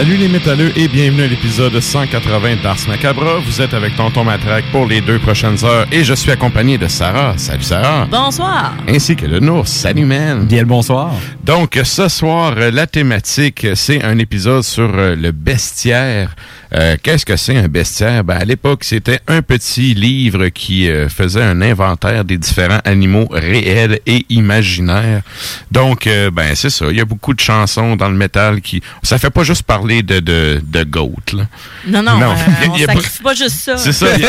Salut 0.00 0.16
les 0.16 0.28
métalleux 0.28 0.72
et 0.78 0.88
bienvenue 0.88 1.24
à 1.24 1.26
l'épisode 1.26 1.78
180 1.78 2.62
d'Ars 2.62 2.78
Macabra. 2.88 3.36
Vous 3.44 3.60
êtes 3.60 3.74
avec 3.74 3.96
Tonton 3.96 4.24
Matraque 4.24 4.64
pour 4.72 4.86
les 4.86 5.02
deux 5.02 5.18
prochaines 5.18 5.62
heures 5.62 5.86
et 5.92 6.04
je 6.04 6.14
suis 6.14 6.30
accompagné 6.30 6.78
de 6.78 6.88
Sarah. 6.88 7.34
Salut 7.36 7.64
Sarah. 7.64 8.08
Bonsoir. 8.10 8.76
Ainsi 8.88 9.14
que 9.14 9.26
le 9.26 9.40
Nours. 9.40 9.68
Salut 9.68 10.06
man. 10.06 10.46
Bien 10.46 10.60
le 10.60 10.64
bonsoir. 10.64 11.12
Donc 11.44 11.78
ce 11.84 12.08
soir, 12.08 12.54
euh, 12.56 12.70
la 12.70 12.86
thématique, 12.86 13.66
c'est 13.74 14.02
un 14.02 14.18
épisode 14.18 14.62
sur 14.62 14.90
euh, 14.90 15.14
le 15.14 15.32
bestiaire. 15.32 16.34
Euh, 16.74 16.96
Qu'est-ce 17.02 17.26
que 17.26 17.36
c'est 17.36 17.56
un 17.56 17.68
bestiaire? 17.68 18.22
Ben, 18.24 18.36
à 18.36 18.44
l'époque, 18.44 18.84
c'était 18.84 19.20
un 19.26 19.42
petit 19.42 19.94
livre 19.94 20.48
qui 20.48 20.88
euh, 20.88 21.08
faisait 21.08 21.42
un 21.42 21.60
inventaire 21.62 22.24
des 22.24 22.38
différents 22.38 22.80
animaux 22.84 23.26
réels 23.30 24.00
et 24.06 24.24
imaginaires. 24.28 25.22
Donc, 25.70 26.06
euh, 26.06 26.30
ben 26.30 26.54
c'est 26.54 26.70
ça. 26.70 26.86
Il 26.90 26.96
y 26.96 27.00
a 27.00 27.04
beaucoup 27.04 27.34
de 27.34 27.40
chansons 27.40 27.96
dans 27.96 28.08
le 28.08 28.16
métal 28.16 28.60
qui... 28.60 28.82
Ça 29.02 29.18
fait 29.18 29.30
pas 29.30 29.42
juste 29.42 29.64
parler 29.64 29.89
de, 30.02 30.20
de, 30.20 30.60
de 30.62 30.84
goat, 30.84 31.10
là. 31.34 31.44
Non, 31.86 32.02
non, 32.02 32.18
Non. 32.18 32.30
euh, 32.32 32.66
on 32.68 32.70
pas- 32.72 32.78
sacrifie 32.94 33.22
pas 33.22 33.34
juste 33.34 33.56
ça. 33.56 33.76
C'est 33.76 33.92
ça. 33.92 34.06
Il 34.16 34.24
a- 34.24 34.28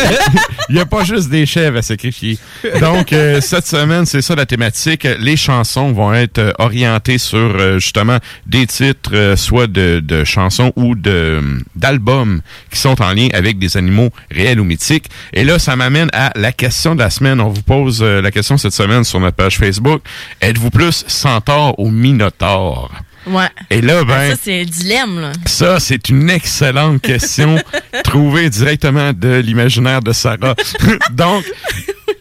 n'y 0.74 0.80
a, 0.80 0.86
pas 0.86 1.04
juste 1.04 1.30
des 1.30 1.46
chèvres 1.46 1.78
à 1.78 1.82
sacrifier. 1.82 2.38
Donc, 2.80 3.14
euh, 3.14 3.40
cette 3.42 3.68
semaine, 3.68 4.06
c'est 4.06 4.22
ça 4.22 4.36
la 4.36 4.46
thématique. 4.46 5.08
Les 5.20 5.38
chansons 5.38 5.92
vont 5.92 6.14
être 6.14 6.38
euh, 6.40 6.52
orientées 6.60 7.18
sur 7.18 7.38
euh, 7.38 7.80
justement 7.80 8.18
des 8.46 8.66
titres, 8.68 9.34
soit 9.38 9.68
de, 9.68 10.02
de 10.04 10.24
chansons 10.24 10.74
ou 10.76 10.96
d'albums 11.76 12.42
qui 12.72 12.80
sont 12.80 13.02
en 13.02 13.14
lien 13.14 13.28
avec 13.34 13.60
des 13.60 13.78
animaux 13.78 14.10
réels 14.30 14.60
ou 14.60 14.64
mythiques. 14.64 15.06
Et 15.34 15.44
là, 15.44 15.60
ça 15.60 15.76
m'amène 15.76 16.10
à 16.14 16.32
la 16.36 16.52
question 16.52 16.96
de 16.96 17.00
la 17.00 17.10
semaine. 17.10 17.40
On 17.42 17.50
vous 17.50 17.62
pose 17.62 18.02
la 18.04 18.32
question 18.32 18.58
cette 18.58 18.74
semaine 18.74 19.04
sur 19.04 19.20
notre 19.20 19.36
page 19.36 19.58
Facebook. 19.58 20.02
Êtes-vous 20.42 20.70
plus 20.72 21.04
centaure 21.08 21.78
ou 21.80 21.90
minotaure? 21.92 22.90
Ouais. 23.28 23.48
Et 23.70 23.82
là, 23.82 24.04
ben... 24.04 24.32
Ça, 24.32 24.38
c'est 24.42 24.62
un 24.62 24.66
dilemme, 24.66 25.20
là. 25.20 25.32
Ça, 25.46 25.80
c'est 25.80 26.10
une 26.10 26.30
excellente 26.30 27.02
question 27.02 27.58
trouvée 28.04 28.50
directement 28.50 29.14
de 29.14 29.38
l'imaginaire 29.38 30.02
de 30.02 30.12
Sarah. 30.12 30.56
Donc, 31.12 31.46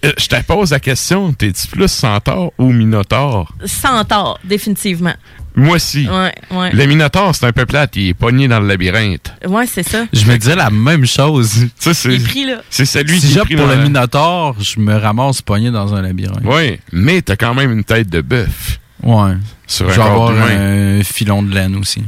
euh, 0.04 0.12
je 0.18 0.26
te 0.26 0.42
pose 0.42 0.70
la 0.70 0.80
question, 0.80 1.32
t'es-tu 1.32 1.66
plus 1.68 1.88
centaure 1.88 2.52
ou 2.58 2.72
minotaure? 2.72 3.52
Centaure, 3.64 4.38
définitivement. 4.44 5.14
Moi 5.56 5.76
aussi. 5.76 6.08
Ouais, 6.08 6.32
ouais. 6.52 6.70
Le 6.72 6.86
minotaure, 6.86 7.34
c'est 7.34 7.46
un 7.46 7.52
peu 7.52 7.66
plate, 7.66 7.96
il 7.96 8.08
est 8.08 8.14
pogné 8.14 8.46
dans 8.48 8.60
le 8.60 8.68
labyrinthe. 8.68 9.32
Ouais, 9.46 9.66
c'est 9.66 9.82
ça. 9.82 10.06
Je 10.12 10.24
me 10.24 10.36
disais 10.38 10.54
la 10.54 10.70
même 10.70 11.04
chose. 11.06 11.66
Ça, 11.78 11.92
c'est, 11.92 12.14
Il 12.14 12.22
est 12.22 12.24
pris, 12.24 12.44
là. 12.46 12.62
c'est 12.70 12.84
celui 12.84 13.20
si 13.20 13.26
qui 13.26 13.32
est 13.32 13.34
j'opte 13.34 13.46
pris 13.46 13.56
pour 13.56 13.66
dans 13.66 13.74
le 13.74 13.82
Minotaure, 13.82 14.56
je 14.60 14.78
me 14.80 14.94
ramasse 14.94 15.42
pogné 15.42 15.70
dans 15.70 15.94
un 15.94 16.02
labyrinthe. 16.02 16.44
Oui, 16.44 16.78
mais 16.92 17.20
t'as 17.20 17.36
quand 17.36 17.54
même 17.54 17.72
une 17.72 17.84
tête 17.84 18.08
de 18.08 18.20
bœuf. 18.20 18.78
Ouais. 19.02 19.32
Sur 19.66 19.90
un 19.90 19.94
corps 19.94 20.30
avoir 20.30 20.50
un 20.50 21.02
filon 21.02 21.42
de 21.42 21.54
laine 21.54 21.76
aussi. 21.76 22.02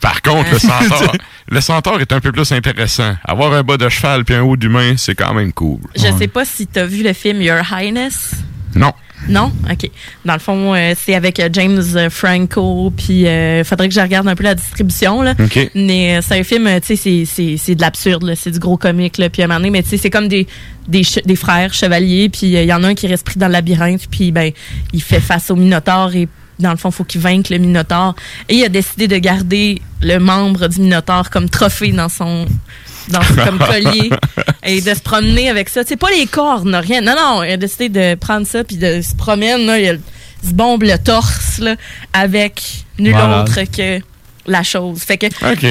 Par 0.00 0.22
contre, 0.22 0.50
le 0.52 0.58
centaure, 0.60 1.12
le 1.48 1.60
centaure 1.60 2.00
est 2.00 2.12
un 2.12 2.20
peu 2.20 2.32
plus 2.32 2.52
intéressant. 2.52 3.16
Avoir 3.24 3.52
un 3.52 3.62
bas 3.62 3.76
de 3.76 3.88
cheval 3.88 4.24
puis 4.24 4.34
un 4.34 4.42
haut 4.42 4.56
d'humain, 4.56 4.94
c'est 4.96 5.14
quand 5.14 5.34
même 5.34 5.52
cool. 5.52 5.80
Je 5.96 6.06
sais 6.16 6.28
pas 6.28 6.44
si 6.44 6.66
t'as 6.66 6.84
vu 6.84 7.02
le 7.02 7.12
film 7.12 7.40
Your 7.42 7.62
Highness. 7.72 8.32
Non. 8.74 8.92
Non? 9.28 9.52
OK. 9.70 9.90
Dans 10.24 10.34
le 10.34 10.38
fond, 10.38 10.74
euh, 10.74 10.94
c'est 10.98 11.14
avec 11.14 11.40
euh, 11.40 11.48
James 11.52 11.82
Franco, 12.10 12.92
puis 12.96 13.26
euh, 13.26 13.64
faudrait 13.64 13.88
que 13.88 13.94
je 13.94 14.00
regarde 14.00 14.28
un 14.28 14.34
peu 14.34 14.44
la 14.44 14.54
distribution, 14.54 15.22
là. 15.22 15.34
OK. 15.38 15.70
Mais 15.74 16.16
euh, 16.16 16.20
c'est 16.26 16.38
un 16.38 16.44
film, 16.44 16.68
tu 16.80 16.86
sais, 16.88 16.96
c'est- 16.96 17.24
c'est 17.24 17.56
c'est 17.56 17.74
de 17.74 17.80
l'absurde. 17.80 18.32
C'est 18.36 18.50
du 18.50 18.58
gros 18.58 18.76
comique, 18.76 19.18
là. 19.18 19.28
Puis 19.30 19.42
à 19.42 19.46
un 19.46 19.48
moment 19.48 19.60
donné, 19.60 19.70
mais 19.70 19.82
tu 19.82 19.90
sais, 19.90 19.96
c'est 19.98 20.10
comme 20.10 20.28
des, 20.28 20.46
des, 20.88 21.02
des 21.24 21.36
frères 21.36 21.74
chevaliers, 21.74 22.28
puis 22.28 22.56
euh, 22.56 22.62
il 22.62 22.68
y 22.68 22.72
en 22.72 22.82
a 22.84 22.88
un 22.88 22.94
qui 22.94 23.06
reste 23.06 23.24
pris 23.26 23.38
dans 23.38 23.46
le 23.48 23.52
labyrinthe, 23.52 24.06
puis 24.10 24.32
ben, 24.32 24.52
il 24.92 25.02
fait 25.02 25.20
face 25.20 25.50
au 25.50 25.56
Minotaure 25.56 26.14
et 26.14 26.28
dans 26.58 26.70
le 26.70 26.76
fond, 26.78 26.90
faut 26.90 27.04
qu'il 27.04 27.20
vainque 27.20 27.50
le 27.50 27.58
Minotaure. 27.58 28.14
Et 28.48 28.54
il 28.54 28.64
a 28.64 28.70
décidé 28.70 29.08
de 29.08 29.16
garder 29.18 29.82
le 30.00 30.18
membre 30.18 30.68
du 30.68 30.80
Minotaure 30.80 31.28
comme 31.28 31.50
trophée 31.50 31.92
dans 31.92 32.08
son 32.08 32.46
dans 33.08 33.20
comme 33.44 33.58
collier 33.66 34.10
et 34.64 34.80
de 34.80 34.94
se 34.94 35.00
promener 35.00 35.50
avec 35.50 35.68
ça. 35.68 35.82
C'est 35.86 35.96
pas 35.96 36.10
les 36.10 36.26
cornes, 36.26 36.74
rien. 36.74 37.00
Non, 37.00 37.14
non, 37.16 37.42
il 37.42 37.52
a 37.52 37.56
décidé 37.56 37.88
de 37.88 38.14
prendre 38.14 38.46
ça 38.46 38.64
puis 38.64 38.76
de 38.76 39.00
se 39.02 39.14
promène 39.14 39.66
là, 39.66 39.78
il 39.78 40.00
se 40.46 40.52
bombe 40.52 40.82
le 40.82 40.98
torse 40.98 41.58
là, 41.58 41.76
avec 42.12 42.62
nul 42.98 43.14
autre 43.14 43.60
que 43.74 44.00
la 44.48 44.62
chose. 44.62 45.00
Fait 45.00 45.18
que 45.18 45.26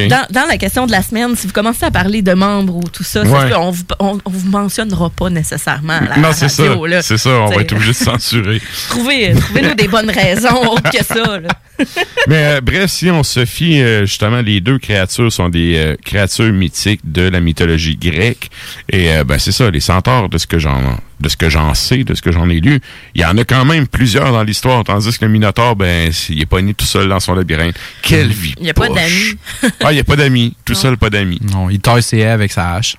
dans, 0.10 0.26
dans 0.32 0.46
la 0.50 0.58
question 0.58 0.86
de 0.86 0.92
la 0.92 1.02
semaine, 1.02 1.34
si 1.38 1.48
vous 1.48 1.54
commencez 1.54 1.86
à 1.86 1.92
parler 1.92 2.22
de 2.22 2.34
membres 2.34 2.76
ou 2.76 2.84
tout 2.84 3.04
ça, 3.06 3.22
Ouais. 3.24 3.54
on, 3.56 3.72
vous, 3.72 3.84
on, 4.00 4.18
on 4.26 4.30
vous 4.30 4.50
mentionnera 4.50 5.10
pas 5.12 5.30
nécessairement 5.30 5.94
à 5.94 6.02
la 6.10 6.18
non, 6.18 6.30
c'est 6.34 6.50
ça. 6.50 6.64
C'est 7.02 7.18
ça, 7.18 7.30
on 7.30 7.48
va 7.48 7.62
être 7.62 7.72
obligé 7.72 7.92
de 7.92 7.96
censurer. 7.96 8.62
Trouvez, 8.90 9.34
trouvez-nous 9.34 9.76
des 9.76 9.88
bonnes 9.88 10.10
raisons 10.10 10.72
autres 10.74 10.90
que 10.92 11.04
ça. 11.06 11.40
Là. 11.40 11.48
Mais 12.28 12.44
euh, 12.46 12.62
bref, 12.62 12.90
si 12.90 13.10
on 13.10 13.24
se 13.24 13.46
fie, 13.46 13.82
euh, 13.82 14.06
justement, 14.06 14.42
les 14.42 14.62
deux 14.62 14.78
créatures 14.80 15.32
sont 15.32 15.50
des 15.50 15.76
euh, 15.76 15.96
créatures 16.04 16.52
mythiques 16.52 17.02
de 17.04 17.24
la 17.24 17.40
mythologie 17.40 17.96
grecque. 17.98 18.50
Et 18.90 19.12
euh, 19.12 19.24
ben 19.24 19.40
c'est 19.40 19.52
ça, 19.52 19.70
les 19.70 19.80
centaures, 19.80 20.30
de 20.30 20.38
ce 20.38 20.48
que 20.48 20.60
j'en 20.60 21.00
de 21.20 21.30
ce 21.30 21.38
que 21.38 21.50
j'en 21.50 21.74
sais, 21.74 22.04
de 22.04 22.14
ce 22.14 22.22
que 22.22 22.32
j'en 22.32 22.50
ai 22.50 22.60
lu, 22.60 22.82
il 23.14 23.22
y 23.22 23.26
en 23.26 23.38
a 23.38 23.46
quand 23.46 23.64
même 23.64 23.88
plusieurs 23.88 24.34
dans 24.34 24.44
l'histoire, 24.44 24.84
tandis 24.84 25.18
que 25.18 25.24
le 25.24 25.32
Minotaure, 25.32 25.76
ben, 25.78 26.12
il 26.30 26.42
est 26.42 26.46
pas 26.46 26.62
né 26.62 26.74
tout 26.74 26.86
seul 26.86 27.08
dans 27.08 27.22
son 27.22 27.34
labyrinthe. 27.36 27.76
Quelle 28.02 28.32
vie 28.32 28.54
Il 28.60 28.68
y 28.68 28.70
a 28.70 28.74
pas 28.74 28.90
d'amis. 28.90 29.38
ah, 29.82 29.92
il 29.92 29.96
n'y 29.96 30.02
a 30.02 30.04
pas 30.04 30.18
d'amis. 30.18 30.56
Tout 30.66 30.76
seul, 30.76 30.98
pas 30.98 31.10
d'amis. 31.10 31.40
Non, 31.54 31.70
il 31.70 31.80
taille 31.80 32.04
ses 32.04 32.18
haies 32.20 32.26
avec 32.28 32.52
sa 32.52 32.74
hache. 32.74 32.98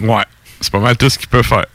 Ouais. 0.00 0.24
C'est 0.60 0.72
pas 0.72 0.80
mal 0.80 0.96
tout 0.96 1.08
ce 1.08 1.18
qu'il 1.18 1.28
peut 1.28 1.42
faire. 1.42 1.66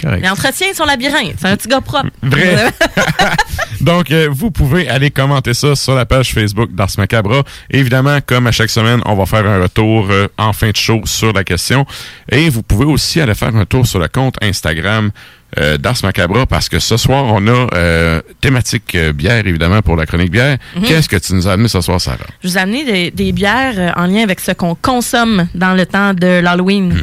Correct. 0.00 0.20
Il 0.22 0.28
entretient 0.28 0.68
son 0.74 0.84
labyrinthe. 0.84 1.34
C'est 1.38 1.48
un 1.48 1.56
petit 1.56 1.68
gars 1.68 1.80
propre. 1.80 2.10
Vrai. 2.22 2.72
Donc, 3.80 4.10
euh, 4.10 4.28
vous 4.30 4.50
pouvez 4.50 4.88
aller 4.88 5.10
commenter 5.10 5.54
ça 5.54 5.74
sur 5.74 5.94
la 5.94 6.06
page 6.06 6.32
Facebook 6.32 6.72
d'Ars 6.72 6.90
Macabra. 6.98 7.42
Évidemment, 7.70 8.18
comme 8.24 8.46
à 8.46 8.52
chaque 8.52 8.70
semaine, 8.70 9.00
on 9.04 9.14
va 9.14 9.26
faire 9.26 9.46
un 9.46 9.62
retour 9.62 10.08
euh, 10.10 10.28
en 10.38 10.52
fin 10.52 10.70
de 10.70 10.76
show 10.76 11.00
sur 11.04 11.32
la 11.32 11.44
question. 11.44 11.86
Et 12.30 12.48
vous 12.48 12.62
pouvez 12.62 12.84
aussi 12.84 13.20
aller 13.20 13.34
faire 13.34 13.54
un 13.54 13.64
tour 13.64 13.86
sur 13.86 13.98
le 13.98 14.08
compte 14.08 14.36
Instagram 14.42 15.10
euh, 15.58 15.76
d'Ars 15.78 15.96
Macabra 16.02 16.46
parce 16.46 16.68
que 16.68 16.78
ce 16.78 16.96
soir, 16.96 17.24
on 17.26 17.46
a 17.46 17.66
euh, 17.74 18.22
thématique 18.40 18.94
euh, 18.94 19.12
bière, 19.12 19.46
évidemment, 19.46 19.82
pour 19.82 19.96
la 19.96 20.06
chronique 20.06 20.30
bière. 20.30 20.58
Qu'est-ce 20.84 21.08
que 21.08 21.16
tu 21.16 21.34
nous 21.34 21.46
as 21.48 21.52
amené 21.52 21.68
ce 21.68 21.80
soir, 21.80 22.00
Sarah? 22.00 22.18
Je 22.42 22.48
vous 22.48 22.58
ai 22.58 22.60
amené 22.60 22.84
des, 22.84 23.10
des 23.10 23.32
bières 23.32 23.74
euh, 23.76 23.90
en 23.96 24.06
lien 24.06 24.22
avec 24.22 24.40
ce 24.40 24.52
qu'on 24.52 24.74
consomme 24.74 25.46
dans 25.54 25.74
le 25.74 25.86
temps 25.86 26.14
de 26.14 26.40
l'Halloween. 26.40 26.96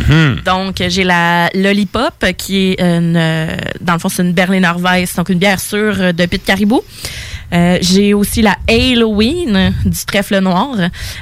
Donc, 0.46 0.82
euh, 0.82 0.88
j'ai 0.90 1.04
la 1.04 1.50
Lollipop, 1.54 2.26
qui 2.38 2.72
est 2.72 2.82
une, 2.82 3.16
euh, 3.16 3.56
dans 3.82 3.94
le 3.94 4.00
fond, 4.00 4.10
c'est 4.10 4.24
une 4.24 4.34
Berliner 4.34 4.72
Weiss, 4.78 5.16
donc 5.16 5.30
une 5.30 5.40
bière 5.40 5.60
sûre 5.60 5.96
euh, 6.00 6.12
de 6.12 6.26
Pit 6.26 6.44
Caribou. 6.44 6.82
Euh, 7.52 7.78
j'ai 7.82 8.14
aussi 8.14 8.42
la 8.42 8.56
Halloween 8.68 9.74
du 9.86 10.06
trèfle 10.06 10.40
noir 10.40 10.76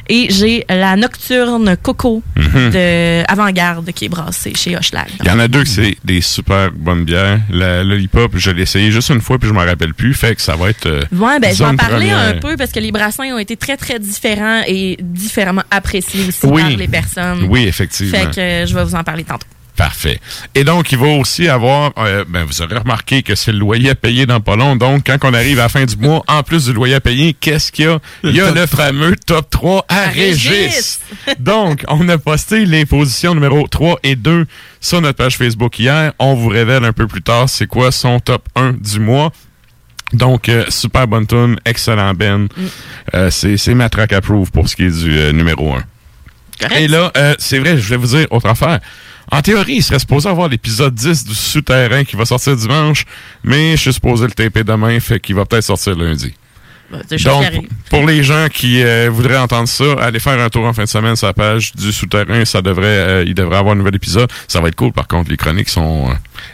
et 0.09 0.27
j'ai 0.29 0.65
la 0.69 0.95
Nocturne 0.95 1.77
Coco 1.81 2.21
de 2.35 3.23
Avant-Garde 3.31 3.91
qui 3.93 4.05
est 4.05 4.09
brassée 4.09 4.53
chez 4.55 4.75
Hochelag. 4.75 5.07
Il 5.21 5.27
y 5.27 5.31
en 5.31 5.39
a 5.39 5.47
deux 5.47 5.63
que 5.63 5.69
c'est 5.69 5.95
des 6.03 6.21
super 6.21 6.71
bonnes 6.71 7.05
bières. 7.05 7.39
La 7.49 7.83
Lollipop, 7.83 8.33
je 8.37 8.51
l'ai 8.51 8.63
essayé 8.63 8.91
juste 8.91 9.09
une 9.09 9.21
fois 9.21 9.37
puis 9.39 9.47
je 9.47 9.53
m'en 9.53 9.65
rappelle 9.65 9.93
plus. 9.93 10.13
Fait 10.13 10.35
que 10.35 10.41
ça 10.41 10.55
va 10.55 10.69
être... 10.69 10.85
euh, 10.85 11.03
Ouais, 11.13 11.39
ben, 11.39 11.53
je 11.53 11.59
vais 11.59 11.69
en 11.69 11.75
parler 11.75 12.07
première. 12.07 12.17
un 12.19 12.33
peu 12.33 12.57
parce 12.57 12.71
que 12.71 12.79
les 12.79 12.91
brassins 12.91 13.23
ont 13.33 13.37
été 13.39 13.55
très, 13.57 13.77
très 13.77 13.99
différents 13.99 14.61
et 14.67 14.97
différemment 15.01 15.63
appréciés 15.71 16.25
aussi 16.27 16.45
Oui. 16.45 16.61
par 16.61 16.69
les 16.71 16.87
personnes. 16.87 17.47
Oui, 17.49 17.65
effectivement. 17.67 18.17
Fait 18.17 18.31
que 18.35 18.39
euh, 18.39 18.65
je 18.65 18.75
vais 18.75 18.83
vous 18.83 18.95
en 18.95 19.03
parler 19.03 19.23
tantôt. 19.23 19.47
Parfait. 19.77 20.19
Et 20.55 20.63
donc, 20.63 20.91
il 20.91 20.97
va 20.97 21.05
aussi 21.05 21.47
avoir, 21.47 21.91
euh, 21.99 22.25
ben, 22.27 22.43
vous 22.43 22.63
aurez 22.63 22.77
remarqué 22.77 23.21
que 23.21 23.35
c'est 23.35 23.51
le 23.51 23.59
loyer 23.59 23.91
à 23.91 23.95
payer 23.95 24.25
dans 24.25 24.41
pas 24.41 24.55
long. 24.55 24.75
Donc, 24.75 25.03
quand 25.05 25.17
on 25.23 25.33
arrive 25.35 25.59
à 25.59 25.63
la 25.63 25.69
fin 25.69 25.85
du 25.85 25.95
mois, 25.97 26.23
en 26.27 26.41
plus 26.41 26.65
du 26.65 26.73
loyer 26.73 26.95
à 26.95 26.99
payer, 26.99 27.33
qu'est-ce 27.33 27.71
qu'il 27.71 27.85
y 27.85 27.87
a? 27.87 27.99
Il 28.23 28.35
y 28.35 28.41
a 28.41 28.49
le 28.49 28.65
fameux 28.65 29.15
top 29.15 29.49
3 29.51 29.85
à, 29.87 30.01
À 30.01 30.07
Régis. 30.07 30.49
Régis. 30.49 30.99
donc, 31.39 31.85
on 31.87 32.09
a 32.09 32.17
posté 32.17 32.65
les 32.65 32.87
positions 32.87 33.35
numéro 33.35 33.67
3 33.67 33.99
et 34.01 34.15
2 34.15 34.47
sur 34.81 34.99
notre 34.99 35.17
page 35.17 35.37
Facebook 35.37 35.77
hier. 35.77 36.11
On 36.17 36.33
vous 36.33 36.49
révèle 36.49 36.83
un 36.83 36.93
peu 36.93 37.05
plus 37.05 37.21
tard 37.21 37.47
c'est 37.47 37.67
quoi 37.67 37.91
son 37.91 38.19
top 38.19 38.49
1 38.55 38.73
du 38.73 38.99
mois. 38.99 39.31
Donc, 40.13 40.49
euh, 40.49 40.65
super 40.69 41.07
bonne 41.07 41.27
tune, 41.27 41.57
excellent 41.65 42.13
Ben. 42.13 42.47
Euh, 43.13 43.29
c'est 43.29 43.73
Matraque 43.75 44.13
Approve 44.13 44.51
pour 44.51 44.69
ce 44.69 44.75
qui 44.75 44.85
est 44.85 45.03
du 45.03 45.17
euh, 45.17 45.31
numéro 45.33 45.73
1. 45.73 45.83
Correct? 46.59 46.79
Et 46.79 46.87
là, 46.87 47.11
euh, 47.17 47.35
c'est 47.37 47.59
vrai, 47.59 47.77
je 47.77 47.89
vais 47.89 47.97
vous 47.97 48.07
dire 48.07 48.27
autre 48.31 48.47
affaire. 48.47 48.79
En 49.31 49.41
théorie, 49.41 49.75
il 49.75 49.83
serait 49.83 49.99
supposé 49.99 50.29
avoir 50.29 50.47
l'épisode 50.47 50.93
10 50.95 51.25
du 51.25 51.35
Souterrain 51.35 52.03
qui 52.03 52.15
va 52.15 52.25
sortir 52.25 52.55
dimanche, 52.55 53.05
mais 53.43 53.71
je 53.71 53.81
suis 53.81 53.93
supposé 53.93 54.25
le 54.25 54.31
taper 54.31 54.63
demain, 54.63 54.99
fait 54.99 55.19
qu'il 55.19 55.35
va 55.35 55.45
peut-être 55.45 55.65
sortir 55.65 55.95
lundi. 55.97 56.33
Bah, 56.89 56.99
Donc, 57.25 57.67
pour 57.89 58.05
les 58.05 58.23
gens 58.23 58.47
qui 58.49 58.81
euh, 58.81 59.09
voudraient 59.11 59.37
entendre 59.37 59.67
ça, 59.67 59.83
allez 59.99 60.21
faire 60.21 60.39
un 60.39 60.47
tour 60.47 60.63
en 60.65 60.71
fin 60.71 60.83
de 60.83 60.87
semaine 60.87 61.17
sur 61.17 61.27
la 61.27 61.33
page 61.33 61.73
du 61.75 61.91
Souterrain. 61.91 62.45
Ça 62.45 62.61
devrait, 62.61 62.85
euh, 62.85 63.23
il 63.27 63.33
devrait 63.33 63.57
avoir 63.57 63.73
un 63.73 63.77
nouvel 63.77 63.95
épisode. 63.95 64.31
Ça 64.47 64.61
va 64.61 64.69
être 64.69 64.75
cool. 64.75 64.93
Par 64.93 65.05
contre, 65.05 65.29
les 65.29 65.35
chroniques 65.35 65.67
sont, 65.67 66.09
euh, 66.09 66.13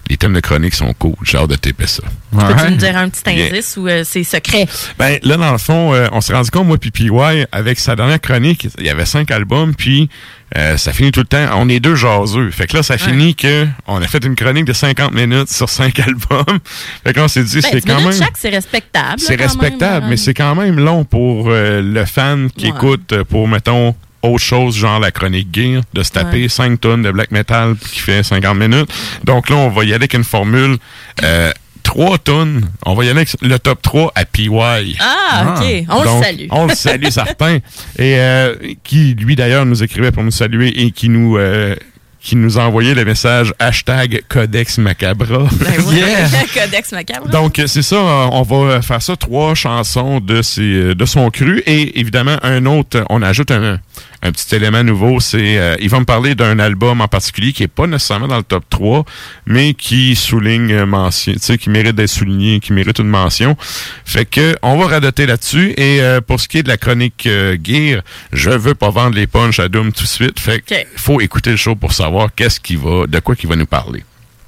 les 0.10 0.18
thèmes 0.18 0.34
de 0.34 0.40
chroniques 0.40 0.74
sont 0.74 0.92
cool. 0.96 1.14
J'ai 1.24 1.38
hâte 1.38 1.52
de 1.52 1.56
taper 1.56 1.86
ça. 1.86 2.02
Peux-tu 2.32 2.76
dire 2.78 2.98
un 2.98 3.10
petit 3.10 3.22
Bien. 3.24 3.46
indice 3.46 3.78
ou 3.78 3.88
euh, 3.88 4.04
c'est 4.04 4.24
secret? 4.24 4.68
Ben 4.98 5.20
là, 5.22 5.38
dans 5.38 5.52
le 5.52 5.58
fond, 5.60 5.94
euh, 5.94 6.08
on 6.12 6.20
s'est 6.22 6.34
rendu 6.34 6.50
compte, 6.50 6.66
moi 6.66 6.80
puis 6.80 6.90
PY, 6.90 7.12
avec 7.52 7.80
sa 7.80 7.96
dernière 7.96 8.20
chronique, 8.20 8.68
il 8.80 8.86
y 8.86 8.90
avait 8.90 9.06
cinq 9.06 9.30
albums, 9.30 9.76
puis 9.76 10.10
euh, 10.56 10.78
ça 10.78 10.94
finit 10.94 11.12
tout 11.12 11.22
le 11.22 11.26
temps. 11.26 11.48
On 11.56 11.68
est 11.70 11.80
deux 11.80 11.96
jaseux. 11.96 12.52
Fait 12.52 12.68
que 12.68 12.78
là, 12.78 12.84
ça 12.84 12.98
finit 12.98 13.34
que 13.36 13.68
on 13.88 14.02
a 14.02 14.08
fait 14.08 14.24
une 14.24 14.36
chronique 14.36 14.66
de 14.66 14.74
50 14.74 15.12
minutes 15.14 15.50
sur 15.50 15.70
cinq 15.70 16.00
albums. 16.08 16.60
Fait 17.04 17.14
qu'on 17.14 17.28
s'est 17.28 17.44
dit, 17.44 17.56
Ben, 17.62 17.70
c'est 17.72 17.80
10 17.86 17.86
quand 17.86 18.02
même... 18.02 18.14
chaque, 18.14 18.38
c'est 18.38 18.50
respectable. 18.50 19.20
C'est 19.20 19.36
respectable, 19.36 20.02
même, 20.02 20.10
mais 20.10 20.18
c'est 20.18 20.34
quand 20.34 20.54
même 20.56 20.80
long 20.80 21.06
pour 21.06 21.50
euh, 21.50 21.82
le 21.82 22.06
fan 22.06 22.50
qui 22.52 22.66
Ouais. 22.66 22.72
écoute 22.78 23.14
euh, 23.14 23.24
pour, 23.24 23.48
mettons, 23.48 23.96
autre 24.22 24.44
chose, 24.44 24.76
genre 24.78 25.00
la 25.00 25.12
chronique 25.12 25.50
Gear, 25.54 25.82
de 25.94 26.04
se 26.04 26.12
taper 26.12 26.44
Ouais. 26.44 26.48
5 26.50 26.80
tonnes 26.80 27.02
de 27.02 27.12
black 27.12 27.32
metal 27.32 27.76
qui 27.76 28.00
fait 28.00 28.24
50 28.24 28.56
minutes. 28.58 28.90
Donc 29.24 29.50
là, 29.50 29.56
on 29.58 29.70
va 29.70 29.82
y 29.84 29.88
aller 29.88 29.96
avec 29.96 30.14
une 30.14 30.24
formule 30.24 30.78
euh, 31.24 31.52
3 31.94 32.18
tonnes. 32.18 32.66
On 32.88 32.96
va 32.96 33.06
y 33.06 33.10
aller 33.10 33.20
avec 33.20 33.36
le 33.42 33.60
top 33.60 33.82
3 33.84 34.12
à 34.16 34.26
PY. 34.26 34.50
Ah, 35.00 35.56
OK. 35.60 35.86
On 35.90 36.04
Donc, 36.04 36.20
le 36.20 36.24
salue. 36.26 36.48
On 36.50 36.66
le 36.66 36.74
salue, 36.74 37.06
certain. 37.10 37.58
Et 38.00 38.18
euh, 38.18 38.56
qui, 38.84 39.14
lui, 39.14 39.36
d'ailleurs, 39.36 39.66
nous 39.68 39.84
écrivait 39.84 40.12
pour 40.12 40.24
nous 40.24 40.32
saluer 40.32 40.70
et 40.70 40.90
qui 40.92 41.10
nous... 41.10 41.38
euh, 41.38 41.76
qui 42.20 42.38
nous 42.38 42.58
a 42.58 42.64
envoyé 42.64 42.94
le 42.96 43.04
message 43.04 43.54
hashtag 43.60 44.24
Codex 44.30 44.78
Macabra. 44.78 45.40
Ben 45.60 45.74
oui. 45.88 45.96
Yeah. 46.04 46.30
Codex 46.54 46.94
macabre. 46.94 47.30
Donc, 47.30 47.60
euh, 47.60 47.68
c'est 47.68 47.82
ça, 47.82 47.98
on 47.98 48.42
va 48.44 48.82
faire 48.82 49.02
ça, 49.02 49.18
trois 49.18 49.54
chansons 49.56 50.22
de, 50.22 50.42
ses, 50.42 50.62
euh, 50.62 50.96
de 50.96 51.06
son 51.06 51.30
cru. 51.30 51.62
Et 51.66 52.00
évidemment, 52.00 52.38
un 52.42 52.66
autre, 52.66 53.04
on 53.10 53.22
ajoute 53.22 53.52
un, 53.52 53.78
un 54.24 54.32
petit 54.32 54.56
élément 54.56 54.84
nouveau, 54.84 55.20
c'est, 55.20 55.58
euh, 55.58 55.76
il 55.82 55.90
va 55.90 56.00
me 56.00 56.06
parler 56.06 56.34
d'un 56.34 56.58
album 56.58 57.02
en 57.02 57.10
particulier 57.10 57.52
qui 57.52 57.64
est 57.64 57.68
pas 57.68 57.88
nécessairement 57.88 58.30
dans 58.30 58.38
le 58.38 58.44
top 58.44 58.64
3, 58.70 59.04
mais 59.46 59.74
qui 59.74 60.16
souligne 60.16 60.72
euh, 60.72 60.86
mention, 60.86 61.34
tu 61.34 61.40
sais, 61.40 61.58
qui 61.58 61.70
mérite 61.70 61.96
d'être 61.96 62.10
souligné, 62.10 62.62
qui 62.62 62.72
mérite 62.72 63.00
une 63.00 63.10
mention. 63.10 63.58
Fait 64.06 64.26
que, 64.26 64.56
on 64.62 64.78
va 64.78 64.88
radoter 64.88 65.26
là-dessus. 65.26 65.74
Et 65.76 66.02
euh, 66.02 66.22
pour 66.22 66.40
ce 66.40 66.48
qui 66.48 66.60
est 66.60 66.64
de 66.64 66.70
la 66.70 66.78
chronique 66.78 67.28
euh, 67.28 67.58
Gear, 67.62 68.02
je 68.32 68.50
veux 68.50 68.76
pas 68.76 68.90
vendre 68.92 69.16
les 69.16 69.28
punchs 69.28 69.60
à 69.60 69.68
Doom 69.68 69.92
tout 69.92 70.04
de 70.04 70.08
suite. 70.08 70.40
Fait 70.40 70.62
que, 70.62 70.74
faut 70.96 71.20
écouter 71.20 71.52
le 71.52 71.58
show 71.58 71.76
pour 71.76 71.92
savoir 71.92 72.30
qu'est-ce 72.34 72.62
qui 72.62 72.78
va, 72.78 73.06
de 73.08 73.20
quoi 73.20 73.36
qu'il 73.36 73.50
va 73.50 73.58
nous 73.58 73.66
parler. 73.66 74.06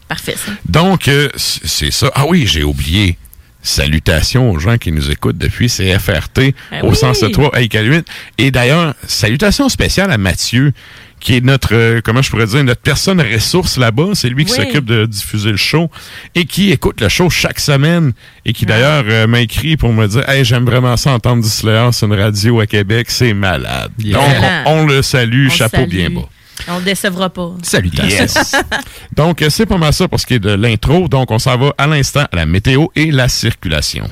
Parfait, 0.08 0.36
ça. 0.38 0.52
Donc, 0.66 1.10
euh, 1.10 1.30
c'est 1.36 1.92
ça. 1.92 2.12
Ah 2.16 2.26
oui, 2.28 2.46
j'ai 2.48 2.64
oublié. 2.64 3.18
Salutations 3.66 4.52
aux 4.52 4.60
gens 4.60 4.78
qui 4.78 4.92
nous 4.92 5.10
écoutent 5.12 5.38
depuis 5.38 5.68
CFRT 5.68 6.54
Ben 6.72 6.82
au 6.84 6.90
oui. 6.90 6.96
107.3 6.96 7.50
à 7.54 7.62
Iqaluit. 7.62 8.04
Et 8.38 8.52
d'ailleurs, 8.52 8.94
salutations 9.08 9.70
spéciales 9.70 10.12
à 10.12 10.18
Mathieu, 10.18 10.72
qui 11.20 11.36
est 11.38 11.42
notre, 11.44 11.74
euh, 11.74 12.02
comment 12.04 12.22
je 12.22 12.30
pourrais 12.30 12.46
dire, 12.46 12.64
notre 12.64 12.82
personne 12.82 13.20
ressource 13.20 13.78
là-bas. 13.78 14.10
C'est 14.14 14.30
lui 14.30 14.46
qui 14.46 14.52
Oui. 14.52 14.58
s'occupe 14.58 14.86
de 14.86 15.06
diffuser 15.08 15.50
le 15.50 15.58
show 15.58 15.90
et 16.36 16.46
qui 16.46 16.72
écoute 16.72 17.02
le 17.02 17.10
show 17.10 17.30
chaque 17.32 17.60
semaine 17.60 18.12
et 18.46 18.54
qui 18.54 18.66
d'ailleurs 18.68 19.06
euh, 19.08 19.26
m'a 19.26 19.40
écrit 19.42 19.78
pour 19.78 19.92
me 19.94 20.06
dire 20.08 20.30
Hey, 20.30 20.46
j'aime 20.46 20.66
vraiment 20.66 20.96
ça 20.98 21.12
entendre 21.12 21.42
du 21.42 21.50
Slayer 21.50 21.92
sur 21.92 22.08
une 22.14 22.20
radio 22.20 22.60
à 22.60 22.68
Québec. 22.68 23.08
C'est 23.10 23.34
malade. 23.34 23.92
Yeah. 23.98 24.18
Donc, 24.20 24.28
on, 24.68 24.72
on 24.82 24.86
le 24.86 25.02
salue. 25.02 25.48
On 25.48 25.50
chapeau 25.50 25.78
salue. 25.78 25.90
bien 25.90 26.10
bas. 26.12 26.30
On 26.68 26.78
le 26.80 26.84
décevra 26.84 27.30
pas. 27.30 27.52
Salutations. 27.62 28.10
Yes. 28.10 28.56
Donc, 29.16 29.42
euh, 29.42 29.50
c'est 29.50 29.66
pas 29.66 29.78
mal 29.78 29.94
ça 29.94 30.08
pour 30.08 30.20
ce 30.20 30.26
qui 30.26 30.36
est 30.36 30.40
de 30.40 30.52
l'intro. 30.52 31.08
Donc, 31.08 31.32
on 31.32 31.40
s'en 31.40 31.58
va 31.58 31.74
à 31.78 31.88
l'instant 31.88 32.26
à 32.32 32.36
la 32.36 32.46
météo 32.46 32.88
et 32.96 33.12
la 33.12 33.28
circulation. 33.28 34.08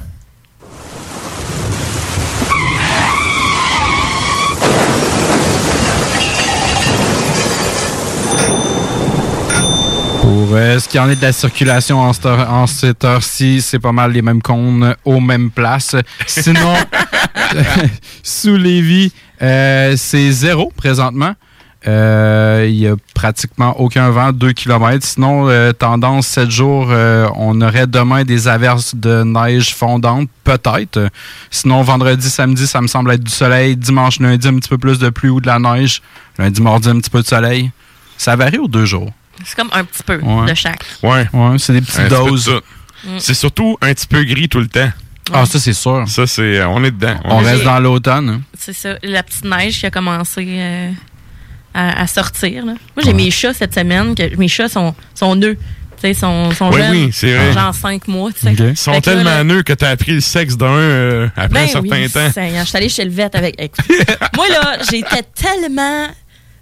Pour 10.22 10.50
euh, 10.56 10.80
ce 10.80 10.88
qui 10.88 10.98
en 11.00 11.10
est 11.10 11.16
de 11.16 11.22
la 11.22 11.34
circulation 11.34 12.00
en, 12.00 12.14
cette 12.14 12.26
heure- 12.26 12.50
en 12.50 12.68
cette 12.68 13.04
heure-ci, 13.04 13.62
c'est 13.62 13.80
pas 13.80 13.92
mal 13.92 14.12
les 14.12 14.22
mêmes 14.22 14.42
cônes 14.42 14.96
aux 15.06 15.20
mêmes 15.20 15.52
places. 15.52 15.96
Sinon, 16.28 16.74
sous 18.24 18.56
Lévis, 18.56 19.12
euh, 19.42 19.94
c'est 19.98 20.32
zéro 20.32 20.72
présentement. 20.76 21.34
Euh, 21.88 22.66
Il 22.70 22.76
y 22.76 22.88
a 22.88 22.96
pratiquement 23.14 23.80
aucun 23.80 24.10
vent, 24.10 24.32
2 24.32 24.54
km. 24.54 25.06
Sinon, 25.06 25.50
euh, 25.50 25.74
tendance 25.74 26.28
7 26.28 26.50
jours, 26.50 26.88
euh, 26.90 27.28
on 27.36 27.60
aurait 27.62 27.88
demain 27.88 28.24
des 28.24 28.48
averses 28.48 28.96
de 28.96 29.24
neige 29.24 29.74
fondante, 29.76 30.30
peut-être. 30.44 31.10
Sinon, 31.52 31.82
vendredi, 31.82 32.30
samedi, 32.30 32.68
ça 32.68 32.82
me 32.82 32.88
semble 32.88 33.12
être 33.12 33.24
du 33.24 33.32
soleil. 33.32 33.76
Dimanche, 33.76 34.20
lundi, 34.20 34.48
un 34.48 34.56
petit 34.56 34.70
peu 34.70 34.78
plus 34.78 34.98
de 35.00 35.10
pluie 35.10 35.30
ou 35.30 35.42
de 35.42 35.48
la 35.48 35.60
neige. 35.60 36.02
Lundi, 36.38 36.62
mardi, 36.62 36.90
un 36.90 37.00
petit 37.00 37.10
peu 37.10 37.22
de 37.22 37.28
soleil. 37.28 37.72
Ça 38.18 38.36
varie 38.36 38.58
aux 38.60 38.68
deux 38.68 38.86
jours. 38.86 39.12
C'est 39.44 39.56
comme 39.56 39.70
un 39.74 39.84
petit 39.84 40.04
peu 40.04 40.20
Ouais. 40.22 40.46
de 40.50 40.54
chaque. 40.54 40.84
Ouais. 41.02 41.28
Ouais, 41.34 41.58
c'est 41.58 41.74
des 41.74 41.82
petites 41.82 42.00
un 42.00 42.04
petit 42.08 42.16
doses. 42.30 42.46
tout. 42.46 43.10
C'est 43.20 43.34
surtout 43.34 43.78
un 43.82 43.94
petit 43.94 44.08
peu 44.08 44.24
gris 44.24 44.48
tout 44.48 44.60
le 44.60 44.68
temps. 44.68 44.90
Ah, 45.34 45.46
ça, 45.46 45.60
c'est 45.60 45.74
sûr. 45.74 46.04
Ça, 46.08 46.28
c'est. 46.28 46.64
On 46.64 46.84
est 46.84 46.92
dedans. 46.92 47.16
On 47.26 47.42
est- 47.42 47.52
reste 47.52 47.64
dans 47.64 47.80
l'automne. 47.80 48.30
hein. 48.30 48.42
C'est 48.58 48.74
ça. 48.74 48.96
La 49.04 49.24
petite 49.24 49.44
neige 49.46 49.80
qui 49.80 49.86
a 49.86 49.92
commencé 49.92 50.46
euh, 50.48 50.92
à, 51.74 52.02
à 52.02 52.08
sortir. 52.08 52.66
là. 52.66 52.74
Moi, 52.96 53.04
j'ai 53.04 53.14
mes 53.14 53.32
chats 53.32 53.54
cette 53.54 53.74
semaine. 53.74 54.16
Que, 54.16 54.36
mes 54.38 54.48
chats 54.48 54.70
sont, 54.70 54.94
sont 55.16 55.36
nœuds. 55.36 55.58
Tu 56.02 56.10
ils 56.10 56.16
sont, 56.16 56.52
sont 56.52 56.70
Oui, 56.70 56.78
jeunes. 56.82 56.92
oui, 56.92 57.10
c'est 57.14 57.34
vrai. 57.34 57.54
Genre 57.54 57.74
5 57.74 58.08
mois, 58.10 58.30
tu 58.34 58.40
sais. 58.42 58.52
Ok. 58.52 58.60
Ils 58.60 58.78
sont 58.78 58.94
Fait 58.94 59.02
tellement 59.02 59.24
là- 59.24 59.44
nœuds 59.46 59.64
que 59.64 59.72
t'as 59.72 59.90
appris 59.90 60.12
le 60.12 60.20
sexe 60.20 60.58
d'un 60.58 60.66
euh, 60.68 61.28
après 61.38 61.60
un 61.60 61.64
Ben 61.64 61.68
certain 61.68 61.80
oui, 62.02 62.10
temps. 62.10 62.28
Je 62.36 62.66
suis 62.68 62.78
allée 62.78 62.90
chez 62.90 63.06
le 63.06 63.12
vet 63.12 63.34
avec. 63.34 63.56
écoute, 63.62 63.86
Moi, 64.36 64.50
là, 64.50 64.78
j'étais 64.92 65.24
tellement. 65.34 66.08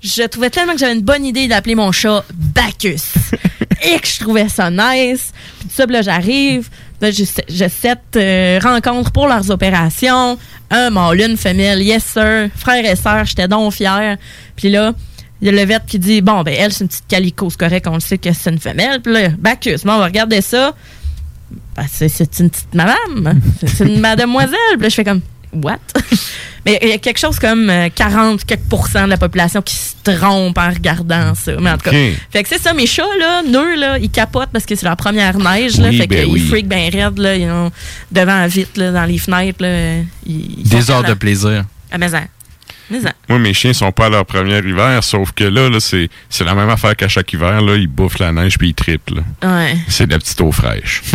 Je 0.04 0.24
trouvais 0.24 0.50
tellement 0.52 0.74
que 0.74 0.80
j'avais 0.80 0.94
une 0.94 1.02
bonne 1.02 1.26
idée 1.26 1.48
d'appeler 1.48 1.74
mon 1.76 1.92
chat 1.92 2.24
Bacchus. 2.34 3.02
Et 3.84 4.00
que 4.00 4.08
je 4.08 4.20
trouvais 4.20 4.48
ça 4.50 4.70
nice. 4.70 5.32
Puis 5.60 5.70
tout 5.70 5.76
ça, 5.76 5.86
là, 5.88 6.02
j'arrive. 6.04 6.70
Là, 7.02 7.10
j'ai 7.10 7.70
sept 7.70 8.00
euh, 8.16 8.60
rencontres 8.62 9.12
pour 9.12 9.28
leurs 9.28 9.50
opérations. 9.50 10.38
Un 10.70 10.92
mâle, 10.92 11.22
une 11.22 11.36
femelle, 11.36 11.82
yes 11.82 12.06
sir. 12.06 12.50
Frère 12.56 12.86
et 12.86 12.96
sœur, 12.96 13.26
j'étais 13.26 13.48
donc 13.48 13.74
fière. 13.74 14.18
Puis 14.56 14.70
là, 14.70 14.94
il 15.42 15.48
y 15.48 15.50
a 15.50 15.52
le 15.52 15.66
vet 15.66 15.80
qui 15.88 15.98
dit 15.98 16.22
Bon, 16.22 16.44
ben, 16.44 16.54
elle, 16.56 16.72
c'est 16.72 16.84
une 16.84 16.90
petite 16.90 17.08
calico, 17.08 17.50
c'est 17.50 17.60
correct, 17.60 17.88
on 17.88 17.96
le 17.96 18.00
sait 18.00 18.20
que 18.20 18.32
c'est 18.32 18.52
une 18.52 18.60
femelle. 18.60 19.02
Puis 19.02 19.14
là, 19.14 19.30
Bacchus, 19.30 19.78
bon, 19.84 19.94
on 19.94 20.00
va 20.00 20.06
regarder 20.06 20.42
ça. 20.42 20.76
Ben, 21.76 21.86
c'est, 21.92 22.40
une 22.40 22.52
petite 22.52 22.74
madame. 22.76 23.42
C'est, 23.60 23.68
c'est 23.68 23.86
une 23.86 24.00
mademoiselle. 24.00 24.58
Puis 24.74 24.84
là, 24.84 24.90
je 24.90 24.96
fais 24.96 25.04
comme, 25.04 25.22
what? 25.54 25.80
Mais 26.66 26.78
il 26.82 26.90
y 26.90 26.92
a 26.92 26.98
quelque 27.00 27.20
chose 27.20 27.40
comme 27.40 27.70
euh, 27.70 27.90
40 27.94 28.46
quelques 28.46 28.62
pourcents 28.70 29.06
de 29.06 29.10
la 29.10 29.18
population 29.18 29.62
qui 29.62 29.76
se 29.76 29.96
trompe 30.04 30.58
en 30.58 30.70
regardant 30.70 31.34
ça. 31.34 31.54
Mais 31.60 31.72
en 31.72 31.78
tout 31.78 31.90
cas, 31.90 31.92
fait 32.30 32.44
que 32.44 32.50
c'est 32.50 32.62
ça, 32.62 32.74
mes 32.74 32.86
chats, 32.86 33.04
là, 33.20 33.42
nœuds, 33.42 33.76
là, 33.76 33.98
ils 33.98 34.12
capotent 34.12 34.50
parce 34.54 34.66
que 34.66 34.76
c'est 34.76 34.86
leur 34.86 34.98
première 34.98 35.38
neige, 35.38 35.78
là. 35.78 35.90
Oui, 35.90 35.98
fait 35.98 36.08
ben 36.08 36.24
qu'ils 36.24 36.34
oui. 36.34 36.40
freak 36.48 36.68
bien 36.68 36.90
raide, 36.92 37.18
là. 37.18 37.36
Ils 37.36 37.50
ont 37.50 37.72
devant 38.12 38.46
vite, 38.48 38.78
là, 38.78 38.92
dans 38.92 39.06
les 39.06 39.18
fenêtres, 39.18 39.62
là. 39.62 39.96
Ils, 40.26 40.60
ils 40.60 40.70
Des 40.70 40.92
heures 40.92 41.04
de 41.04 41.14
plaisir. 41.16 41.66
À 41.92 41.98
maison. 41.98 42.20
Moi, 43.30 43.40
mes 43.40 43.54
chiens 43.54 43.74
sont 43.74 43.92
pas 43.92 44.08
à 44.08 44.10
leur 44.10 44.26
premier 44.26 44.58
hiver, 44.60 45.04
sauf 45.04 45.32
que 45.32 45.44
là, 45.44 45.70
là 45.70 45.80
c'est, 45.80 46.10
c'est 46.30 46.44
la 46.44 46.54
même 46.56 46.70
affaire 46.70 46.96
qu'à 46.96 47.08
chaque 47.08 47.32
hiver. 47.34 47.62
Là, 47.62 47.76
ils 47.76 47.88
bouffent 47.88 48.20
la 48.20 48.32
neige 48.32 48.58
puis 48.58 48.76
ils. 48.78 49.22
Ouais. 49.44 49.76
C'est 49.88 50.08
de 50.08 50.12
la 50.12 50.20
petite 50.20 50.40
eau 50.42 50.52
fraîche. 50.52 51.02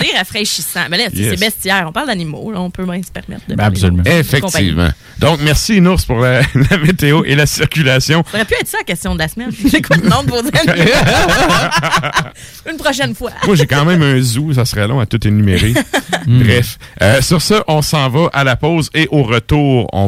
c'est 0.00 0.16
rafraîchissant. 0.16 0.86
Mais 0.90 0.98
là, 0.98 1.04
Yes. 1.12 1.30
c'est 1.30 1.40
bestiaire. 1.40 1.84
On 1.88 1.92
parle 1.92 2.08
d'animaux, 2.08 2.52
là. 2.52 2.60
On 2.60 2.70
peut 2.70 2.84
bien 2.84 3.00
se 3.02 3.10
permettre 3.10 3.42
de 3.48 3.54
Ben, 3.54 3.64
absolument. 3.64 4.02
de- 4.02 4.10
Effectivement. 4.10 4.90
Donc, 5.18 5.40
merci, 5.42 5.80
Nours, 5.80 6.04
pour 6.06 6.20
la, 6.20 6.40
la 6.70 6.78
météo 6.78 7.24
et 7.24 7.34
la 7.34 7.46
circulation. 7.46 8.22
Ça 8.30 8.36
aurait 8.38 8.44
pu 8.44 8.54
être 8.60 8.68
ça 8.68 8.78
la 8.78 8.84
question 8.84 9.14
de 9.14 9.18
la 9.20 9.28
semaine. 9.28 9.50
Le 9.50 10.08
nom 10.08 10.22
de 10.22 10.30
vos 10.30 10.36
animaux? 10.38 10.90
Une 12.70 12.76
prochaine 12.76 13.14
fois. 13.14 13.30
Moi, 13.46 13.56
j'ai 13.56 13.66
quand 13.66 13.84
même 13.84 14.02
un 14.02 14.20
zoo, 14.20 14.52
ça 14.52 14.64
serait 14.64 14.86
long 14.86 15.00
à 15.00 15.06
tout 15.06 15.24
énumérer. 15.26 15.74
Bref. 16.26 16.78
Euh, 17.02 17.20
sur 17.22 17.40
ce, 17.42 17.54
on 17.66 17.82
s'en 17.82 18.08
va 18.10 18.28
à 18.32 18.44
la 18.44 18.56
pause 18.56 18.90
et 18.94 19.08
au 19.10 19.22
retour, 19.22 19.88
on 19.92 20.06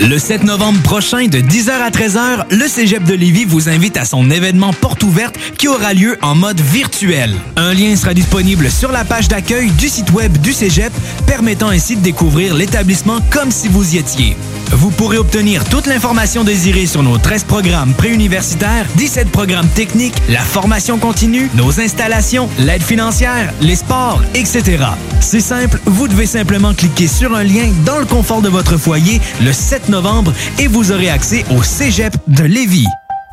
Le 0.00 0.16
7 0.16 0.44
novembre 0.44 0.80
prochain, 0.82 1.26
de 1.26 1.38
10h 1.38 1.70
à 1.70 1.90
13h, 1.90 2.54
le 2.54 2.68
Cégep 2.68 3.02
de 3.02 3.14
Lévis 3.14 3.44
vous 3.44 3.68
invite 3.68 3.96
à 3.96 4.04
son 4.04 4.30
événement 4.30 4.72
porte 4.72 5.02
ouverte 5.02 5.36
qui 5.58 5.66
aura 5.66 5.92
lieu 5.92 6.16
en 6.22 6.36
mode 6.36 6.60
virtuel. 6.60 7.34
Un 7.56 7.74
lien 7.74 7.96
sera 7.96 8.14
disponible 8.14 8.70
sur 8.70 8.92
la 8.92 9.04
page 9.04 9.26
d'accueil 9.26 9.70
du 9.72 9.88
site 9.88 10.12
web 10.12 10.38
du 10.38 10.52
Cégep, 10.52 10.92
permettant 11.26 11.68
ainsi 11.68 11.96
de 11.96 12.00
découvrir 12.00 12.54
l'établissement 12.54 13.18
comme 13.30 13.50
si 13.50 13.66
vous 13.66 13.96
y 13.96 13.98
étiez. 13.98 14.36
Vous 14.72 14.90
pourrez 14.90 15.16
obtenir 15.16 15.64
toute 15.64 15.86
l'information 15.86 16.44
désirée 16.44 16.86
sur 16.86 17.02
nos 17.02 17.16
13 17.18 17.44
programmes 17.44 17.94
préuniversitaires, 17.94 18.86
17 18.96 19.30
programmes 19.30 19.68
techniques, 19.68 20.14
la 20.28 20.40
formation 20.40 20.98
continue, 20.98 21.50
nos 21.54 21.80
installations, 21.80 22.48
l'aide 22.58 22.82
financière, 22.82 23.52
les 23.60 23.76
sports, 23.76 24.22
etc. 24.34 24.84
C'est 25.20 25.40
simple, 25.40 25.80
vous 25.86 26.06
devez 26.06 26.26
simplement 26.26 26.74
cliquer 26.74 27.06
sur 27.06 27.34
un 27.34 27.44
lien 27.44 27.70
dans 27.86 27.98
le 27.98 28.06
confort 28.06 28.42
de 28.42 28.48
votre 28.48 28.76
foyer 28.76 29.20
le 29.42 29.52
7 29.52 29.88
novembre 29.88 30.32
et 30.58 30.66
vous 30.66 30.92
aurez 30.92 31.08
accès 31.10 31.44
au 31.50 31.62
Cégep 31.62 32.14
de 32.26 32.44
Lévis. 32.44 32.86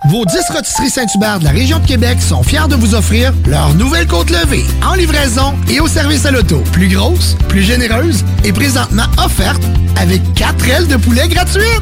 Vos 0.07 0.23
10 0.23 0.37
rôtisseries 0.51 0.89
Saint-Hubert 0.89 1.39
de 1.39 1.45
la 1.45 1.49
région 1.49 1.79
de 1.79 1.87
Québec 1.87 2.21
sont 2.21 2.43
fiers 2.43 2.67
de 2.69 2.75
vous 2.75 2.93
offrir 2.93 3.33
leur 3.47 3.73
nouvelle 3.73 4.05
côte 4.05 4.29
levée 4.29 4.63
en 4.85 4.93
livraison 4.93 5.55
et 5.67 5.79
au 5.79 5.87
service 5.87 6.25
à 6.25 6.31
l'auto. 6.31 6.61
Plus 6.71 6.89
grosse, 6.89 7.35
plus 7.49 7.63
généreuse 7.63 8.23
et 8.43 8.53
présentement 8.53 9.05
offerte 9.23 9.63
avec 9.97 10.21
4 10.35 10.69
ailes 10.69 10.87
de 10.87 10.97
poulet 10.97 11.27
gratuites. 11.27 11.81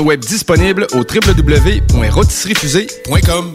Web 0.00 0.20
disponible 0.20 0.86
au 0.92 0.98
www.rôtisseriefusée.com. 0.98 3.54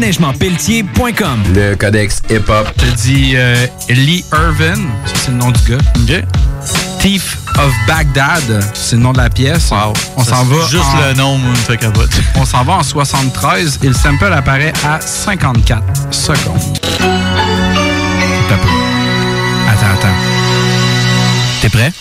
déneigementpelletier.com. 0.01 1.43
Le 1.53 1.75
codex 1.75 2.21
hip-hop. 2.29 2.67
Je 2.77 2.85
te 2.85 2.95
dis 2.95 3.33
euh, 3.35 3.67
Lee 3.89 4.25
Irvin, 4.33 4.75
ça 5.05 5.13
c'est 5.25 5.31
le 5.31 5.37
nom 5.37 5.51
du 5.51 5.61
gars. 5.71 6.21
Thief 6.99 7.37
of 7.59 7.71
Baghdad, 7.87 8.63
c'est 8.73 8.95
le 8.95 9.03
nom 9.03 9.13
de 9.13 9.19
la 9.19 9.29
pièce. 9.29 9.69
On 10.17 10.23
s'en 10.23 10.43
va. 10.45 10.67
Juste 10.67 10.83
en- 10.83 11.07
le 11.07 11.13
nom, 11.13 11.37
me 11.37 11.53
fait 11.55 11.77
capote. 11.77 12.09
On 12.35 12.45
s'en 12.45 12.63
va 12.63 12.73
en 12.73 12.83
73 12.83 13.79
et 13.83 13.87
le 13.87 13.93
sample 13.93 14.33
apparaît 14.33 14.73
à 14.83 14.99
54 14.99 15.83
secondes. 16.11 16.59
Attends, 19.69 19.85
attends. 19.93 20.07
T'es 21.61 21.69
prêt? 21.69 21.91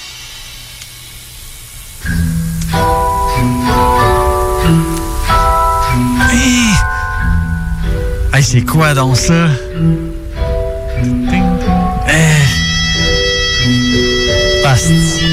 Hey, 8.41 8.45
c'est 8.45 8.63
quoi 8.63 8.95
donc 8.95 9.19
ça? 9.19 9.49
Hey. 12.07 12.41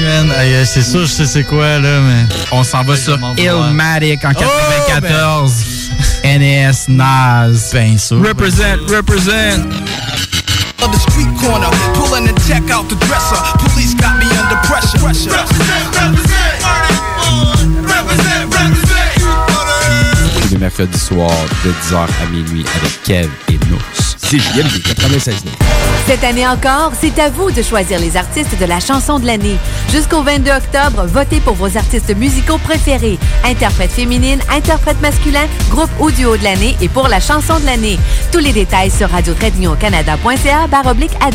Man. 0.04 0.30
Hey, 0.38 0.52
euh, 0.52 0.64
c'est 0.66 0.82
sûr, 0.82 1.06
je 1.06 1.06
sais 1.06 1.24
c'est 1.24 1.44
quoi, 1.44 1.78
là, 1.78 2.00
mais. 2.00 2.26
On 2.52 2.62
s'en 2.62 2.84
va 2.84 2.98
sur. 2.98 3.18
Illmatic 3.38 4.22
en 4.26 4.32
Oh, 4.32 4.42
94. 4.88 5.52
NES 6.22 6.70
Nas. 6.88 7.70
Ben 7.72 7.96
sûr. 7.96 8.22
Represent, 8.22 8.76
represent. 8.90 9.64
of 10.82 10.92
the 10.92 10.98
street 10.98 11.32
corner, 11.40 11.70
pulling 11.94 12.26
the 12.26 12.38
check 12.46 12.70
out 12.70 12.90
the 12.90 12.96
dresser. 13.06 13.40
Police 13.56 13.94
got 13.94 14.18
me 14.18 14.26
under 14.36 14.60
pressure. 14.68 14.98
pressure. 14.98 15.30
Tous 15.30 15.54
les 15.54 16.97
mercredis 20.58 20.98
soirs 20.98 21.30
de 21.64 21.70
10h 21.70 22.06
à 22.22 22.30
minuit 22.30 22.64
avec 22.76 23.02
Kev 23.02 23.28
et 23.48 23.58
Nous. 23.70 24.07
CJMD 24.20 24.82
96 24.82 25.44
Cette 26.06 26.24
année 26.24 26.46
encore, 26.46 26.92
c'est 27.00 27.18
à 27.18 27.30
vous 27.30 27.50
de 27.50 27.62
choisir 27.62 28.00
les 28.00 28.16
artistes 28.16 28.58
de 28.58 28.64
la 28.64 28.80
chanson 28.80 29.18
de 29.18 29.26
l'année. 29.26 29.56
Jusqu'au 29.90 30.22
22 30.22 30.50
octobre, 30.50 31.06
votez 31.06 31.40
pour 31.40 31.54
vos 31.54 31.76
artistes 31.76 32.14
musicaux 32.16 32.58
préférés. 32.58 33.18
Interprète 33.44 33.90
féminine, 33.90 34.40
interprète 34.50 35.00
masculin, 35.00 35.46
groupe 35.70 35.90
ou 36.00 36.10
de 36.10 36.42
l'année 36.44 36.76
et 36.82 36.88
pour 36.88 37.08
la 37.08 37.20
chanson 37.20 37.58
de 37.60 37.66
l'année. 37.66 37.98
Tous 38.32 38.38
les 38.38 38.52
détails 38.52 38.90
sur 38.90 39.08
radio 39.08 39.34
canada.ca 39.34 40.66
baroblique 40.66 41.16
à 41.20 41.30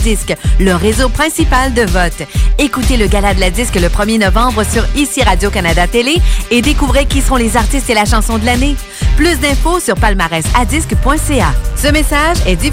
le 0.59 0.75
réseau 0.75 1.07
principal 1.07 1.73
de 1.73 1.83
vote. 1.83 2.27
Écoutez 2.59 2.97
le 2.97 3.07
gala 3.07 3.33
de 3.33 3.39
la 3.39 3.49
disque 3.49 3.75
le 3.75 3.87
1er 3.87 4.19
novembre 4.19 4.63
sur 4.69 4.85
ICI 4.95 5.23
Radio-Canada 5.23 5.87
Télé 5.87 6.17
et 6.51 6.61
découvrez 6.61 7.05
qui 7.05 7.21
seront 7.21 7.37
les 7.37 7.55
artistes 7.55 7.89
et 7.89 7.93
la 7.93 8.05
chanson 8.05 8.37
de 8.37 8.45
l'année. 8.45 8.75
Plus 9.15 9.39
d'infos 9.39 9.79
sur 9.79 9.95
palmarèsadisque.ca. 9.95 11.53
Ce 11.75 11.87
message 11.87 12.37
est 12.45 12.55
diffusé 12.55 12.72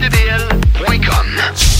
GroupeDBL.com. 0.00 1.79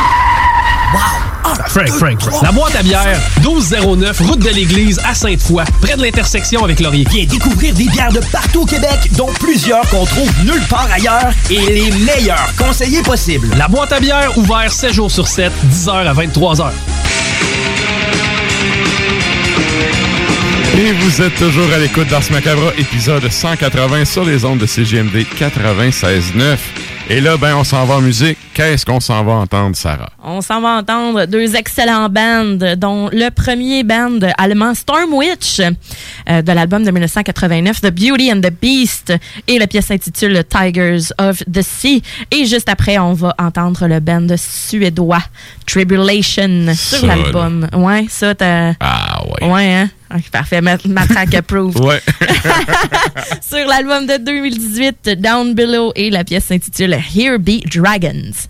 Wow! 1.43 1.53
Frank, 1.67 1.89
Frank, 1.89 2.21
Frank. 2.21 2.43
La 2.43 2.51
boîte 2.51 2.75
à 2.75 2.83
bière, 2.83 3.19
1209, 3.41 4.19
route 4.21 4.39
de 4.39 4.49
l'église 4.49 4.99
à 5.05 5.13
Sainte-Foy, 5.13 5.63
près 5.81 5.95
de 5.95 6.01
l'intersection 6.01 6.63
avec 6.63 6.79
Laurier. 6.79 7.05
Viens 7.09 7.25
découvrir 7.25 7.73
des 7.73 7.85
bières 7.85 8.11
de 8.11 8.19
partout 8.31 8.61
au 8.61 8.65
Québec, 8.65 9.11
dont 9.17 9.31
plusieurs 9.39 9.87
qu'on 9.89 10.05
trouve 10.05 10.31
nulle 10.43 10.63
part 10.69 10.87
ailleurs 10.91 11.31
et 11.49 11.59
les 11.59 11.91
meilleurs 11.91 12.53
conseillers 12.57 13.01
possibles. 13.01 13.49
La 13.57 13.67
boîte 13.67 13.91
à 13.91 13.99
bière, 13.99 14.37
ouvert 14.37 14.71
7 14.71 14.93
jours 14.93 15.11
sur 15.11 15.27
7, 15.27 15.51
10h 15.71 15.91
à 15.91 16.13
23h. 16.13 16.71
Et 20.77 20.93
vous 20.93 21.21
êtes 21.21 21.35
toujours 21.35 21.71
à 21.73 21.77
l'écoute 21.77 22.07
d'Ars 22.07 22.23
Macabra, 22.31 22.71
épisode 22.77 23.29
180 23.29 24.05
sur 24.05 24.23
les 24.23 24.45
ondes 24.45 24.59
de 24.59 24.65
CGMD 24.65 25.25
96.9. 25.37 26.57
Et 27.09 27.19
là, 27.19 27.35
ben, 27.35 27.55
on 27.57 27.63
s'en 27.63 27.85
va 27.85 27.95
en 27.95 28.01
musique. 28.01 28.37
Qu'est-ce 28.53 28.85
qu'on 28.85 28.99
s'en 28.99 29.23
va 29.23 29.33
entendre, 29.33 29.75
Sarah? 29.75 30.09
On 30.23 30.41
s'en 30.41 30.61
va 30.61 30.77
entendre 30.77 31.25
deux 31.25 31.55
excellents 31.55 32.09
bands, 32.09 32.57
dont 32.77 33.09
le 33.11 33.29
premier 33.29 33.83
band 33.83 34.19
allemand 34.37 34.73
Storm 34.73 35.13
Witch 35.13 35.59
euh, 35.59 36.41
de 36.41 36.51
l'album 36.51 36.83
de 36.83 36.91
1989, 36.91 37.81
The 37.81 37.91
Beauty 37.91 38.31
and 38.31 38.41
the 38.41 38.51
Beast, 38.61 39.13
et 39.47 39.59
la 39.59 39.67
pièce 39.67 39.87
s'intitule 39.87 40.43
Tigers 40.45 41.11
of 41.19 41.43
the 41.51 41.61
Sea. 41.61 42.01
Et 42.29 42.45
juste 42.45 42.69
après, 42.69 42.97
on 42.97 43.13
va 43.13 43.35
entendre 43.39 43.87
le 43.87 43.99
band 43.99 44.27
suédois 44.37 45.23
Tribulation 45.65 46.73
sur 46.75 47.05
l'album. 47.05 47.67
Ouais, 47.73 48.05
ça, 48.09 48.35
t'as. 48.35 48.73
Ah, 48.79 49.21
ouais. 49.25 49.51
Ouais, 49.51 49.73
hein? 49.73 49.89
Parfait. 50.31 50.61
Ma, 50.61 50.77
ma 50.87 51.05
track 51.07 51.33
approved. 51.35 51.77
Sur 53.41 53.67
l'album 53.67 54.05
de 54.05 54.17
2018, 54.17 55.09
Down 55.19 55.53
Below, 55.53 55.91
et 55.95 56.09
la 56.09 56.23
pièce 56.23 56.45
s'intitule 56.45 56.97
Here 57.15 57.37
Be 57.37 57.65
Dragons. 57.65 58.47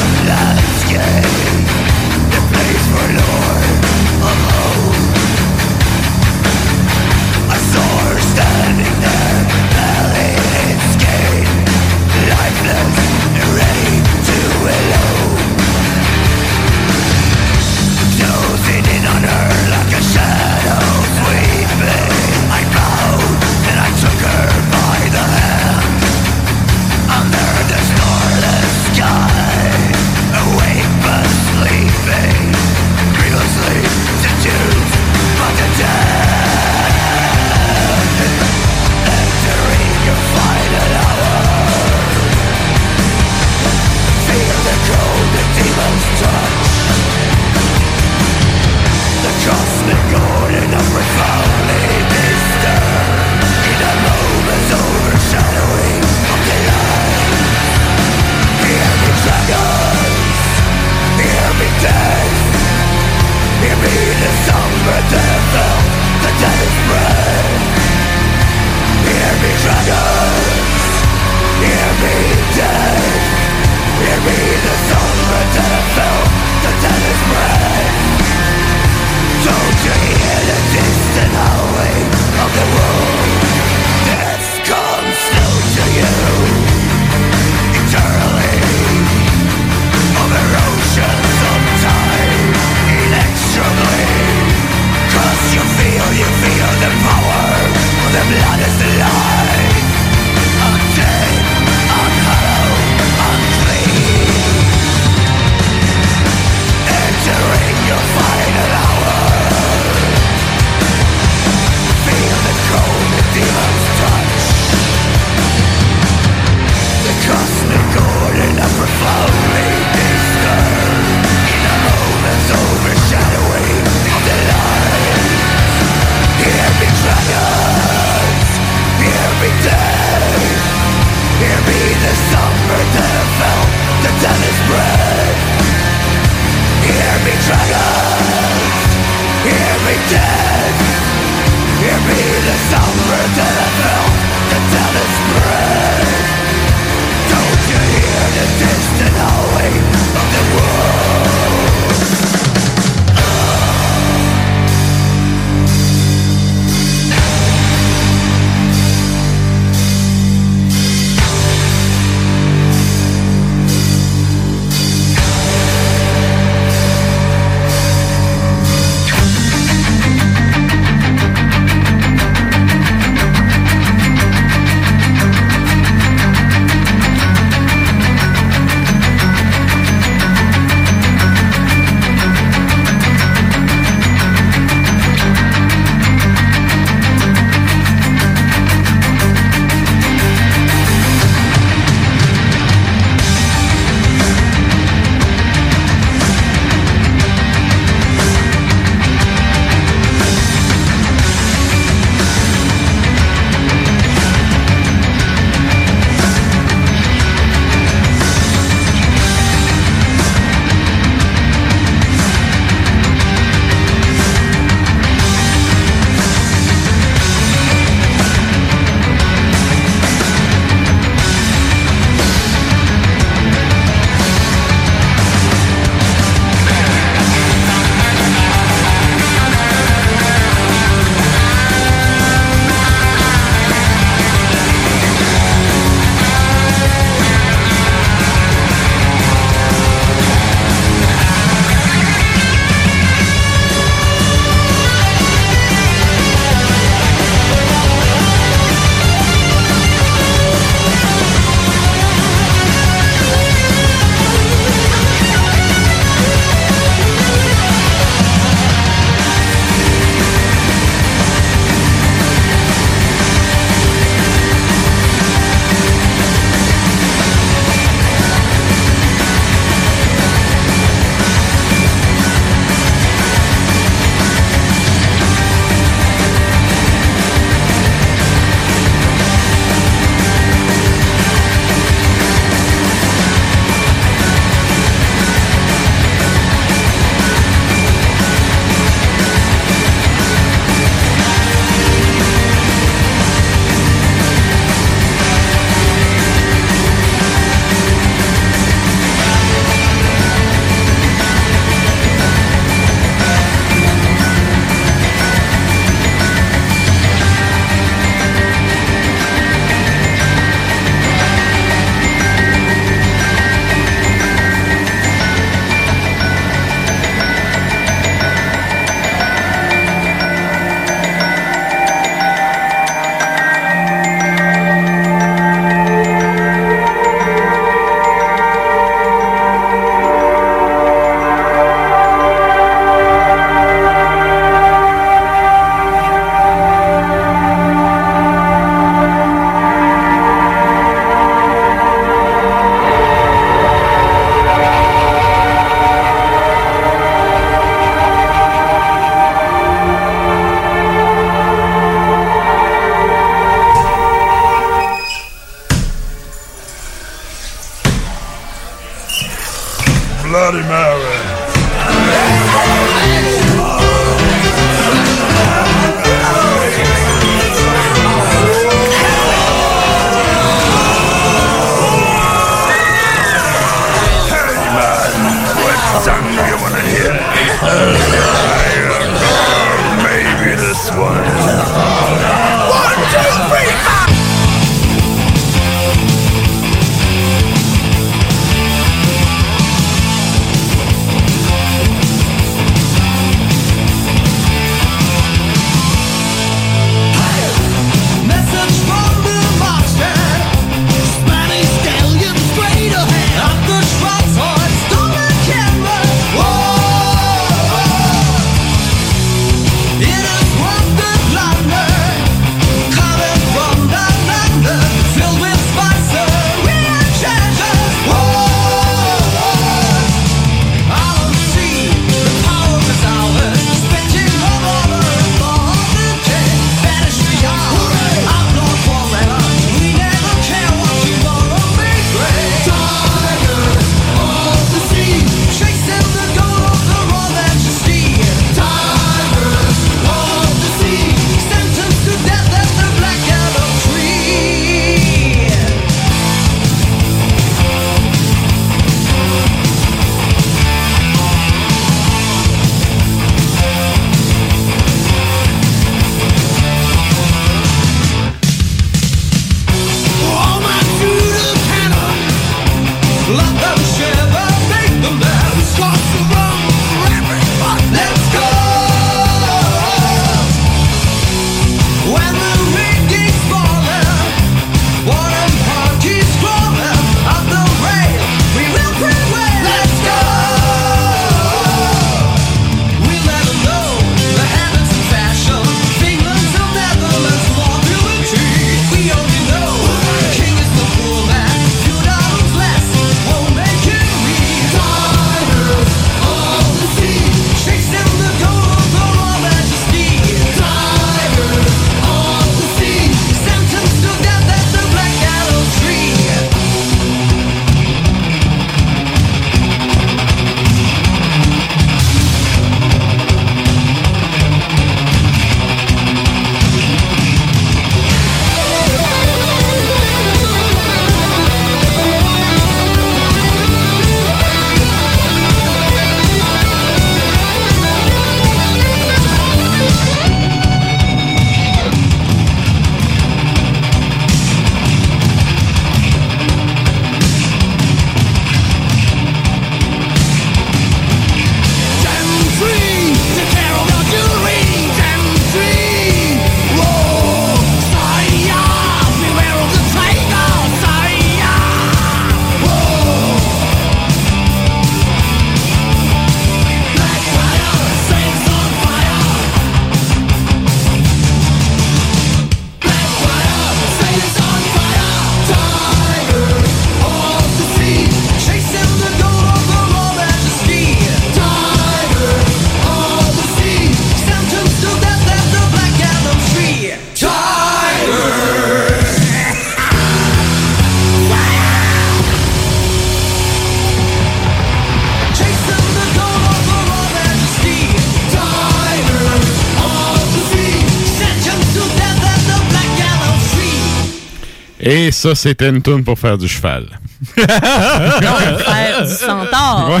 Ça, 595.18 595.34
c'était 595.34 595.68
une 595.68 595.82
toune 595.82 596.04
pour 596.04 596.18
faire 596.18 596.38
du 596.38 596.46
cheval. 596.46 596.86
faire 597.34 599.02
du 599.04 599.12
centaure. 599.12 600.00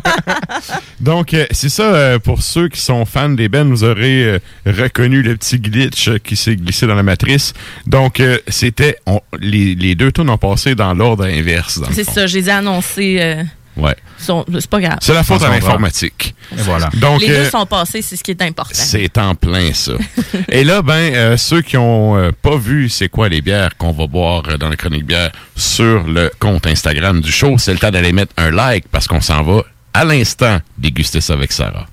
Donc, 1.00 1.32
euh, 1.32 1.46
c'est 1.50 1.70
ça, 1.70 1.84
euh, 1.84 2.18
pour 2.18 2.42
ceux 2.42 2.68
qui 2.68 2.80
sont 2.80 3.06
fans 3.06 3.30
des 3.30 3.48
bands, 3.48 3.64
vous 3.64 3.84
aurez 3.84 4.24
euh, 4.24 4.38
reconnu 4.66 5.22
le 5.22 5.34
petit 5.36 5.58
glitch 5.58 6.10
qui 6.18 6.36
s'est 6.36 6.56
glissé 6.56 6.86
dans 6.86 6.94
la 6.94 7.02
matrice. 7.02 7.54
Donc, 7.86 8.22
c'était, 8.48 8.98
les, 9.40 9.74
les 9.74 9.94
deux 9.94 10.12
tunes 10.12 10.28
ont 10.28 10.36
passé 10.36 10.74
dans 10.74 10.92
l'ordre 10.92 11.24
inverse. 11.24 11.80
C'est 11.92 12.04
ça, 12.04 12.26
je 12.26 12.36
les 12.36 12.48
ai 12.48 12.52
annoncés. 12.52 13.44
Ouais. 13.78 13.94
c'est 14.18 14.66
pas 14.68 14.80
grave. 14.80 14.98
C'est 15.00 15.14
la 15.14 15.22
faute 15.22 15.42
à 15.42 15.48
l'informatique. 15.50 16.34
Voilà. 16.52 16.90
Donc, 16.94 17.20
les 17.20 17.28
deux 17.28 17.34
euh, 17.34 17.50
sont 17.50 17.64
passés, 17.66 18.02
c'est 18.02 18.16
ce 18.16 18.24
qui 18.24 18.32
est 18.32 18.42
important. 18.42 18.72
C'est 18.74 19.16
en 19.18 19.34
plein 19.36 19.72
ça. 19.72 19.92
Et 20.48 20.64
là, 20.64 20.82
ben, 20.82 21.14
euh, 21.14 21.36
ceux 21.36 21.62
qui 21.62 21.76
ont 21.76 22.16
euh, 22.16 22.32
pas 22.42 22.56
vu 22.56 22.88
c'est 22.88 23.08
quoi 23.08 23.28
les 23.28 23.40
bières 23.40 23.76
qu'on 23.76 23.92
va 23.92 24.06
boire 24.06 24.42
dans 24.58 24.68
la 24.68 24.76
chronique 24.76 25.06
bière 25.06 25.30
sur 25.54 26.02
le 26.04 26.30
compte 26.40 26.66
Instagram 26.66 27.20
du 27.20 27.30
show, 27.30 27.56
c'est 27.58 27.72
le 27.72 27.78
temps 27.78 27.90
d'aller 27.90 28.12
mettre 28.12 28.32
un 28.36 28.50
like 28.50 28.88
parce 28.90 29.06
qu'on 29.06 29.20
s'en 29.20 29.42
va 29.42 29.62
à 29.94 30.04
l'instant 30.04 30.58
déguster 30.76 31.20
ça 31.20 31.34
avec 31.34 31.52
Sarah. 31.52 31.86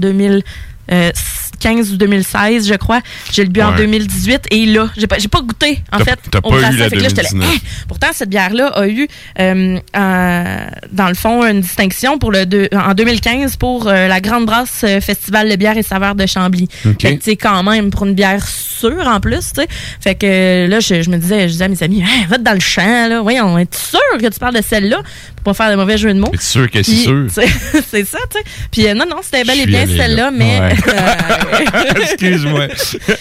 2015 1.52 1.92
ou 1.94 1.98
2016, 1.98 2.68
je 2.68 2.74
crois. 2.76 3.00
Je 3.32 3.42
l'ai 3.42 3.48
bu 3.50 3.62
en 3.62 3.72
Ouais. 3.72 3.78
2018 3.78 4.48
et 4.52 4.66
là, 4.66 4.90
j'ai 4.98 5.08
pas, 5.08 5.18
j'ai 5.20 5.28
pas 5.28 5.42
goûté, 5.42 5.82
en 5.92 6.00
fait, 6.00 6.18
au 6.44 6.50
pas 6.52 6.58
eu 6.58 6.62
brassin. 6.62 6.78
la 6.78 6.90
Fait 6.90 6.96
que 6.98 7.02
là, 7.04 7.10
j'étais 7.10 7.22
là, 7.24 7.30
2019. 7.32 7.50
Hein? 7.56 7.68
Pourtant, 7.88 8.08
cette 8.14 8.30
bière-là 8.30 8.68
a 8.68 8.88
eu, 8.88 9.08
euh, 9.40 9.80
euh, 9.96 10.58
dans 10.92 11.08
le 11.08 11.14
fond, 11.16 11.44
une 11.44 11.62
distinction 11.62 12.18
pour 12.20 12.32
le 12.32 12.46
en 12.76 12.94
2015 12.94 13.56
pour 13.58 13.88
euh, 13.88 14.08
la 14.08 14.22
Grande 14.22 14.46
Brasse 14.46 14.82
euh, 14.84 15.02
Festival 15.02 15.50
de 15.50 15.56
bière 15.56 15.78
et 15.78 15.84
saveurs 15.84 16.16
de 16.16 16.26
Chambly. 16.26 16.68
OK. 16.86 17.02
Fait 17.02 17.14
que, 17.18 17.24
tu 17.24 17.32
sais, 17.32 17.36
quand 17.36 17.64
même, 17.64 17.90
pour 17.90 18.06
une 18.06 18.14
bière 18.14 18.46
sûre 18.48 19.08
en 19.08 19.20
plus, 19.20 19.54
tu 19.54 19.62
sais. 19.62 19.68
Fait 20.00 20.16
que 20.16 20.68
là, 20.70 20.80
je, 20.80 21.02
je 21.02 21.10
me 21.10 21.18
disais, 21.18 21.48
je 21.48 21.54
disais 21.54 21.66
à 21.66 21.68
mes 21.68 21.84
amis, 21.84 22.04
Hein, 22.04 22.26
va 22.30 22.38
dans 22.38 22.54
le 22.54 22.60
champ, 22.60 23.08
là. 23.10 23.22
Voyons, 23.22 23.58
es-tu 23.58 23.78
sûr 23.78 24.00
que 24.20 24.28
tu 24.28 24.40
parles 24.40 24.56
de 24.56 24.62
celle-là? 24.62 25.02
Pas 25.48 25.54
faire 25.54 25.72
de 25.72 25.76
mauvais 25.76 25.98
jeu 25.98 26.14
de 26.14 26.20
mots? 26.20 26.30
Es-tu 26.34 26.44
sûr 26.46 26.70
qu'elle 26.70 26.82
est 26.82 26.84
Puis, 26.84 27.04
sûre? 27.04 27.28
C'est 27.32 27.48
c'est 27.90 28.06
ça, 28.06 28.18
tu 28.30 28.38
sais. 28.38 28.44
Puis 28.72 28.88
euh, 28.88 28.94
non, 28.94 29.06
non, 29.10 29.18
c'était 29.24 29.44
bel 29.44 29.60
et 29.62 29.66
bien 29.66 29.86
celle-là, 29.88 30.30
mais. 30.32 30.60
Ouais. 30.60 30.76
euh, 30.90 31.94
Excuse-moi. 32.02 32.68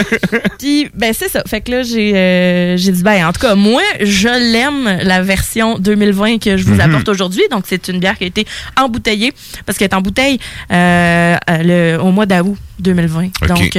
Puis, 0.59 0.89
ben, 0.95 1.13
c'est 1.17 1.29
ça. 1.29 1.43
Fait 1.47 1.61
que 1.61 1.71
là, 1.71 1.83
j'ai 1.83 2.15
euh, 2.17 2.77
j'ai 2.77 2.93
dit, 2.93 3.03
ben, 3.03 3.27
en 3.27 3.33
tout 3.33 3.41
cas, 3.41 3.55
moi, 3.55 3.83
je 4.03 4.29
l'aime, 4.29 4.99
la 5.03 5.23
version 5.23 5.79
2020 5.79 6.39
que 6.39 6.57
je 6.57 6.65
vous 6.65 6.75
Mhm. 6.75 6.81
apporte 6.81 7.09
aujourd'hui. 7.09 7.43
Donc, 7.51 7.65
c'est 7.69 7.89
une 7.89 8.01
bière 8.01 8.19
qui 8.19 8.25
a 8.25 8.27
été 8.27 8.47
embouteillée, 8.77 9.33
parce 9.65 9.79
qu'elle 9.79 9.89
est 9.89 9.95
en 9.95 10.01
bouteille 10.03 10.39
euh, 10.73 11.37
le, 11.49 11.99
au 11.99 12.11
mois 12.11 12.27
d'août 12.27 12.57
2020. 12.81 13.27
Ok. 13.43 13.49
Donc, 13.49 13.71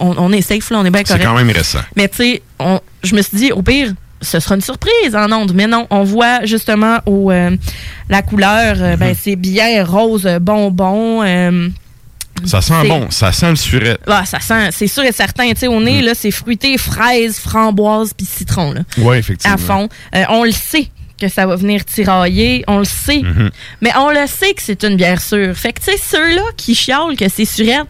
on, 0.00 0.14
on 0.18 0.32
est 0.32 0.42
safe, 0.42 0.70
là, 0.70 0.78
on 0.80 0.84
est 0.84 0.90
bien 0.90 1.00
C'est 1.04 1.14
correct. 1.14 1.24
quand 1.26 1.34
même 1.34 1.50
récent. 1.50 1.80
Mais, 1.96 2.08
tu 2.08 2.16
sais, 2.18 2.42
je 3.02 3.14
me 3.14 3.22
suis 3.22 3.36
dit, 3.36 3.52
au 3.52 3.62
pire, 3.62 3.92
ce 4.20 4.40
sera 4.40 4.54
une 4.56 4.60
surprise 4.60 5.14
en 5.14 5.30
ondes. 5.32 5.52
Mais 5.54 5.66
non, 5.66 5.86
on 5.90 6.02
voit 6.04 6.44
justement 6.44 6.98
au, 7.06 7.30
euh, 7.30 7.56
la 8.08 8.22
couleur, 8.22 8.76
euh, 8.78 8.96
ben, 8.96 9.14
c'est 9.20 9.36
bien 9.36 9.84
rose 9.84 10.28
bonbon. 10.40 11.22
euh, 11.24 11.68
Ça 12.44 12.60
sent 12.60 12.86
bon, 12.88 13.06
ça 13.10 13.32
sent 13.32 13.50
le 13.50 13.56
surette. 13.56 14.00
ah, 14.06 14.24
ça 14.24 14.40
sent, 14.40 14.70
c'est 14.72 14.86
sûr 14.86 15.02
et 15.04 15.12
certain. 15.12 15.48
Tu 15.50 15.56
sais, 15.60 15.66
au 15.66 15.80
Mm. 15.80 15.84
nez, 15.84 16.02
là, 16.02 16.12
c'est 16.14 16.30
fruité, 16.30 16.78
fraise, 16.78 17.38
framboise 17.38 18.12
puis 18.16 18.26
citron, 18.26 18.72
là. 18.72 18.80
Oui, 18.98 19.16
effectivement. 19.18 19.54
À 19.54 19.58
fond. 19.58 19.88
On 20.30 20.44
le 20.44 20.52
sait 20.52 20.88
que 21.20 21.28
ça 21.28 21.46
va 21.46 21.56
venir 21.56 21.84
tirailler. 21.84 22.62
On 22.68 22.78
le 22.78 22.84
sait. 22.84 23.22
Mhm. 23.22 23.50
Mais 23.80 23.90
on 23.96 24.10
le 24.10 24.24
sait 24.28 24.54
que 24.54 24.62
c'est 24.62 24.84
une 24.84 24.94
bière 24.94 25.20
sûre. 25.20 25.52
Fait 25.56 25.72
que, 25.72 25.80
tu 25.80 25.90
sais, 25.90 25.96
ceux-là 26.00 26.42
qui 26.56 26.76
chiolent 26.76 27.16
que 27.16 27.28
c'est 27.28 27.44
surette, 27.44 27.88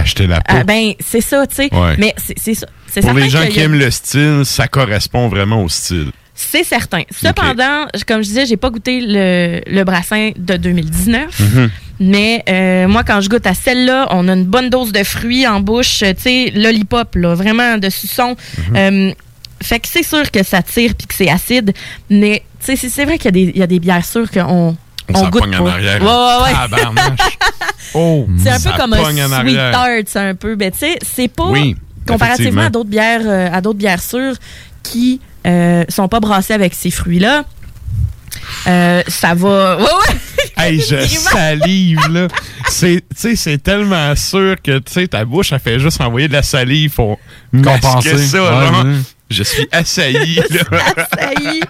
Acheter 0.00 0.26
la 0.26 0.40
peau. 0.40 0.54
ah, 0.58 0.64
ben, 0.64 0.92
c'est 1.00 1.20
ça, 1.20 1.46
tu 1.46 1.54
sais. 1.56 1.68
Ouais. 1.74 1.94
Mais 1.98 2.14
c'est 2.36 2.54
ça. 2.54 2.66
Pour 3.00 3.12
les 3.12 3.28
gens 3.30 3.46
qui 3.46 3.60
aiment 3.60 3.78
le 3.78 3.90
style, 3.90 4.42
ça 4.44 4.66
correspond 4.68 5.28
vraiment 5.28 5.62
au 5.62 5.68
style. 5.68 6.10
C'est 6.34 6.64
certain. 6.64 7.02
Cependant, 7.10 7.86
comme 8.06 8.22
je 8.22 8.28
disais, 8.28 8.46
j'ai 8.46 8.56
pas 8.56 8.70
goûté 8.70 9.00
le, 9.02 9.60
le 9.66 9.84
brassin 9.84 10.30
de 10.36 10.56
2019. 10.56 11.38
Mhm. 11.38 11.70
Mais 12.00 12.42
euh, 12.48 12.88
moi, 12.88 13.04
quand 13.04 13.20
je 13.20 13.28
goûte 13.28 13.46
à 13.46 13.52
celle-là, 13.52 14.08
on 14.10 14.26
a 14.26 14.32
une 14.32 14.46
bonne 14.46 14.70
dose 14.70 14.90
de 14.90 15.04
fruits 15.04 15.46
en 15.46 15.60
bouche, 15.60 15.98
tu 15.98 16.06
sais, 16.16 16.50
lollipop, 16.54 17.14
là, 17.16 17.34
vraiment 17.34 17.76
de 17.76 17.90
suçon. 17.90 18.36
Mhm. 18.70 18.76
Euh, 18.76 19.12
fait 19.62 19.80
que 19.80 19.88
c'est 19.88 20.02
sûr 20.02 20.30
que 20.30 20.42
ça 20.42 20.62
tire 20.62 20.94
puis 20.96 21.06
que 21.06 21.14
c'est 21.14 21.28
acide, 21.28 21.74
mais 22.08 22.42
tu 22.64 22.74
sais, 22.74 22.88
c'est- 22.88 23.04
vrai 23.04 23.18
qu'il 23.18 23.26
y, 23.26 23.28
a 23.28 23.32
des- 23.32 23.52
il 23.54 23.58
y 23.58 23.62
a 23.62 23.66
des 23.66 23.78
bières 23.78 24.06
sûres 24.06 24.30
qu'on 24.30 24.74
On, 25.12 25.14
on 25.14 25.14
s'en 25.24 25.28
goûte 25.28 25.42
en 25.42 25.66
arrière. 25.66 26.00
Ouais, 26.00 26.08
ouais, 26.08 26.52
ouais. 26.52 26.90
Oh, 27.94 28.26
C'est 28.42 28.50
un 28.50 28.58
ça 28.58 28.70
peu 28.70 28.76
comme 28.78 28.92
un 28.92 29.04
sweet 29.04 30.08
c'est 30.08 30.18
un 30.18 30.34
peu. 30.34 30.54
Ben, 30.56 30.70
tu 30.70 30.78
sais, 30.78 30.98
c'est 31.02 31.28
pas 31.28 31.48
Oui, 31.48 31.76
comparativement 32.06 32.62
à 32.62 32.70
d'autres 32.70 32.90
bières, 32.90 33.22
euh, 33.24 33.48
à 33.52 33.60
d'autres 33.60 33.78
bières 33.78 34.02
sûres 34.02 34.36
qui 34.82 35.20
euh, 35.46 35.84
sont 35.88 36.08
pas 36.08 36.20
brassées 36.20 36.54
avec 36.54 36.74
ces 36.74 36.90
fruits-là. 36.90 37.44
Euh, 38.66 39.02
ça 39.08 39.34
va. 39.34 39.76
Ouais, 39.78 39.82
ouais. 39.82 40.16
Hey, 40.56 40.78
je 40.78 40.96
salive, 41.06 42.00
là. 42.10 42.28
C'est, 42.68 42.96
tu 43.10 43.16
sais, 43.16 43.36
c'est 43.36 43.58
tellement 43.62 44.14
sûr 44.14 44.56
que, 44.62 44.78
tu 44.78 44.92
sais, 44.92 45.08
ta 45.08 45.24
bouche, 45.24 45.52
elle 45.52 45.58
fait 45.60 45.78
juste 45.78 46.00
envoyer 46.02 46.28
de 46.28 46.34
la 46.34 46.42
salive 46.42 46.92
pour 46.92 47.18
Compenser. 47.50 48.18
ça, 48.18 48.42
Ouais, 48.42 48.50
là. 48.50 48.82
ouais. 48.84 48.94
Je 49.30 49.42
suis 49.42 49.66
assailli, 49.72 50.34
là. 50.50 50.60
Est. 51.30 51.60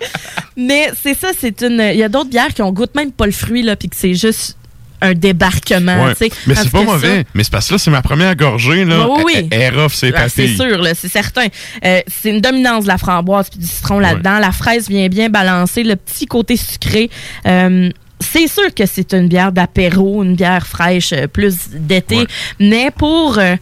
Mais 0.56 0.90
c'est 1.00 1.14
ça, 1.16 1.28
c'est 1.38 1.62
une. 1.62 1.80
Il 1.92 1.98
y 1.98 2.02
a 2.02 2.08
d'autres 2.08 2.30
bières 2.30 2.52
qui 2.52 2.62
ont 2.62 2.72
goûte 2.72 2.94
même 2.96 3.12
pas 3.12 3.26
le 3.26 3.32
fruit, 3.32 3.62
là, 3.62 3.76
puis 3.76 3.88
que 3.88 3.96
c'est 3.96 4.14
juste 4.14 4.56
un 5.02 5.14
débarquement. 5.14 6.04
Ouais. 6.06 6.14
Mais 6.46 6.54
c'est 6.54 6.70
pas 6.70 6.78
ça- 6.80 6.84
mauvais. 6.84 7.24
Mais 7.34 7.44
c'est 7.44 7.50
parce 7.52 7.68
que 7.68 7.74
là, 7.74 7.78
c'est 7.78 7.90
ma 7.90 8.02
première 8.02 8.34
gorgée, 8.36 8.84
là. 8.84 9.06
Oui, 9.08 9.22
oui. 9.24 9.48
Elle, 9.50 9.74
elle 9.78 9.90
ses 9.90 10.12
Ah, 10.14 10.28
c'est 10.28 10.42
papilles. 10.42 10.56
sûr, 10.56 10.78
là, 10.82 10.94
c'est 10.94 11.08
certain. 11.08 11.46
Euh, 11.84 12.00
c'est 12.06 12.30
une 12.30 12.40
dominance 12.40 12.84
de 12.84 12.88
la 12.88 12.98
framboise 12.98 13.48
puis 13.50 13.58
du 13.60 13.66
citron 13.66 13.98
là-dedans. 13.98 14.38
La 14.38 14.52
fraise 14.52 14.88
vient 14.88 15.08
bien 15.08 15.28
balancer, 15.28 15.82
le 15.82 15.96
petit 15.96 16.26
côté 16.26 16.56
sucré. 16.56 17.10
Euh, 17.46 17.90
c'est 18.20 18.46
sûr 18.48 18.74
que 18.74 18.84
c'est 18.86 19.12
une 19.14 19.28
bière 19.28 19.52
d'apéro, 19.52 20.22
une 20.22 20.36
bière 20.36 20.66
fraîche, 20.66 21.12
euh, 21.12 21.26
plus 21.26 21.56
d'été. 21.72 22.26
Mais 22.58 22.90
pour, 22.96 23.38
euh, 23.38 23.56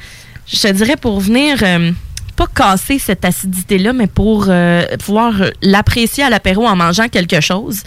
je 0.52 0.58
te 0.60 0.72
dirais, 0.72 0.96
pour 0.96 1.20
venir 1.20 1.58
pas 2.38 2.46
casser 2.54 2.98
cette 2.98 3.24
acidité-là, 3.24 3.92
mais 3.92 4.06
pour 4.06 4.46
euh, 4.48 4.84
pouvoir 5.04 5.32
l'apprécier 5.60 6.22
à 6.24 6.30
l'apéro 6.30 6.66
en 6.66 6.76
mangeant 6.76 7.08
quelque 7.08 7.40
chose. 7.40 7.80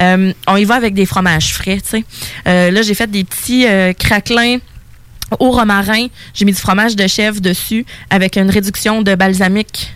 Euh, 0.00 0.32
on 0.46 0.56
y 0.56 0.64
va 0.64 0.74
avec 0.76 0.92
des 0.94 1.06
fromages 1.06 1.52
frais, 1.54 1.78
tu 1.82 1.88
sais. 1.98 2.04
Euh, 2.46 2.70
là, 2.70 2.82
j'ai 2.82 2.94
fait 2.94 3.10
des 3.10 3.24
petits 3.24 3.66
craquelins 3.98 4.58
au 5.40 5.50
romarin. 5.50 6.06
J'ai 6.34 6.44
mis 6.44 6.52
du 6.52 6.60
fromage 6.60 6.94
de 6.96 7.06
chèvre 7.06 7.40
dessus 7.40 7.86
avec 8.10 8.36
une 8.36 8.50
réduction 8.50 9.02
de 9.02 9.14
balsamique. 9.14 9.92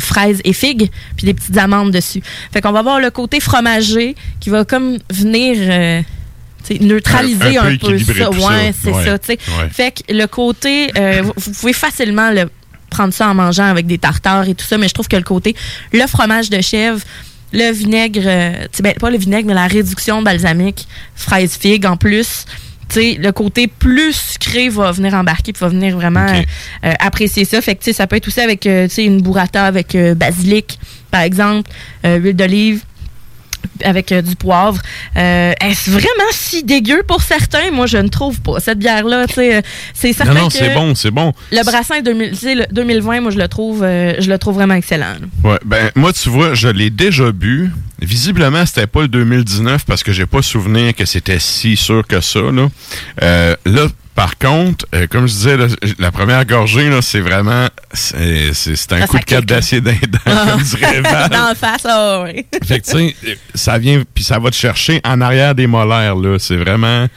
fraises 0.00 0.40
et 0.44 0.52
figues, 0.52 0.90
puis 1.16 1.26
des 1.26 1.34
petites 1.34 1.58
amandes 1.58 1.90
dessus. 1.90 2.22
Fait 2.52 2.60
qu'on 2.60 2.70
va 2.70 2.78
avoir 2.78 3.00
le 3.00 3.10
côté 3.10 3.40
fromagé 3.40 4.14
qui 4.38 4.48
va 4.48 4.64
comme 4.64 4.98
venir 5.12 5.56
neutraliser 6.80 7.58
Un- 7.58 7.64
un, 7.64 7.72
un 7.74 7.76
peu 7.76 7.98
ça. 7.98 8.30
Ouais, 8.30 8.72
c'est 8.80 8.92
Ouais. 8.92 9.04
ça. 9.04 9.12
Ouais. 9.32 9.68
Fait 9.72 9.90
que 9.92 10.12
le 10.12 10.26
côté, 10.26 10.90
euh, 10.96 11.22
vous, 11.22 11.32
vous 11.36 11.50
pouvez 11.52 11.72
facilement 11.72 12.30
le 12.30 12.48
prendre 12.94 13.12
ça 13.12 13.28
en 13.28 13.34
mangeant 13.34 13.66
avec 13.66 13.86
des 13.86 13.98
tartares 13.98 14.48
et 14.48 14.54
tout 14.54 14.64
ça, 14.64 14.78
mais 14.78 14.88
je 14.88 14.94
trouve 14.94 15.08
que 15.08 15.16
le 15.16 15.22
côté, 15.22 15.54
le 15.92 16.06
fromage 16.06 16.48
de 16.50 16.60
chèvre, 16.60 17.00
le 17.52 17.72
vinaigre, 17.72 18.22
euh, 18.24 18.62
tu 18.64 18.68
sais, 18.78 18.82
ben, 18.82 18.94
pas 18.94 19.10
le 19.10 19.18
vinaigre, 19.18 19.46
mais 19.48 19.54
la 19.54 19.66
réduction 19.66 20.22
balsamique, 20.22 20.86
fraise 21.14 21.56
figue 21.60 21.86
en 21.86 21.96
plus. 21.96 22.46
Tu 22.88 22.94
sais, 23.00 23.16
le 23.18 23.32
côté 23.32 23.66
plus 23.66 24.14
sucré 24.32 24.68
va 24.68 24.92
venir 24.92 25.14
embarquer 25.14 25.52
puis 25.52 25.60
va 25.60 25.68
venir 25.68 25.96
vraiment 25.96 26.26
Ok. 26.26 26.44
euh, 26.84 26.92
apprécier 27.00 27.44
ça. 27.44 27.60
Fait 27.62 27.74
que 27.74 27.80
tu 27.80 27.86
sais, 27.86 27.92
ça 27.94 28.06
peut 28.06 28.16
être 28.16 28.28
aussi 28.28 28.40
avec 28.40 28.66
euh, 28.66 28.86
tu 28.88 28.94
sais, 28.94 29.04
une 29.04 29.22
burrata 29.22 29.64
avec 29.64 29.94
euh, 29.94 30.14
basilic, 30.14 30.78
par 31.10 31.22
exemple, 31.22 31.70
euh, 32.04 32.18
huile 32.18 32.36
d'olive 32.36 32.82
avec 33.82 34.12
euh, 34.12 34.22
du 34.22 34.36
poivre. 34.36 34.80
Euh, 35.16 35.52
Est-ce 35.60 35.90
vraiment 35.90 36.30
si 36.32 36.62
dégueu 36.62 37.02
pour 37.06 37.22
certains? 37.22 37.70
Moi, 37.72 37.86
je 37.86 37.98
ne 37.98 38.08
trouve 38.08 38.40
pas. 38.40 38.60
Cette 38.60 38.78
bière-là, 38.78 39.26
tu 39.26 39.34
sais, 39.34 39.56
euh, 39.56 39.60
c'est 39.92 40.12
certain 40.12 40.34
Non, 40.34 40.40
non, 40.42 40.50
c'est 40.50 40.74
bon, 40.74 40.94
c'est 40.94 41.10
bon. 41.10 41.32
Le 41.52 41.62
brassin 41.64 42.00
2000, 42.00 42.30
tu 42.30 42.36
sais, 42.36 42.54
le 42.54 42.66
2020, 42.72 43.20
moi, 43.20 43.30
je 43.30 43.38
le 43.38 43.48
trouve, 43.48 43.80
je 43.82 44.28
le 44.30 44.38
trouve 44.38 44.54
vraiment 44.54 44.74
excellent. 44.74 45.14
là. 45.44 45.50
Ouais, 45.50 45.58
ben 45.64 45.90
moi 45.94 46.12
tu 46.12 46.28
vois, 46.28 46.54
je 46.54 46.68
l'ai 46.68 46.90
déjà 46.90 47.32
bu. 47.32 47.70
Visiblement, 48.00 48.66
c'était 48.66 48.86
pas 48.86 49.02
le 49.02 49.08
2019 49.08 49.84
parce 49.86 50.02
que 50.02 50.12
j'ai 50.12 50.26
pas 50.26 50.42
souvenir 50.42 50.94
que 50.94 51.04
c'était 51.04 51.38
si 51.38 51.76
sûr 51.76 52.06
que 52.06 52.20
ça 52.20 52.40
là. 52.40 52.68
Euh, 53.22 53.56
là 53.64 53.86
par 54.14 54.38
contre, 54.38 54.86
euh, 54.94 55.06
comme 55.08 55.26
je 55.26 55.32
disais, 55.32 55.56
là, 55.56 55.66
la 55.98 56.12
première 56.12 56.44
gorgée, 56.46 56.88
là, 56.88 57.02
c'est 57.02 57.20
vraiment, 57.20 57.66
c'est 57.92 58.92
un 58.92 59.00
Ça 59.00 59.06
coup 59.08 59.18
de 59.18 59.24
cap 59.24 59.44
d'acier 59.44 59.80
d'un 59.80 59.92
comme 60.24 60.62
dirait. 60.62 61.02
Dans 61.02 61.54
face, 61.56 61.84
ah 61.84 62.22
oui. 62.24 62.46
Fait 62.64 62.78
que, 62.78 62.84
tu 62.84 62.92
sais, 62.92 63.38
ça 63.54 63.76
vient, 63.78 64.02
puis 64.14 64.22
ça 64.22 64.38
va 64.38 64.50
te 64.50 64.54
chercher 64.54 65.00
en 65.04 65.20
arrière 65.20 65.56
des 65.56 65.66
molaires, 65.66 66.14
là. 66.14 66.38
C'est 66.38 66.56
vraiment, 66.56 67.08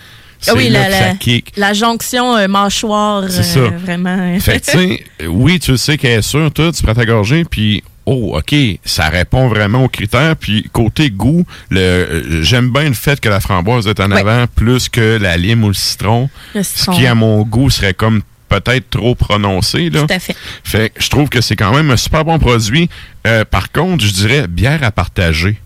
Ah 0.48 0.54
oui, 0.56 0.70
la, 0.70 0.90
la, 0.90 1.14
kick. 1.14 1.54
la 1.56 1.74
jonction 1.74 2.36
euh, 2.36 2.48
mâchoire, 2.48 3.26
C'est 3.30 3.60
euh, 3.60 3.70
ça. 3.70 3.78
vraiment. 3.78 4.40
Fait 4.40 4.60
que, 4.60 5.28
oui, 5.28 5.60
tu 5.60 5.78
sais 5.78 5.98
qu'elle 6.00 6.18
est 6.18 6.22
sûre, 6.24 6.52
toi, 6.52 6.72
tu 6.72 6.82
prends 6.82 6.96
ta 6.96 7.06
gorgée, 7.06 7.46
puis, 7.46 7.84
oh, 8.08 8.38
OK, 8.38 8.56
ça 8.86 9.10
répond 9.10 9.48
vraiment 9.48 9.84
aux 9.84 9.90
critères. 9.90 10.36
Puis, 10.36 10.68
côté 10.72 11.12
goût, 11.12 11.46
le, 11.70 11.80
euh, 11.80 12.42
j'aime 12.42 12.72
bien 12.72 12.86
le 12.86 12.94
fait 12.94 13.20
que 13.20 13.30
la 13.30 13.40
framboise 13.40 13.86
est 13.86 14.00
en 14.00 14.10
avant 14.12 14.46
plus 14.56 14.90
que 14.90 15.18
la 15.22 15.38
lime 15.38 15.64
ou 15.64 15.68
le 15.68 15.74
citron. 15.74 16.30
Le 16.56 16.64
Ce 16.64 16.90
qui, 16.92 17.06
à 17.06 17.14
mon 17.14 17.44
goût, 17.44 17.70
serait 17.70 17.94
comme 17.94 18.22
peut-être 18.50 18.90
trop 18.90 19.14
prononcé, 19.14 19.90
là. 19.90 20.02
Tout 20.08 20.14
à 20.14 20.20
fait. 20.20 20.36
Fait 20.64 20.92
je 20.98 21.10
trouve 21.10 21.28
que 21.28 21.42
c'est 21.42 21.58
quand 21.58 21.74
même 21.76 21.92
un 21.92 21.98
super 21.98 22.24
bon 22.24 22.40
produit. 22.40 22.90
Euh, 23.28 23.44
par 23.44 23.72
contre, 23.74 24.06
je 24.06 24.12
dirais 24.14 24.48
bière 24.48 24.84
à 24.84 24.92
partager. 24.92 25.60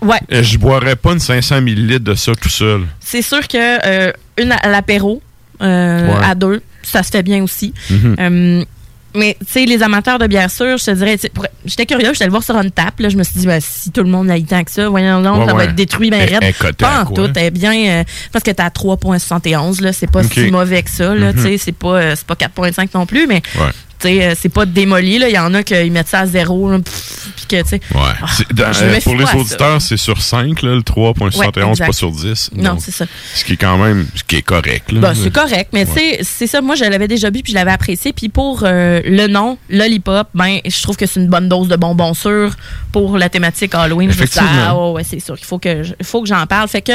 Ouais. 0.00 0.20
Euh, 0.32 0.42
Je 0.44 0.56
boirais 0.56 0.94
pas 0.96 1.12
une 1.12 1.18
500 1.18 1.56
ml 1.56 1.98
de 1.98 2.14
ça 2.14 2.32
tout 2.36 2.48
seul. 2.48 2.82
C'est 3.00 3.20
sûr 3.22 3.46
que 3.48 3.58
euh, 4.08 4.12
une 4.38 4.52
à 4.52 4.68
l'apéro, 4.68 5.20
Ouais. 5.60 5.66
à 6.22 6.34
deux, 6.34 6.62
ça 6.82 7.02
se 7.02 7.10
fait 7.10 7.22
bien 7.22 7.42
aussi. 7.42 7.74
Mhm. 7.90 8.64
Mais, 9.14 9.36
tu 9.40 9.46
sais, 9.52 9.64
les 9.66 9.82
amateurs 9.82 10.18
de 10.18 10.26
bière 10.26 10.50
sûre, 10.50 10.76
je 10.78 10.84
te 10.84 10.90
dirais, 10.92 11.18
j'étais 11.64 11.86
curieux, 11.86 12.12
j'étais 12.12 12.24
allé 12.24 12.30
voir 12.30 12.42
sur 12.44 12.56
une 12.56 12.70
tap, 12.70 12.98
là, 13.00 13.08
je 13.08 13.16
me 13.16 13.22
suis 13.22 13.40
dit, 13.40 13.46
ben, 13.46 13.60
si 13.60 13.90
tout 13.90 14.02
le 14.02 14.08
monde 14.10 14.30
a 14.30 14.38
eu 14.38 14.44
tant 14.44 14.62
que 14.64 14.70
ça, 14.70 14.88
voyons 14.88 15.20
donc, 15.22 15.40
Ouais, 15.40 15.46
ça 15.46 15.54
va 15.54 15.64
être 15.64 15.74
détruit 15.74 16.10
raide. 16.10 16.40
cotée 16.58 16.72
Pas 16.74 17.02
en 17.02 17.04
quoi? 17.06 17.28
tout, 17.28 17.38
est 17.38 17.50
bien, 17.50 17.74
euh, 18.00 18.04
parce 18.32 18.42
que 18.44 18.50
t'es 18.50 18.62
à 18.62 18.70
3,71, 18.70 19.80
là, 19.80 19.92
c'est 19.92 20.10
pas 20.10 20.22
si 20.22 20.50
mauvais 20.50 20.82
que 20.82 20.90
ça, 20.90 21.14
là, 21.14 21.32
Mhm. 21.32 21.34
tu 21.34 21.42
sais, 21.42 21.58
c'est 21.58 21.72
pas, 21.72 21.88
euh, 21.96 22.14
c'est 22.16 22.26
pas 22.26 22.36
4,5 22.36 22.94
non 22.94 23.06
plus, 23.06 23.26
mais, 23.26 23.42
Ouais. 23.56 23.70
Euh, 24.08 24.34
c'est 24.38 24.48
pas 24.48 24.66
démoli, 24.66 25.18
là, 25.18 25.28
il 25.28 25.34
y 25.34 25.38
en 25.38 25.52
a 25.54 25.62
qui 25.62 25.74
mettent 25.90 26.08
ça 26.08 26.20
à 26.20 26.26
zéro, 26.26 26.70
puis 27.36 27.46
que, 27.48 27.62
tu 27.68 27.74
Ouais. 27.74 27.80
Ah, 28.22 28.26
euh, 28.82 29.00
pour 29.02 29.14
les 29.16 29.24
auditeurs, 29.34 29.80
c'est 29.82 29.96
sur 29.96 30.20
5, 30.22 30.62
là, 30.62 30.74
le 30.74 30.82
3.71, 30.82 31.80
Ouais, 31.80 31.86
pas 31.86 31.92
sur 31.92 32.10
10. 32.10 32.50
Non, 32.54 32.76
c'est 32.80 32.90
ça. 32.92 33.06
Ce 33.34 33.44
qui 33.44 33.54
est 33.54 33.56
quand 33.56 33.76
même, 33.78 34.06
ce 34.14 34.22
qui 34.24 34.36
est 34.36 34.42
correct. 34.42 34.92
Bah, 34.94 35.12
c'est 35.14 35.32
correct, 35.32 35.70
mais 35.72 35.86
Ouais. 35.88 36.20
c'est 36.22 36.46
ça. 36.46 36.60
Moi, 36.60 36.74
je 36.76 36.84
l'avais 36.84 37.08
déjà 37.08 37.30
bu 37.30 37.42
puis 37.42 37.52
je 37.52 37.58
l'avais 37.58 37.72
apprécié. 37.72 38.12
Puis 38.12 38.28
pour 38.28 38.62
euh, 38.64 39.00
le 39.04 39.26
nom, 39.26 39.58
Lollipop, 39.68 40.28
ben, 40.34 40.58
je 40.64 40.82
trouve 40.82 40.96
que 40.96 41.06
c'est 41.06 41.20
une 41.20 41.28
bonne 41.28 41.48
dose 41.48 41.68
de 41.68 41.76
bonbons 41.76 42.14
sûrs 42.14 42.54
pour 42.92 43.18
la 43.18 43.28
thématique 43.28 43.74
Halloween. 43.74 44.10
Je 44.12 44.24
ah, 44.38 44.76
ouais, 44.76 44.92
ouais, 44.92 45.04
c'est 45.04 45.20
sûr 45.20 45.36
qu'il 45.36 45.46
faut 45.46 45.58
que 45.58 45.82
je- 45.82 45.92
il 45.98 46.06
faut 46.06 46.22
que 46.22 46.28
j'en 46.28 46.46
parle. 46.46 46.68
Fait 46.68 46.82
que 46.82 46.92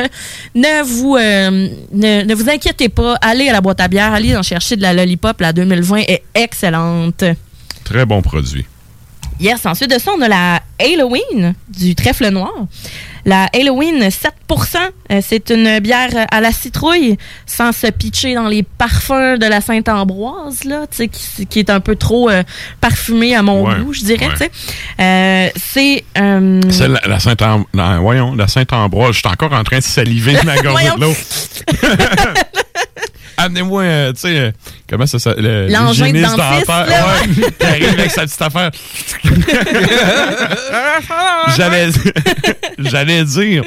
ne 0.56 0.84
vous 0.84 1.16
euh, 1.18 1.68
ne, 1.92 2.24
ne 2.24 2.36
vous 2.36 2.50
inquiétez 2.50 2.90
pas. 2.90 3.16
Allez 3.22 3.50
à 3.50 3.54
la 3.54 3.62
boîte 3.62 3.82
à 3.82 3.88
bière, 3.88 4.14
allez 4.14 4.36
en 4.38 4.44
chercher 4.44 4.76
de 4.76 4.82
la 4.82 4.94
Lollipop. 4.94 5.40
La 5.42 5.54
2020 5.54 5.98
est 6.08 6.24
excellente. 6.34 6.95
Très 7.84 8.06
bon 8.06 8.22
produit. 8.22 8.66
Yes, 9.40 9.66
ensuite 9.66 9.92
de 9.94 10.00
ça, 10.00 10.12
on 10.18 10.22
a 10.22 10.30
la 10.30 10.62
Halloween 10.80 11.54
du 11.68 11.94
trèfle 11.94 12.30
noir. 12.30 12.54
La 13.26 13.50
Halloween 13.54 14.00
7% 14.08 14.78
euh, 15.12 15.20
c'est 15.22 15.50
une 15.50 15.80
bière 15.80 16.10
à 16.32 16.40
la 16.42 16.52
citrouille 16.52 17.18
sans 17.46 17.72
se 17.74 17.88
pitcher 17.88 18.36
dans 18.36 18.48
les 18.48 18.64
parfums 18.64 19.38
de 19.38 19.46
la 19.48 19.60
Sainte-Ambroise, 19.62 20.64
là, 20.64 20.86
qui, 20.90 21.46
qui 21.48 21.60
est 21.60 21.70
un 21.70 21.80
peu 21.82 21.96
trop 21.98 22.30
euh, 22.30 22.44
parfumé 22.80 23.36
à 23.36 23.42
mon 23.42 23.66
Ouais, 23.68 23.80
goût, 23.82 23.94
je 23.94 24.04
dirais. 24.06 24.30
ouais. 24.40 24.52
Euh, 25.02 25.50
c'est. 25.58 26.06
euh, 26.18 26.62
C'est 26.70 26.88
la, 26.88 27.02
la 27.06 27.20
Sainte 27.20 27.42
la- 27.74 27.98
voyons, 28.00 28.36
la 28.36 28.48
Sainte-Ambroise. 28.48 29.14
Je 29.16 29.20
suis 29.20 29.28
encore 29.28 29.52
en 29.54 29.64
train 29.64 29.80
de 29.80 29.84
saliver 29.84 30.38
ma 30.46 30.56
gorgée 30.62 30.92
de 30.96 31.02
l'eau. 31.02 31.14
Amenez-moi, 33.46 33.84
euh, 33.84 34.14
tu 34.14 34.20
sais, 34.22 34.38
euh, 34.38 34.52
comment 34.90 35.06
ça 35.06 35.20
s'appelle? 35.20 35.68
L'engin 35.70 36.12
de 36.12 36.22
dentiste, 36.22 36.68
dentaire. 36.68 36.86
là. 36.88 37.06
Ouais, 37.06 37.52
qui 37.60 37.66
arrive 37.66 38.00
avec 38.00 38.12
sa 38.12 38.22
petite 38.24 38.42
affaire. 38.42 38.72
J'allais 41.58 41.88
j'allais 42.80 43.24
dire, 43.24 43.64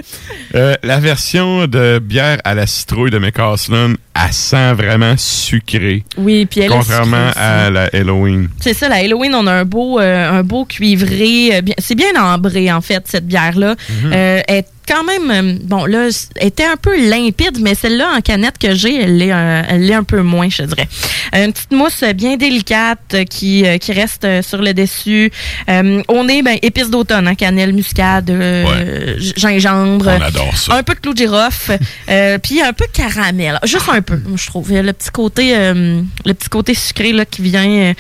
euh, 0.55 0.75
la 0.83 0.99
version 1.01 1.67
de 1.67 1.99
bière 1.99 2.39
à 2.45 2.55
la 2.55 2.67
citrouille 2.67 3.11
de 3.11 3.19
McCaslin, 3.19 3.95
elle 4.15 4.33
sent 4.33 4.73
vraiment 4.75 5.15
sucré. 5.17 6.05
Oui, 6.17 6.47
puis 6.47 6.61
elle 6.61 6.67
est 6.67 6.69
Contrairement 6.69 7.29
sucrée 7.29 7.43
à 7.45 7.71
la 7.71 7.85
Halloween. 7.93 8.49
C'est 8.61 8.75
ça, 8.75 8.89
la 8.89 8.97
Halloween, 8.97 9.35
on 9.35 9.47
a 9.47 9.53
un 9.53 9.65
beau, 9.65 10.01
euh, 10.01 10.31
un 10.31 10.43
beau 10.43 10.65
cuivré. 10.65 11.57
euh, 11.57 11.61
bien- 11.63 11.75
c'est 11.79 11.95
bien 11.95 12.15
ambré, 12.21 12.71
en 12.73 12.81
fait, 12.81 13.05
cette 13.07 13.27
bière-là. 13.27 13.75
Mhm. 13.89 14.13
Euh, 14.13 14.41
elle 14.49 14.57
est 14.57 14.67
quand 14.89 15.05
même, 15.05 15.31
euh, 15.31 15.59
bon, 15.63 15.85
là, 15.85 16.09
était 16.41 16.65
un 16.65 16.77
peu 16.77 16.99
limpide, 16.99 17.61
mais 17.61 17.75
celle-là, 17.75 18.15
en 18.17 18.21
canette 18.21 18.59
que 18.59 18.75
j'ai, 18.75 19.03
elle 19.03 19.19
l'est 19.19 19.31
un, 19.31 19.63
elle 19.69 19.83
l'est 19.87 19.95
un 19.95 20.03
peu 20.03 20.23
moins, 20.23 20.49
je 20.49 20.63
dirais. 20.63 20.89
Euh, 21.35 21.45
Une 21.45 21.53
petite 21.53 21.73
mousse 21.73 22.03
bien 22.15 22.37
délicate 22.37 22.99
euh, 23.15 23.25
qui, 23.25 23.67
euh, 23.67 23.77
qui 23.79 23.93
reste 23.93 24.25
euh, 24.25 24.43
sur 24.43 24.63
le 24.63 24.73
dessus. 24.73 25.31
Euh, 25.69 26.03
on 26.09 26.29
est, 26.29 26.43
ben, 26.43 26.59
épices 26.63 26.91
d'automne, 26.91 27.29
hein, 27.29 27.35
cannelle, 27.35 27.75
muscade, 27.75 28.31
euh, 28.31 29.17
gingembre. 29.37 30.09
On 30.19 30.23
adore 30.23 30.57
ça. 30.57 30.75
Un 30.75 30.83
peu 30.83 30.95
de 30.95 31.01
clou 31.01 31.13
de 31.13 31.19
girofle, 31.19 31.79
euh, 32.09 32.39
puis 32.39 32.63
un 32.63 32.73
peu 32.73 32.87
de 32.87 32.93
caramel. 32.93 33.59
Juste 33.65 33.89
un 33.93 34.01
peu, 34.01 34.19
je 34.35 34.47
trouve. 34.47 34.69
Il 34.71 34.77
y 34.77 34.79
a 34.79 34.83
le 34.83 34.93
petit 34.93 35.11
côté, 35.11 35.55
euh, 35.55 36.01
le 36.25 36.35
petit 36.35 36.49
côté 36.49 36.75
sucré 36.75 37.13
là, 37.13 37.25
qui 37.27 37.43
vient, 37.43 37.69
euh, 37.69 37.95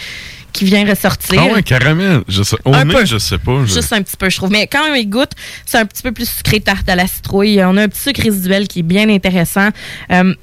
qui 0.59 0.65
vient 0.65 0.85
ressortir. 0.85 1.41
Ah 1.43 1.53
ouais, 1.55 1.63
caramel. 1.63 2.23
Je 2.29 2.43
sais, 2.43 2.57
au 2.65 2.75
Un 2.75 2.85
nez, 2.85 2.95
peu. 2.95 3.05
je 3.07 3.19
sais 3.19 3.39
pas. 3.39 3.65
je- 3.65 3.75
Juste 3.75 3.93
un 3.93 4.03
petit 4.03 4.17
peu, 4.17 4.29
je 4.29 4.37
trouve. 4.37 4.51
Mais 4.51 4.67
quand 4.67 4.93
il 4.95 5.09
goûte, 5.09 5.33
c'est 5.65 5.79
un 5.79 5.87
petit 5.87 6.03
peu 6.03 6.13
plus 6.13 6.29
sucré 6.29 6.61
tarte 6.61 6.89
à 6.89 6.97
la 6.97 7.07
citrouille. 7.07 7.61
On 7.65 7.77
a 7.77 7.83
un 7.83 7.89
petit 7.89 8.01
sucre 8.01 8.23
résiduel 8.23 8.67
qui 8.69 8.81
est 8.81 8.83
bien 8.83 9.09
intéressant. 9.09 9.69
Euh, 10.11 10.35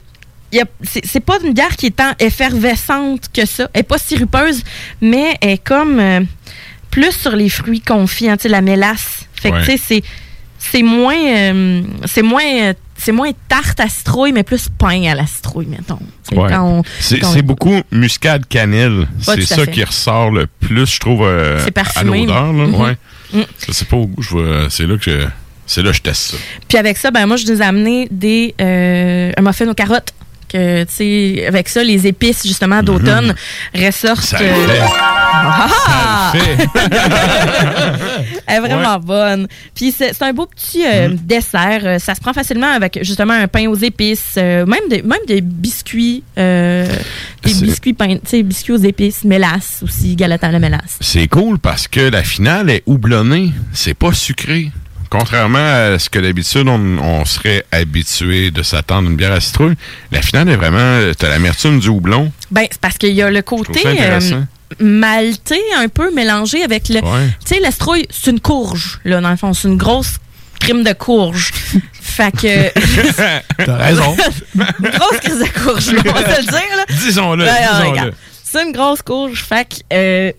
c'est 1.03 1.19
pas 1.19 1.37
une 1.43 1.53
bière 1.53 1.75
qui 1.75 1.87
est 1.87 1.95
tant 1.97 2.13
effervescente 2.19 3.25
que 3.33 3.45
ça. 3.45 3.69
Elle 3.73 3.81
est 3.81 3.83
pas 3.83 3.97
sirupeuse, 3.97 4.63
mais 5.01 5.35
elle 5.41 5.49
est 5.51 5.57
comme 5.63 5.99
euh, 5.99 6.21
plus 6.91 7.11
sur 7.11 7.35
les 7.35 7.49
fruits 7.49 7.81
confits, 7.81 8.29
hein, 8.29 8.37
la 8.45 8.61
mélasse. 8.61 9.25
Fait 9.33 9.49
que, 9.49 9.55
Ouais. 9.55 9.65
tu 9.65 9.77
sais, 9.77 10.01
c'est 10.57 10.81
moins 10.83 11.17
euh, 11.17 11.81
c'est 12.05 12.21
moins 12.21 12.41
euh, 12.45 12.73
c'est 12.97 13.11
moins 13.11 13.31
tarte 13.49 13.79
à 13.79 13.87
citrouille 13.89 14.31
mais 14.31 14.43
plus 14.43 14.67
pain 14.69 15.03
à 15.03 15.15
la 15.15 15.25
citrouille 15.27 15.67
mettons 15.67 15.99
Ouais. 16.31 16.49
C'est 16.99 17.23
on- 17.23 17.33
c'est 17.33 17.41
beaucoup 17.43 17.81
muscade 17.91 18.47
cannelle. 18.47 18.99
Ouais, 19.27 19.35
c'est 19.35 19.45
ça 19.45 19.67
qui 19.67 19.83
ressort 19.83 20.31
le 20.31 20.47
plus, 20.47 20.87
je 20.95 20.99
trouve, 20.99 21.21
euh, 21.23 21.59
C'est 21.63 21.77
à 21.77 22.03
l'odeur. 22.03 22.51
Mhm. 22.53 22.73
Ouais. 22.75 22.97
Mm. 23.31 23.41
Je 23.67 23.71
sais 23.71 23.85
pas 23.85 23.95
au 23.97 24.07
goût. 24.07 24.21
je 24.23 24.29
vois- 24.29 24.67
C'est 24.71 24.87
là 24.87 24.97
que 24.97 25.03
je, 25.03 25.25
c'est 25.67 25.83
là 25.83 25.91
que 25.91 25.97
je 25.97 26.01
teste 26.01 26.31
ça. 26.31 26.37
Puis 26.67 26.77
avec 26.79 26.97
ça, 26.97 27.11
ben 27.11 27.27
moi, 27.27 27.37
je 27.37 27.45
nous 27.45 27.61
ai 27.61 27.65
amené 27.65 28.07
des, 28.09 28.55
euh, 28.59 29.31
un 29.37 29.41
muffin 29.43 29.67
aux 29.67 29.73
carottes 29.75 30.13
que, 30.47 30.83
tu 30.83 30.93
sais, 30.93 31.45
avec 31.47 31.69
ça, 31.69 31.83
les 31.83 32.07
épices, 32.07 32.45
justement, 32.45 32.81
d'automne 32.83 33.33
ressortent. 33.75 34.21
Ça 34.21 34.39
le 34.39 34.45
euh, 34.45 34.67
fait. 34.67 34.81
Ah! 35.33 36.31
Ça 36.33 36.37
le 36.37 36.55
fait. 36.55 36.67
Elle 38.47 38.55
est 38.55 38.59
vraiment 38.59 38.99
bonne. 38.99 39.47
Puis 39.75 39.91
c'est 39.97 40.13
c'est 40.13 40.23
un 40.23 40.33
beau 40.33 40.45
petit 40.45 40.83
euh, 40.85 41.09
Mm-hmm. 41.09 41.25
dessert. 41.25 41.81
Euh, 41.83 41.99
Ça 41.99 42.15
se 42.15 42.21
prend 42.21 42.33
facilement 42.33 42.71
avec 42.71 42.99
justement 43.03 43.33
un 43.33 43.47
pain 43.47 43.67
aux 43.67 43.75
épices, 43.75 44.35
euh, 44.37 44.65
même 44.65 44.87
des 44.89 45.01
même 45.01 45.19
des 45.27 45.41
biscuits, 45.41 46.23
euh, 46.37 46.85
des 47.43 47.53
C'est- 47.53 47.61
biscuits 47.63 47.93
pain, 47.93 48.15
tu 48.15 48.19
sais, 48.25 48.43
biscuits 48.43 48.73
aux 48.73 48.77
épices, 48.77 49.23
mélasse 49.23 49.81
aussi, 49.83 50.15
galette 50.15 50.43
à 50.43 50.51
la 50.51 50.59
mélasse. 50.59 50.97
C'est 51.01 51.27
cool 51.27 51.59
parce 51.59 51.87
que 51.87 51.99
la 51.99 52.23
finale 52.23 52.69
est 52.69 52.83
houblonnée. 52.85 53.51
C'est 53.73 53.93
pas 53.93 54.13
sucré. 54.13 54.71
Contrairement 55.09 55.59
à 55.93 55.99
ce 55.99 56.09
que 56.09 56.19
d'habitude 56.19 56.67
on, 56.67 56.97
on 56.97 57.25
serait 57.25 57.65
habitué 57.71 58.51
de 58.51 58.63
s'attendre 58.63 59.07
à 59.07 59.11
une 59.11 59.17
bière 59.17 59.31
à 59.31 59.39
citrouille, 59.39 59.75
la 60.11 60.21
finale 60.21 60.49
est 60.49 60.55
vraiment. 60.55 60.99
T'as 61.17 61.29
l'amertume 61.29 61.79
du 61.79 61.89
houblon. 61.89 62.31
Ben 62.51 62.65
c'est 62.69 62.79
parce 62.81 62.97
qu'il 62.97 63.13
y 63.13 63.21
a 63.21 63.29
le 63.29 63.41
côté 63.41 63.81
euh, 63.85 64.19
maltais 64.79 65.61
un 65.77 65.87
peu 65.87 66.13
mélangé 66.13 66.63
avec 66.63 66.89
le, 66.89 66.95
Ouais. 67.01 67.27
tu 67.45 67.55
sais, 67.55 67.59
l'estrouille, 67.59 68.07
c'est 68.09 68.31
une 68.31 68.39
courge 68.39 68.99
là 69.05 69.21
dans 69.21 69.29
le 69.29 69.37
fond, 69.37 69.53
c'est 69.53 69.67
une 69.67 69.77
grosse 69.77 70.15
crime 70.59 70.83
de 70.83 70.93
courge. 70.93 71.51
fait 72.01 72.31
que 72.31 73.63
T'as 73.65 73.75
raison. 73.77 74.15
une 74.55 74.89
grosse 74.89 75.19
crise 75.21 75.39
de 75.39 75.63
courge, 75.63 75.91
là, 75.91 76.01
on 76.07 76.11
va 76.13 76.35
se 76.35 76.41
le 76.41 76.47
dire 76.47 76.77
là. 76.77 76.85
Disons-le, 76.89 77.43
regarde. 77.45 78.13
C'est 78.43 78.63
une 78.63 78.71
grosse 78.71 79.01
courge. 79.01 79.43
Fait 79.43 79.65
que, 79.67 79.75
euh, 79.93 80.31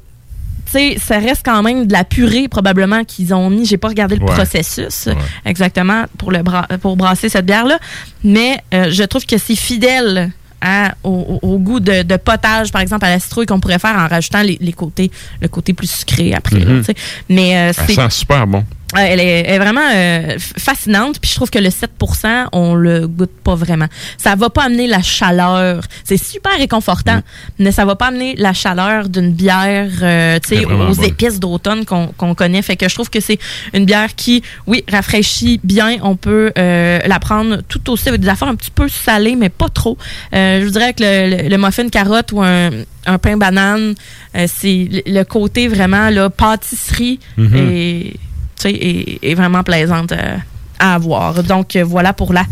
sais, 0.72 0.96
ça 0.98 1.18
reste 1.18 1.42
quand 1.44 1.62
même 1.62 1.86
de 1.86 1.92
la 1.92 2.04
purée, 2.04 2.48
probablement, 2.48 3.04
qu'ils 3.04 3.32
ont 3.34 3.50
mis. 3.50 3.66
J'ai 3.66 3.76
pas 3.76 3.88
regardé 3.88 4.16
le 4.16 4.22
Ouais. 4.24 4.34
processus 4.34 5.08
exactement 5.44 6.04
pour, 6.18 6.32
le 6.32 6.42
bra- 6.42 6.66
pour 6.80 6.96
brasser 6.96 7.28
cette 7.28 7.46
bière-là. 7.46 7.78
Mais 8.24 8.58
euh, 8.74 8.90
je 8.90 9.02
trouve 9.04 9.24
que 9.26 9.38
c'est 9.38 9.56
fidèle 9.56 10.30
à- 10.60 10.94
au, 11.04 11.58
goût 11.58 11.80
de, 11.80 12.02
de 12.02 12.16
potage, 12.16 12.72
par 12.72 12.80
exemple, 12.80 13.04
à 13.04 13.10
la 13.10 13.20
citrouille 13.20 13.46
qu'on 13.46 13.60
pourrait 13.60 13.78
faire 13.78 13.94
en 13.96 14.08
rajoutant 14.08 14.42
les, 14.42 14.56
les 14.60 14.72
côtés, 14.72 15.10
le 15.40 15.48
côté 15.48 15.72
plus 15.74 15.90
sucré 15.90 16.32
après. 16.34 16.58
là, 16.60 16.64
Mhm. 16.72 16.82
Mais 17.28 17.56
euh, 17.56 17.72
c'est. 17.86 17.94
sent 17.94 18.10
super 18.10 18.46
bon. 18.46 18.64
Ouais, 18.94 19.08
elle, 19.10 19.18
est, 19.20 19.40
elle 19.40 19.54
est 19.54 19.58
vraiment 19.58 19.88
euh, 19.94 20.36
fascinante. 20.38 21.18
Puis 21.20 21.30
je 21.30 21.34
trouve 21.36 21.50
que 21.50 21.58
le 21.58 21.70
7% 21.70 22.46
on 22.52 22.74
le 22.74 23.08
goûte 23.08 23.32
pas 23.42 23.56
vraiment. 23.56 23.86
Ça 24.16 24.36
va 24.36 24.48
pas 24.48 24.62
amener 24.64 24.86
la 24.86 25.02
chaleur. 25.02 25.82
C'est 26.04 26.16
super 26.16 26.52
Mm. 26.56 26.60
réconfortant, 26.60 27.20
mais 27.58 27.72
ça 27.72 27.84
va 27.84 27.96
pas 27.96 28.06
amener 28.06 28.36
la 28.36 28.52
chaleur 28.52 29.08
d'une 29.08 29.32
bière 29.32 29.90
euh, 30.02 30.38
tu 30.38 30.56
sais, 30.56 30.64
aux 30.64 30.92
épices 31.02 31.40
d'automne 31.40 31.84
qu'on 31.84 32.06
qu'on 32.16 32.34
connaît. 32.36 32.62
Fait 32.62 32.76
que 32.76 32.88
je 32.88 32.94
trouve 32.94 33.10
que 33.10 33.18
c'est 33.20 33.38
une 33.74 33.84
bière 33.86 34.14
qui, 34.14 34.42
oui, 34.68 34.84
rafraîchit 34.88 35.60
bien. 35.64 35.96
On 36.02 36.14
peut 36.14 36.52
euh, 36.56 37.00
la 37.04 37.18
prendre 37.18 37.62
tout 37.68 37.90
aussi 37.90 38.08
avec 38.08 38.20
des 38.20 38.28
affaires 38.28 38.48
un 38.48 38.54
petit 38.54 38.70
peu 38.70 38.88
salées, 38.88 39.34
mais 39.34 39.48
pas 39.48 39.68
trop. 39.68 39.98
Euh, 40.32 40.60
je 40.60 40.64
vous 40.66 40.70
dirais 40.70 40.94
que 40.94 41.02
le, 41.02 41.42
le- 41.42 41.48
le 41.48 41.58
muffin 41.58 41.88
carotte 41.88 42.30
ou 42.32 42.40
un, 42.42 42.70
un 43.06 43.18
pain 43.18 43.36
banane, 43.36 43.94
euh, 44.36 44.46
c'est 44.46 44.88
le- 45.06 45.24
côté 45.24 45.66
vraiment 45.66 46.08
là, 46.10 46.30
pâtisserie 46.30 47.18
Mhm. 47.36 47.56
et 47.56 48.16
est, 48.64 49.18
est 49.22 49.34
vraiment 49.34 49.62
plaisante 49.62 50.12
euh, 50.12 50.36
à 50.78 50.94
avoir. 50.94 51.42
Donc, 51.42 51.76
euh, 51.76 51.84
voilà 51.84 52.12
pour 52.12 52.32
la 52.32 52.44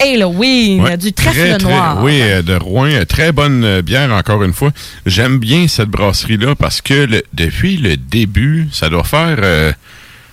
Halloween 0.00 0.82
Ouais, 0.82 0.96
du 0.96 1.12
trèfle 1.12 1.62
noir. 1.62 2.02
Oui, 2.02 2.20
euh, 2.20 2.42
de 2.42 2.54
Rouen. 2.54 2.90
Très 3.08 3.32
bonne 3.32 3.80
bière, 3.80 4.12
encore 4.12 4.42
une 4.42 4.52
fois. 4.52 4.70
J'aime 5.06 5.38
bien 5.38 5.66
cette 5.68 5.88
brasserie-là 5.88 6.54
parce 6.54 6.80
que 6.82 6.92
le- 7.06 7.22
depuis 7.32 7.76
le 7.78 7.96
début, 7.96 8.68
ça 8.72 8.88
doit 8.88 9.04
faire... 9.04 9.38
euh, 9.42 9.72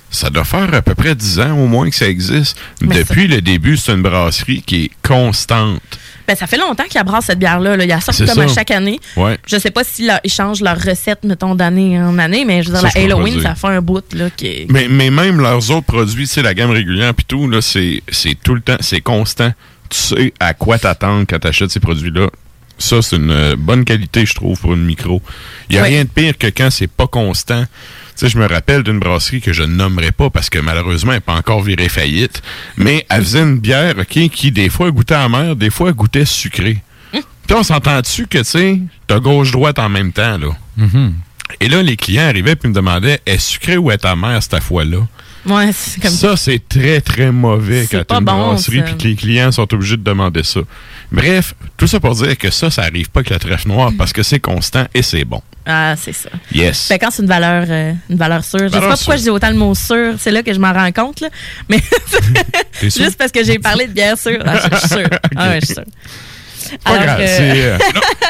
ça 0.10 0.30
doit 0.30 0.44
faire 0.44 0.72
à 0.76 0.82
peu 0.84 0.94
près 0.94 1.16
10 1.16 1.40
ans 1.40 1.58
au 1.58 1.66
moins 1.66 1.90
que 1.90 1.96
ça 1.96 2.08
existe. 2.08 2.56
Mais 2.82 3.00
Depuis 3.00 3.28
le 3.28 3.42
début, 3.42 3.78
c'est 3.78 3.94
une 3.94 4.04
brasserie 4.04 4.62
qui 4.62 4.86
est 4.86 4.92
constante. 5.02 5.82
Ben, 6.28 6.36
ça 6.36 6.48
fait 6.48 6.58
longtemps 6.58 6.84
qu'ils 6.90 7.04
brassent 7.04 7.26
cette 7.26 7.40
bière-là. 7.40 7.76
là. 7.78 7.84
Il 7.84 7.90
y 7.90 7.94
a 7.94 8.00
ça 8.00 8.14
C'est 8.14 8.26
comme 8.26 8.40
à 8.40 8.48
chaque 8.48 8.72
année. 8.72 9.00
Ouais. 9.18 9.38
Je 9.46 9.58
sais 9.58 9.72
pas 9.72 9.84
s'ils 9.84 10.12
changent 10.28 10.62
leur 10.62 10.80
recette, 10.80 11.24
mettons, 11.24 11.56
d'année 11.56 12.00
en 12.02 12.18
année, 12.18 12.46
mais 12.46 12.64
je 12.64 12.70
veux 12.72 12.80
dire, 12.80 12.90
Ça, 12.90 12.98
la 13.00 13.06
Halloween, 13.06 13.42
ça 13.42 13.56
fait 13.56 13.68
un 13.68 13.82
bout 13.82 14.04
là, 14.14 14.30
qui 14.30 14.48
est... 14.48 14.66
Mais, 14.70 14.88
mais 14.90 15.10
même 15.10 15.40
leurs 15.42 15.70
autres 15.72 15.86
produits, 15.86 16.28
sais, 16.28 16.42
la 16.42 16.54
gamme 16.54 16.72
régulière 16.72 17.14
puis 17.14 17.26
tout, 17.28 17.50
c'est 17.62 18.02
c'est 18.10 18.36
tout 18.42 18.56
le 18.56 18.62
temps, 18.62 18.78
c'est 18.80 19.02
constant. 19.02 19.52
Tu 19.90 19.98
sais 20.00 20.34
à 20.40 20.54
quoi 20.54 20.78
t'attendre 20.80 21.26
quand 21.30 21.40
t'achètes 21.40 21.72
ces 21.72 21.80
produits-là. 21.80 22.28
Ça, 22.80 23.02
c'est 23.02 23.18
une 23.18 23.30
euh, 23.32 23.56
bonne 23.58 23.86
qualité, 23.86 24.26
je 24.26 24.34
trouve, 24.34 24.60
pour 24.60 24.74
une 24.74 24.84
micro. 24.84 25.22
Il 25.70 25.74
n'y 25.74 25.80
a 25.80 25.84
Ouais. 25.84 25.90
rien 25.90 26.04
de 26.06 26.10
pire 26.10 26.38
que 26.38 26.48
quand 26.48 26.70
c'est 26.72 26.88
pas 26.88 27.06
constant. 27.08 27.66
Sais, 28.24 28.30
je 28.30 28.38
me 28.38 28.48
rappelle 28.48 28.84
d'une 28.84 29.00
brasserie 29.00 29.42
que 29.42 29.52
je 29.52 29.64
ne 29.64 29.76
nommerai 29.76 30.14
pas 30.14 30.30
parce 30.30 30.50
que 30.50 30.58
malheureusement, 30.58 31.12
elle 31.12 31.18
n'est 31.18 31.22
pas 31.22 31.36
encore 31.36 31.62
virée 31.62 31.90
faillite. 31.90 32.42
Mais 32.78 33.06
elle 33.10 33.22
faisait 33.22 33.42
une 33.42 33.60
bière, 33.60 33.96
OK, 34.00 34.30
qui 34.30 34.50
des 34.50 34.70
fois 34.70 34.92
goûtait 34.92 35.14
amère, 35.14 35.58
des 35.58 35.70
fois 35.70 35.92
goûtait 35.92 36.24
sucré. 36.24 36.82
Puis 37.12 37.54
on 37.54 37.64
s'entend-tu 37.64 38.28
que, 38.28 38.38
tu 38.38 38.44
sais, 38.46 38.80
t'as 39.08 39.20
gauche-droite 39.20 39.78
en 39.78 39.90
même 39.90 40.14
temps, 40.14 40.38
là? 40.38 40.52
Et 41.60 41.68
là, 41.68 41.84
les 41.84 41.98
clients 41.98 42.24
arrivaient 42.24 42.56
et 42.64 42.68
me 42.70 42.74
demandaient, 42.74 43.20
est 43.26 43.38
sucré 43.40 43.76
ou 43.76 43.92
est 43.92 44.06
amère 44.06 44.42
cette 44.42 44.64
fois-là? 44.64 45.00
Ouais, 45.46 45.72
c'est 45.74 46.02
comme 46.02 46.10
Ça, 46.10 46.38
c'est 46.38 46.66
très, 46.66 47.02
très 47.02 47.30
mauvais 47.30 47.86
quand 47.92 48.06
t'as 48.08 48.20
une 48.20 48.24
bon, 48.24 48.52
brasserie 48.52 48.84
puis 48.84 48.96
que 48.96 49.04
les 49.04 49.16
clients 49.18 49.52
sont 49.52 49.74
obligés 49.74 49.98
de 49.98 50.04
demander 50.04 50.44
ça. 50.44 50.62
Bref, 51.12 51.56
tout 51.76 51.88
ça 51.88 52.00
pour 52.00 52.16
dire 52.16 52.38
que 52.38 52.52
ça, 52.52 52.70
ça 52.70 52.84
arrive 52.84 53.10
pas 53.10 53.20
avec 53.20 53.32
la 53.32 53.40
trèfle 53.40 53.68
noire 53.68 53.92
parce 53.98 54.14
que 54.14 54.24
c'est 54.24 54.40
constant 54.40 54.88
et 54.94 55.02
c'est 55.02 55.26
bon. 55.26 55.42
Ah, 55.66 55.96
c'est 55.98 56.14
ça. 56.14 56.30
Yes. 56.54 56.88
Fait 56.88 57.00
quand 57.00 57.10
c'est 57.12 57.22
une 57.22 57.28
valeur, 57.28 57.66
euh, 57.70 57.94
une 58.10 58.18
valeur 58.18 58.44
sûre. 58.44 58.60
Je 58.68 58.74
sais 58.74 58.80
pas 58.80 58.90
pourquoi 58.98 59.16
je 59.16 59.22
dis 59.24 59.30
autant 59.30 59.50
le 59.50 59.56
mot 59.56 59.74
sûr. 59.76 60.16
C'est 60.20 60.32
là 60.32 60.44
que 60.44 60.54
je 60.54 60.60
m'en 60.60 60.74
rends 60.74 60.92
compte, 60.92 61.22
là. 61.22 61.30
Mais 61.70 61.80
juste 62.82 63.16
parce 63.18 63.32
que 63.32 63.44
j'ai 63.44 63.60
parlé 63.60 63.88
de 63.88 63.94
bière 63.94 64.18
sûre. 64.18 64.44
Ah, 64.46 64.56
je 64.72 64.78
suis 64.78 64.88
sûre. 64.90 65.10
Ah, 65.36 65.50
ouais, 65.50 65.60
je 65.62 65.66
suis 65.66 65.76
sûre. 65.76 65.84
Euh, 66.90 67.78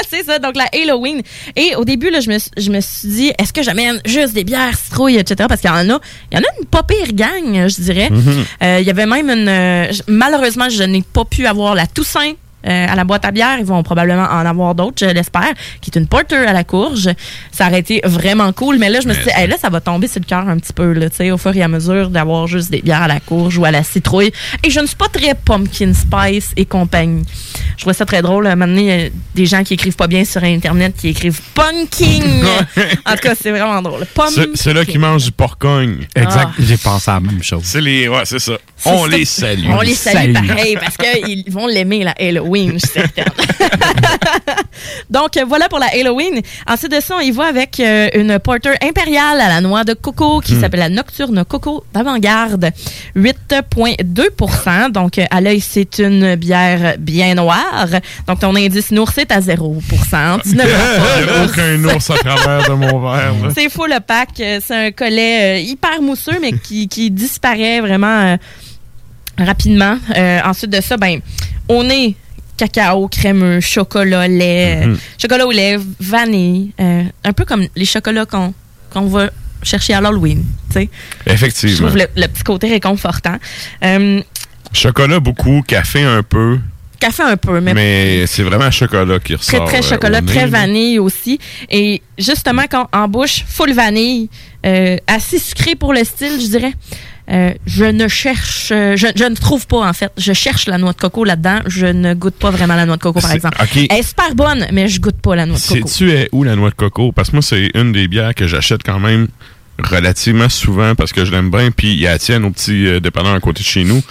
c'est 0.10 0.24
ça, 0.24 0.38
donc 0.40 0.56
la 0.58 0.66
Halloween. 0.74 1.22
Et 1.56 1.76
au 1.76 1.86
début, 1.86 2.10
là, 2.10 2.20
je, 2.20 2.30
me, 2.30 2.38
suis- 2.40 2.52
je 2.58 2.70
me 2.72 2.82
suis 2.82 3.08
dit, 3.08 3.32
est-ce 3.40 3.54
que 3.54 3.64
j'amène 3.64 4.02
juste 4.06 4.34
des 4.34 4.44
bières, 4.44 4.76
citrouilles, 4.78 5.18
etc. 5.18 5.46
Parce 5.48 5.62
qu'il 5.62 5.70
y 5.70 5.74
en 5.74 5.78
a, 5.90 6.00
il 6.32 6.36
y 6.36 6.38
en 6.38 6.42
a 6.42 6.60
une 6.60 6.66
pas 6.66 6.84
pire 6.84 7.14
gang, 7.14 7.68
je 7.70 7.82
dirais. 7.82 8.10
Mhm. 8.10 8.46
Euh, 8.64 8.78
Il 8.82 8.88
y 8.88 8.90
avait 8.90 9.06
même 9.06 9.30
une. 9.30 9.90
malheureusement, 10.08 10.68
je 10.70 10.84
n'ai 10.84 11.04
pas 11.04 11.24
pu 11.26 11.46
avoir 11.46 11.74
la 11.76 11.88
Toussaint. 11.88 12.34
Euh, 12.68 12.86
à 12.88 12.96
la 12.96 13.04
boîte 13.04 13.26
à 13.26 13.32
bière, 13.32 13.58
ils 13.60 13.66
vont 13.66 13.84
probablement 13.84 14.24
en 14.24 14.46
avoir 14.46 14.76
d'autres, 14.76 15.06
je 15.06 15.12
l'espère, 15.12 15.54
qui 15.82 15.92
est 15.94 16.00
une 16.00 16.08
porter 16.08 16.36
à 16.36 16.54
la 16.54 16.64
courge. 16.64 17.10
Ça 17.52 17.68
aurait 17.68 17.80
été 17.80 18.02
vraiment 18.04 18.52
cool, 18.54 18.78
mais 18.78 18.90
là, 18.90 19.00
je 19.02 19.08
me 19.08 19.14
suis 19.14 19.24
dit, 19.24 19.32
hey, 19.36 19.48
là, 19.48 19.56
ça 19.60 19.70
va 19.70 19.82
tomber 19.82 20.08
sur 20.08 20.22
le 20.22 20.26
cœur 20.26 20.48
un 20.48 20.58
petit 20.58 20.74
peu, 20.74 20.94
là, 20.94 21.10
tu 21.10 21.18
sais, 21.18 21.32
au 21.32 21.38
fur 21.38 21.56
et 21.56 21.62
à 21.62 21.68
mesure 21.68 22.10
d'avoir 22.10 22.48
juste 22.48 22.72
des 22.72 22.82
bières 22.82 23.04
à 23.04 23.08
la 23.08 23.20
courge 23.20 23.58
ou 23.58 23.66
à 23.66 23.72
la 23.72 23.84
citrouille. 23.84 24.32
Et 24.64 24.70
je 24.70 24.80
ne 24.80 24.86
suis 24.86 24.96
pas 24.96 25.10
très 25.10 25.36
pumpkin 25.36 25.94
spice 25.94 26.52
et 26.56 26.66
compagnie. 26.66 27.24
Je 27.76 27.82
trouvais 27.82 27.94
ça 27.94 28.06
très 28.06 28.22
drôle. 28.22 28.48
À 28.48 28.52
un 28.52 28.56
moment 28.56 28.74
donné, 28.74 28.82
il 28.82 29.02
y 29.02 29.06
a 29.06 29.10
des 29.36 29.46
gens 29.46 29.64
qui 29.64 29.74
écrivent 29.74 29.96
pas 29.96 30.08
bien 30.08 30.26
sur 30.26 30.44
Internet 30.44 30.96
qui 30.98 31.10
écrivent 31.10 31.42
pumpkin. 31.54 32.22
en 33.06 33.12
tout 33.14 33.18
cas, 33.22 33.36
c'est 33.36 33.52
vraiment 33.52 33.82
drôle. 33.82 34.06
Pumpkin. 34.14 34.52
C'est- 34.56 34.74
là 34.74 34.86
qu'ils 34.86 35.00
mangent 35.00 35.26
du 35.26 35.32
porcogne. 35.32 36.08
Exact. 36.16 36.50
Ah. 36.50 36.54
J'ai 36.60 36.78
pensé 36.78 37.12
à 37.12 37.16
la 37.16 37.20
même 37.20 37.44
chose. 37.44 37.62
C'est 37.64 37.82
les, 37.82 38.08
ouais, 38.08 38.22
c'est 38.26 38.40
ça. 38.40 38.54
On 38.86 39.06
les 39.06 39.26
salue. 39.26 39.68
On 39.70 39.82
les 39.82 39.94
salue 39.94 40.34
pareil 40.34 40.78
parce 40.80 40.98
qu'ils 40.98 41.52
vont 41.52 41.68
l'aimer, 41.68 42.04
la 42.04 42.16
Halloween, 42.54 42.74
je 42.74 42.78
suis 42.80 43.00
certaine. 43.00 43.26
Donc, 45.10 45.38
voilà 45.48 45.68
pour 45.70 45.80
la 45.80 45.88
Halloween. 45.88 46.42
Ensuite 46.68 46.92
de 46.92 47.00
ça, 47.02 47.16
on 47.18 47.20
y 47.22 47.32
va 47.32 47.46
avec 47.46 47.80
euh, 47.80 48.10
une 48.16 48.40
porter 48.40 48.72
impériale 48.82 49.40
à 49.42 49.48
la 49.50 49.62
noix 49.62 49.84
de 49.84 49.94
coco 49.94 50.40
qui 50.40 50.54
Hmm. 50.54 50.62
s'appelle 50.62 50.80
la 50.82 50.90
Nocturne 50.90 51.44
Coco 51.46 51.84
d'avant-garde. 51.94 52.70
8,2% 53.16 54.92
Donc, 54.92 55.20
à 55.30 55.42
l'œil, 55.42 55.60
c'est 55.62 56.00
une 56.00 56.36
bière 56.36 56.96
bien 57.00 57.34
noire. 57.36 57.88
Donc, 58.28 58.40
ton 58.40 58.56
indice 58.56 58.92
nours 58.92 59.12
est 59.18 59.32
à 59.32 59.42
0 59.42 59.78
Tu 60.44 60.56
l'ours. 60.56 61.52
aucun 61.52 61.84
ours 61.86 62.10
à 62.12 62.16
travers 62.18 62.70
de 62.70 62.74
mon 62.76 63.00
verre. 63.00 63.34
C'est 63.56 63.70
fou 63.70 63.86
le 63.86 64.00
pack. 64.00 64.30
C'est 64.38 64.72
un 64.88 64.92
collet 64.92 65.58
euh, 65.58 65.60
hyper 65.60 66.02
mousseux, 66.02 66.38
mais 66.42 66.52
qui, 66.54 66.88
qui 66.88 67.10
disparaît 67.12 67.80
vraiment 67.82 68.08
euh, 68.34 68.38
rapidement. 69.38 69.98
Euh, 70.16 70.40
ensuite 70.46 70.70
de 70.72 70.82
ça, 70.82 70.98
ben, 70.98 71.20
on 71.70 71.90
est 71.90 72.16
cacao, 72.68 73.08
crémeux, 73.08 73.60
chocolat, 73.62 74.28
lait, 74.28 74.86
Mhm. 74.86 74.94
euh, 74.94 74.98
chocolat 75.22 75.46
au 75.46 75.52
lait, 75.52 75.78
vanille, 76.00 76.72
euh, 76.80 77.04
un 77.24 77.34
peu 77.34 77.46
comme 77.46 77.66
les 77.76 77.86
chocolats 77.86 78.26
qu'on 78.26 78.54
qu'on 78.92 79.08
va 79.08 79.30
chercher 79.64 79.94
à 79.94 80.02
l'Halloween. 80.02 80.44
sais. 80.72 80.90
Je 81.26 81.32
Effectivement. 81.34 81.88
trouve 81.88 81.98
le, 81.98 82.08
le 82.16 82.28
petit 82.28 82.44
côté 82.44 82.68
réconfortant. 82.70 83.38
Euh, 83.84 84.22
Chocolat 84.72 85.20
beaucoup, 85.20 85.62
café 85.68 86.04
un 86.04 86.24
peu, 86.24 86.60
café 87.00 87.24
un 87.24 87.38
peu, 87.38 87.60
mais 87.60 87.74
mais, 87.74 88.26
c'est 88.28 88.44
vraiment 88.44 88.70
chocolat 88.72 89.20
qui 89.20 89.36
très 89.38 89.58
ressort. 89.58 89.66
très 89.68 89.80
euh, 89.80 89.90
chocolat, 89.90 90.22
nez, 90.22 90.28
très 90.28 90.48
vanille 90.48 91.00
aussi. 91.00 91.40
Et 91.70 92.02
justement, 92.18 92.64
quand 92.70 92.88
en 92.94 93.08
bouche, 93.08 93.44
full 93.48 93.74
vanille, 93.74 94.30
assez 95.08 95.40
sucré 95.40 95.76
pour 95.76 95.94
le 95.94 96.04
style, 96.04 96.40
je 96.42 96.48
dirais. 96.48 96.74
Euh, 97.30 97.54
je 97.66 97.86
ne 97.86 98.08
cherche, 98.10 98.70
euh, 98.72 98.98
je, 98.98 99.08
je 99.16 99.24
ne 99.24 99.36
trouve 99.36 99.66
pas 99.66 99.88
en 99.88 99.94
fait. 99.94 100.12
Je 100.18 100.34
cherche 100.34 100.68
la 100.68 100.78
noix 100.78 100.92
de 100.92 100.98
coco 100.98 101.24
là-dedans. 101.24 101.60
Je 101.68 101.86
ne 101.86 102.14
goûte 102.14 102.36
pas 102.36 102.52
vraiment 102.52 102.76
la 102.76 102.86
noix 102.86 102.98
de 102.98 103.02
coco 103.02 103.22
par 103.22 103.32
exemple. 103.32 103.58
Elle 103.76 103.98
est 103.98 104.04
super 104.04 104.36
bonne, 104.36 104.68
mais 104.74 104.90
je 104.90 105.00
goûte 105.00 105.22
pas 105.22 105.36
la 105.36 105.46
noix 105.46 105.58
de 105.58 105.62
coco. 105.62 105.88
Sais-tu 105.88 106.12
est 106.12 106.28
où 106.34 106.44
la 106.44 106.56
noix 106.58 106.70
de 106.70 106.76
coco? 106.76 107.12
Parce 107.14 107.30
que 107.30 107.36
moi, 107.38 107.42
c'est 107.42 107.72
une 107.76 107.94
des 107.94 108.08
bières 108.10 108.36
que 108.36 108.46
j'achète 108.46 108.84
quand 108.84 109.00
même 109.00 109.28
relativement 109.80 110.50
souvent 110.50 110.96
parce 110.96 111.14
que 111.14 111.24
je 111.24 111.32
l'aime 111.32 111.50
bien. 111.50 111.72
Puis 111.72 111.94
il 111.94 112.00
y 112.02 112.08
a 112.08 112.12
la 112.12 112.20
tienne 112.20 112.44
au 112.44 112.52
petit 112.52 112.88
euh, 112.88 113.00
dépanneur 113.00 113.34
à 113.34 113.40
côté 113.40 113.62
de 113.62 113.68
chez 113.68 113.86
nous. 113.86 114.02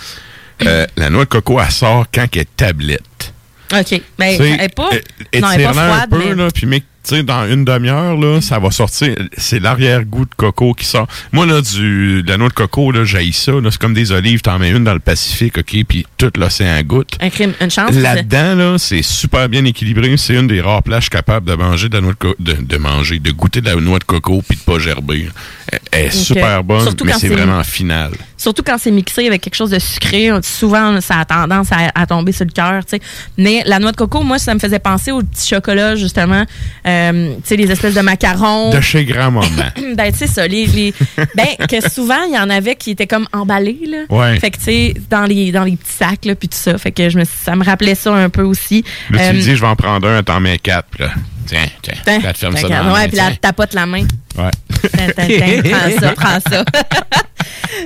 Euh, 0.65 0.87
la 0.97 1.11
noix 1.11 1.25
de 1.25 1.29
coco, 1.29 1.61
elle 1.61 1.71
sort 1.71 2.07
quand 2.13 2.27
elle 2.35 2.43
est 2.43 2.57
tablette. 2.57 3.35
OK. 3.75 4.01
Ben, 4.19 4.31
Tu 4.37 4.43
sais, 4.43 4.51
elle 4.51 4.61
est 4.63 4.75
pas. 4.75 4.89
é- 5.33 5.41
non, 5.41 5.51
elle 5.53 5.61
est 5.61 5.65
pas 5.65 5.71
étire-la 5.71 5.83
un 5.83 5.93
froide, 6.07 6.11
peu, 6.11 6.19
mais. 6.19 6.35
là, 6.35 6.49
puis 6.55 6.67
mec, 6.67 6.85
tu 7.05 7.17
sais, 7.17 7.23
dans 7.23 7.47
une 7.49 7.65
demi-heure, 7.65 8.17
là, 8.17 8.41
ça 8.41 8.59
va 8.59 8.71
sortir. 8.71 9.15
C'est 9.37 9.59
l'arrière-goût 9.61 10.25
de 10.25 10.35
coco 10.37 10.73
qui 10.75 10.85
sort. 10.85 11.07
Moi, 11.33 11.47
là, 11.47 11.61
du, 11.61 12.23
de 12.23 12.29
la 12.29 12.37
noix 12.37 12.49
de 12.49 12.55
coco, 12.55 12.93
là, 12.93 13.05
j'haïs 13.05 13.33
ça. 13.33 13.53
là. 13.53 13.71
C'est 13.71 13.81
comme 13.81 13.95
des 13.95 14.13
olives, 14.13 14.41
t'en 14.41 14.59
mets 14.59 14.71
une 14.71 14.85
dans 14.85 14.95
le 14.95 15.01
Pacifique, 15.01 15.59
OK, 15.59 15.77
puis 15.89 16.07
tout 16.17 16.31
l'océan 16.39 16.81
goûte. 16.83 17.17
Un 17.21 17.31
crime, 17.31 17.53
une 17.61 17.71
chance. 17.71 17.93
Là-dedans, 17.93 18.55
là, 18.55 18.79
c'est 18.79 19.03
super 19.03 19.49
bien 19.49 19.65
équilibré. 19.65 20.17
C'est 20.17 20.35
une 20.35 20.47
des 20.47 20.61
rares 20.61 20.83
plages 20.83 21.11
capables 21.11 21.47
de 21.49 21.55
manger 21.55 21.89
de 21.89 21.95
la 21.97 22.01
noix 22.03 22.13
de, 22.13 22.19
co- 22.19 22.37
de, 22.39 22.53
de 22.61 22.77
manger, 22.77 23.19
de 23.19 23.31
goûter 23.33 23.61
de 23.61 23.67
la 23.71 23.77
noix 23.77 23.99
de 23.99 24.05
coco 24.05 24.43
puis 24.49 24.57
de 24.59 24.63
pas 24.63 24.79
gerber. 24.79 25.29
Elle, 25.69 25.81
elle 25.91 26.07
est 26.07 26.11
super 26.11 26.63
bonne, 26.63 26.83
Surtout 26.83 27.05
mais 27.05 27.13
c'est- 27.15 27.29
vraiment 27.29 27.63
final. 27.65 28.13
Surtout 28.43 28.65
quand 28.65 28.77
c'est 28.77 28.91
mixé 28.91 29.25
avec 29.29 29.41
quelque 29.41 29.55
chose 29.55 29.71
de 29.71 29.79
sucré, 29.79 30.31
souvent 30.43 31.01
ça 31.01 31.19
a 31.21 31.25
tendance 31.25 31.69
à, 31.71 31.93
à 31.95 32.07
tomber 32.07 32.33
sur 32.33 32.45
le 32.45 32.51
cœur, 32.51 32.85
tu 32.85 32.97
sais. 32.97 33.03
Mais 33.39 33.63
la 33.67 33.79
noix 33.79 33.93
de 33.93 33.97
coco, 33.97 34.23
moi, 34.25 34.39
ça 34.41 34.53
me 34.53 34.59
faisait 34.59 34.81
penser 34.81 35.13
au 35.13 35.23
petit 35.23 35.47
chocolat, 35.49 35.95
justement. 35.95 36.45
Euh, 36.87 37.35
tu 37.37 37.41
sais, 37.45 37.57
les 37.57 37.71
espèces 37.71 37.95
de 37.95 38.01
macarons. 38.01 38.71
De 38.71 38.81
chez 38.81 39.05
grand-maman. 39.05 39.47
ben, 39.97 40.11
tu 40.13 40.19
sais 40.19 40.27
ça, 40.27 40.47
les, 40.49 40.67
les- 40.67 40.93
ben, 41.37 41.47
que 41.69 41.89
souvent, 41.89 42.23
il 42.29 42.35
y 42.35 42.39
en 42.39 42.51
avait 42.51 42.75
qui 42.75 42.91
étaient 42.91 43.07
comme 43.07 43.29
emballés, 43.33 43.79
là. 43.87 43.99
Ouais. 44.11 44.41
Fait 44.41 44.51
que, 44.51 44.57
tu 44.59 44.65
sais, 44.65 44.95
dans 45.09 45.23
les, 45.25 45.53
dans 45.53 45.63
les 45.65 45.77
petits 45.77 45.93
sacs, 45.93 46.25
là, 46.25 46.35
puis 46.35 46.49
tout 46.49 46.59
ça. 46.59 46.77
Fait 46.79 46.91
que 46.91 47.09
je 47.11 47.19
me, 47.19 47.25
ça 47.25 47.55
me 47.55 47.65
rappelait 47.65 47.95
ça 47.95 48.13
un 48.13 48.29
peu 48.29 48.43
aussi. 48.43 48.85
Là, 49.11 49.19
tu 49.19 49.25
Euh, 49.25 49.33
lui 49.35 49.41
dis, 49.43 49.55
je 49.57 49.61
vais 49.61 49.67
en 49.69 49.77
prendre 49.77 50.09
un, 50.09 50.23
t'en 50.25 50.41
mets 50.41 50.59
quatre. 50.59 50.99
Là, 50.99 51.11
tiens, 51.47 51.67
tiens, 51.81 51.95
Tiens, 52.05 52.19
là, 52.19 52.33
tu 52.33 52.41
fermes 52.41 52.57
ça 52.57 52.67
tiens, 52.67 52.81
dans 52.83 52.89
la 52.89 52.93
ouais, 52.95 53.01
main, 53.03 53.09
puis 53.09 53.17
là, 53.19 53.31
tapote 53.41 53.75
la 53.75 53.87
main. 53.87 54.03
Ouais. 54.37 54.51
Tiens, 54.95 55.07
tiens, 55.17 55.63
tiens, 55.63 55.63
prends 55.79 56.01
ça, 56.01 56.13
prends 56.17 56.51
ça. 56.51 56.65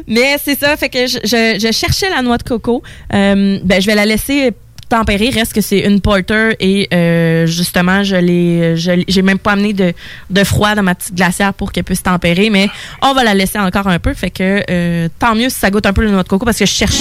Mais 0.06 0.36
c'est 0.42 0.58
ça, 0.58 0.76
fait 0.76 0.88
que 0.88 1.06
je, 1.06 1.18
je- 1.24 1.58
je 1.66 1.72
cherchais 1.72 2.08
la 2.10 2.22
noix 2.22 2.38
de 2.38 2.42
coco. 2.44 2.82
Euh, 3.14 3.58
ben, 3.62 3.80
je 3.80 3.86
vais 3.86 3.94
la 3.94 4.06
laisser 4.06 4.52
tempérer. 4.88 5.30
Reste 5.30 5.52
que 5.52 5.60
c'est 5.60 5.80
une 5.80 6.00
porter 6.00 6.54
et 6.60 6.88
euh, 6.94 7.46
justement, 7.46 8.04
je 8.04 8.14
l'ai, 8.16 8.76
je 8.76 8.92
l'ai- 8.92 9.04
j'ai 9.08 9.22
même 9.22 9.38
pas 9.38 9.52
amené 9.52 9.72
de, 9.72 9.92
de 10.30 10.44
froid 10.44 10.76
dans 10.76 10.84
ma 10.84 10.94
petite 10.94 11.14
glacière 11.16 11.52
pour 11.54 11.72
qu'elle 11.72 11.82
puisse 11.82 12.04
tempérer, 12.04 12.50
mais 12.50 12.68
on 13.02 13.12
va 13.12 13.24
la 13.24 13.34
laisser 13.34 13.58
encore 13.58 13.88
un 13.88 13.98
peu. 13.98 14.14
Fait 14.14 14.30
que 14.30 14.62
euh, 14.70 15.08
tant 15.18 15.34
mieux 15.34 15.48
si 15.48 15.58
ça 15.58 15.70
goûte 15.70 15.86
un 15.86 15.92
peu 15.92 16.04
la 16.04 16.10
noix 16.12 16.22
de 16.22 16.28
coco 16.28 16.44
parce 16.44 16.58
que 16.58 16.66
je 16.66 16.70
cherche. 16.72 16.98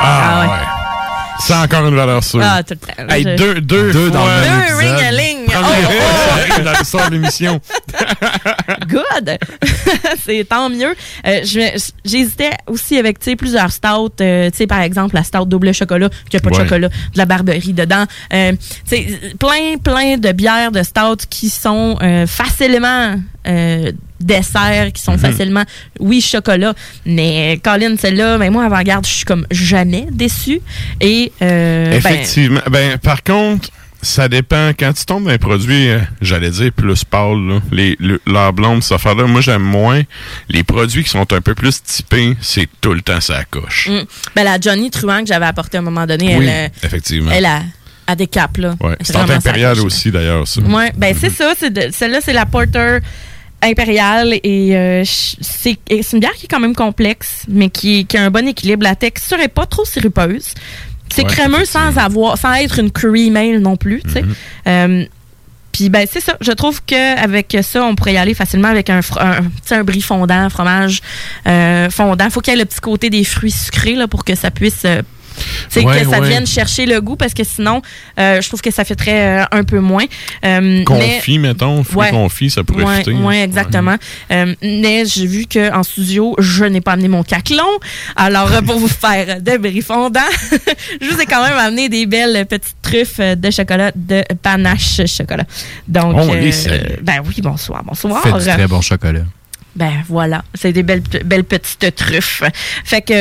Ah, 0.00 0.40
ouais. 0.42 0.64
C'est 1.40 1.54
encore 1.54 1.86
une 1.86 1.94
valeur 1.94 2.22
sûre. 2.24 2.40
Ah, 2.42 2.62
tout 2.62 2.74
le 2.74 3.04
temps. 3.06 3.14
Hey, 3.14 3.22
Je- 3.22 3.36
deux, 3.36 3.60
deux, 3.60 3.92
Deux 3.92 4.10
dans 4.10 4.24
le 4.26 4.32
Deux. 4.42 4.74
Première 5.48 5.90
Oh, 5.90 6.54
oh. 6.58 6.62
dans 6.62 6.72
l'histoire 6.78 7.08
de 7.10 7.14
l'émission. 7.16 7.60
Good! 8.88 9.38
c'est 10.24 10.44
tant 10.48 10.68
mieux. 10.70 10.94
Euh, 11.26 11.40
J'hésitais 12.04 12.50
aussi 12.66 12.98
avec 12.98 13.18
plusieurs 13.36 13.72
stouts. 13.72 14.10
euh, 14.20 14.50
par 14.68 14.80
exemple, 14.80 15.14
la 15.14 15.22
stout 15.24 15.44
double 15.46 15.72
chocolat, 15.72 16.08
qui 16.30 16.36
n'a 16.36 16.40
pas 16.40 16.50
de 16.50 16.56
Ouais. 16.56 16.62
chocolat, 16.64 16.88
de 16.88 16.94
la 17.18 17.24
barberie 17.26 17.72
dedans. 17.72 18.04
Euh, 18.32 18.52
plein, 19.38 19.76
plein 19.82 20.16
de 20.16 20.32
bières 20.32 20.72
de 20.72 20.82
stout 20.82 21.26
qui 21.30 21.48
sont 21.50 21.96
euh, 22.02 22.26
facilement 22.26 23.16
desserts, 24.20 24.92
qui 24.92 25.00
sont 25.02 25.12
Mhm. 25.12 25.18
facilement, 25.18 25.62
oui, 26.00 26.20
chocolat. 26.20 26.74
Mais 27.06 27.58
Colin, 27.62 27.94
celle-là, 27.96 28.36
ben, 28.36 28.52
moi, 28.52 28.64
avant-garde, 28.64 29.06
je 29.06 29.12
suis 29.12 29.24
comme 29.24 29.46
jamais 29.50 30.06
déçue. 30.10 30.60
Et, 31.00 31.32
euh, 31.40 31.90
ben, 31.90 31.96
Effectivement. 31.96 32.60
Ben, 32.70 32.98
par 32.98 33.22
contre, 33.22 33.68
ça 34.02 34.28
dépend. 34.28 34.70
Quand 34.78 34.92
tu 34.92 35.04
tombes 35.04 35.24
dans 35.24 35.30
un 35.30 35.38
produit, 35.38 35.88
euh, 35.88 35.98
j'allais 36.20 36.50
dire 36.50 36.72
plus 36.72 37.04
pâle, 37.04 37.38
là, 37.48 37.60
les, 37.72 37.96
le, 37.98 38.20
leur 38.26 38.52
blonde, 38.52 38.82
cette 38.82 38.92
affaire-là, 38.92 39.24
moi, 39.24 39.40
j'aime 39.40 39.62
moins. 39.62 40.02
Les 40.48 40.62
produits 40.64 41.02
qui 41.04 41.10
sont 41.10 41.32
un 41.32 41.40
peu 41.40 41.54
plus 41.54 41.82
typés, 41.82 42.36
c'est 42.40 42.68
tout 42.80 42.94
le 42.94 43.02
temps 43.02 43.20
ça 43.20 43.44
coche. 43.44 43.88
mm, 43.88 44.02
ben, 44.36 44.44
la 44.44 44.58
Johnny 44.60 44.90
Truant 44.90 45.20
que 45.20 45.26
j'avais 45.26 45.46
apportée 45.46 45.76
à 45.78 45.80
un 45.80 45.84
moment 45.84 46.06
donné, 46.06 46.36
oui, 46.36 46.46
elle, 46.46 46.66
euh, 46.66 46.68
effectivement. 46.84 47.30
elle 47.32 47.46
a, 47.46 48.16
des 48.16 48.26
capes, 48.26 48.56
là. 48.58 48.74
ouais. 48.80 48.96
C'est 49.02 49.12
ça 49.12 49.22
impérial 49.28 49.78
aussi, 49.80 50.10
d'ailleurs, 50.10 50.46
ça. 50.48 50.60
Ouais, 50.62 50.92
ben 50.96 51.14
c'est 51.18 51.30
ça. 51.30 51.52
c'est 51.58 51.70
de- 51.72 51.90
Celle-là, 51.92 52.20
c'est 52.22 52.32
la 52.32 52.46
Porter 52.46 52.98
impériale 53.60 54.34
et 54.44 54.76
euh, 54.76 55.02
et 55.90 56.02
c'est 56.02 56.12
une 56.12 56.20
bière 56.20 56.32
qui 56.34 56.46
est 56.46 56.48
quand 56.48 56.60
même 56.60 56.74
complexe, 56.76 57.42
mais 57.48 57.68
qui, 57.70 58.06
qui 58.06 58.16
a 58.16 58.24
un 58.24 58.30
bon 58.30 58.46
équilibre. 58.46 58.84
La 58.84 58.94
texture 58.94 59.38
est 59.40 59.48
pas 59.48 59.66
trop 59.66 59.84
sirupeuse. 59.84 60.54
C'est 61.10 61.22
Ouais, 61.24 61.28
crémeux 61.28 61.64
sans 61.64 61.96
avoir, 61.96 62.38
sans 62.38 62.54
être 62.54 62.78
une 62.78 62.90
cream 62.90 63.36
ale 63.36 63.58
non 63.58 63.76
plus, 63.76 64.02
tu 64.02 64.10
sais. 64.12 64.22
Mm-hmm. 64.22 64.26
Euh, 64.68 65.04
puis 65.72 65.90
ben 65.90 66.06
c'est 66.10 66.20
ça, 66.20 66.36
je 66.40 66.50
trouve 66.52 66.82
qu'avec 66.84 67.56
ça, 67.62 67.84
on 67.84 67.94
pourrait 67.94 68.14
y 68.14 68.16
aller 68.16 68.34
facilement 68.34 68.68
avec 68.68 68.90
un, 68.90 69.00
un, 69.20 69.40
un 69.70 69.84
brie 69.84 70.00
fondant, 70.00 70.34
un 70.34 70.48
fromage 70.48 71.00
euh, 71.46 71.88
fondant. 71.90 72.28
Faut 72.30 72.40
qu'il 72.40 72.52
y 72.52 72.56
ait 72.56 72.58
le 72.58 72.64
petit 72.64 72.80
côté 72.80 73.10
des 73.10 73.22
fruits 73.22 73.52
sucrés 73.52 73.94
là, 73.94 74.08
pour 74.08 74.24
que 74.24 74.34
ça 74.34 74.50
puisse 74.50 74.84
euh, 75.38 75.82
Ouais, 75.82 76.02
que 76.02 76.10
ça 76.10 76.20
ouais. 76.20 76.28
vienne 76.28 76.46
chercher 76.46 76.86
le 76.86 77.00
goût 77.00 77.16
parce 77.16 77.34
que 77.34 77.44
sinon, 77.44 77.80
euh, 78.18 78.40
je 78.40 78.48
trouve 78.48 78.60
que 78.60 78.70
ça 78.70 78.84
fêterait 78.84 79.46
un 79.50 79.64
peu 79.64 79.78
moins. 79.80 80.04
Euh, 80.44 80.60
mais- 80.60 80.84
Confit, 80.84 81.38
mettons, 81.38 81.82
fruits 81.84 81.98
Ouais. 81.98 82.10
confits, 82.10 82.50
ça 82.50 82.64
pourrait 82.64 82.98
fitter. 82.98 83.12
ouais, 83.12 83.42
exactement. 83.42 83.96
Euh, 84.30 84.54
mais 84.62 85.04
j'ai 85.06 85.26
vu 85.26 85.46
qu'en 85.46 85.82
studio, 85.82 86.34
je 86.38 86.64
n'ai 86.64 86.80
pas 86.80 86.92
amené 86.92 87.08
mon 87.08 87.22
caclon. 87.22 87.64
Alors, 88.16 88.52
euh, 88.52 88.60
pour 88.62 88.78
vous 88.78 88.88
faire 88.88 89.40
de 89.40 89.56
bris 89.56 89.82
fondant, 89.82 90.20
je 91.00 91.08
vous 91.08 91.20
ai 91.20 91.26
quand 91.26 91.42
même 91.44 91.56
amené 91.58 91.88
des 91.88 92.06
belles 92.06 92.46
petites 92.46 92.76
truffes 92.82 93.20
de 93.20 93.50
chocolat 93.50 93.92
de 93.94 94.22
panache 94.42 95.00
chocolat. 95.06 95.44
Donc, 95.86 96.14
On 96.16 96.34
les 96.34 96.52
salue. 96.52 96.94
ben 97.02 97.22
oui, 97.26 97.36
bonsoir, 97.42 97.82
bonsoir. 97.84 98.22
Fait 98.22 98.32
du 98.32 98.38
très 98.44 98.66
bon 98.66 98.80
chocolat. 98.80 99.20
Ben 99.76 99.92
voilà, 100.08 100.42
c'est 100.54 100.72
des 100.72 100.82
belles, 100.82 101.02
belles 101.24 101.44
petites 101.44 101.94
truffes. 101.94 102.42
Fait 102.84 103.00
que 103.02 103.12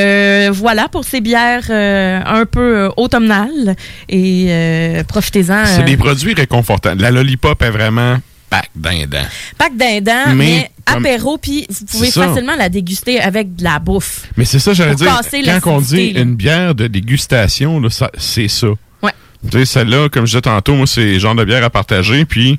euh, 0.48 0.52
voilà 0.52 0.88
pour 0.88 1.04
ces 1.04 1.22
bières 1.22 1.68
euh, 1.70 2.20
un 2.26 2.46
peu 2.46 2.86
euh, 2.86 2.90
automnales 2.98 3.76
et 4.10 4.48
euh, 4.50 5.04
profitez-en. 5.04 5.66
C'est 5.66 5.84
des 5.84 5.98
produits 5.98 6.34
réconfortants. 6.34 6.96
La 6.98 7.12
lollipop 7.12 7.62
est 7.62 7.70
vraiment 7.70 8.18
pack 8.50 8.70
dindant. 8.76 9.26
Pas 9.58 9.70
que 9.70 9.78
dindant, 9.78 10.34
mais, 10.34 10.36
Mais 10.36 10.72
comme- 10.86 11.06
apéro, 11.06 11.38
puis 11.38 11.68
vous 11.70 11.86
pouvez 11.86 12.12
facilement 12.12 12.56
la 12.56 12.70
déguster 12.70 13.20
avec 13.20 13.56
de 13.56 13.64
la 13.64 13.78
bouffe. 13.78 14.28
Mais 14.38 14.46
c'est 14.46 14.60
ça, 14.60 14.74
j'allais 14.74 14.96
dire. 14.96 15.14
Quand 15.62 15.76
on 15.78 15.82
dit 15.82 16.14
là. 16.14 16.22
une 16.22 16.36
bière 16.36 16.74
de 16.74 16.88
dégustation, 16.88 17.82
c'est 18.18 18.48
ça. 18.48 18.68
Ouais. 19.04 19.12
Tu 19.52 19.60
sais, 19.60 19.66
celle-là, 19.66 20.10
comme 20.10 20.26
je 20.26 20.32
disais 20.32 20.42
tantôt, 20.42 20.76
moi, 20.76 20.88
c'est 20.88 21.14
le 21.14 21.20
genre 21.20 21.36
de 21.36 21.44
bière 21.44 21.64
à 21.64 21.70
partager, 21.70 22.26
puis 22.26 22.58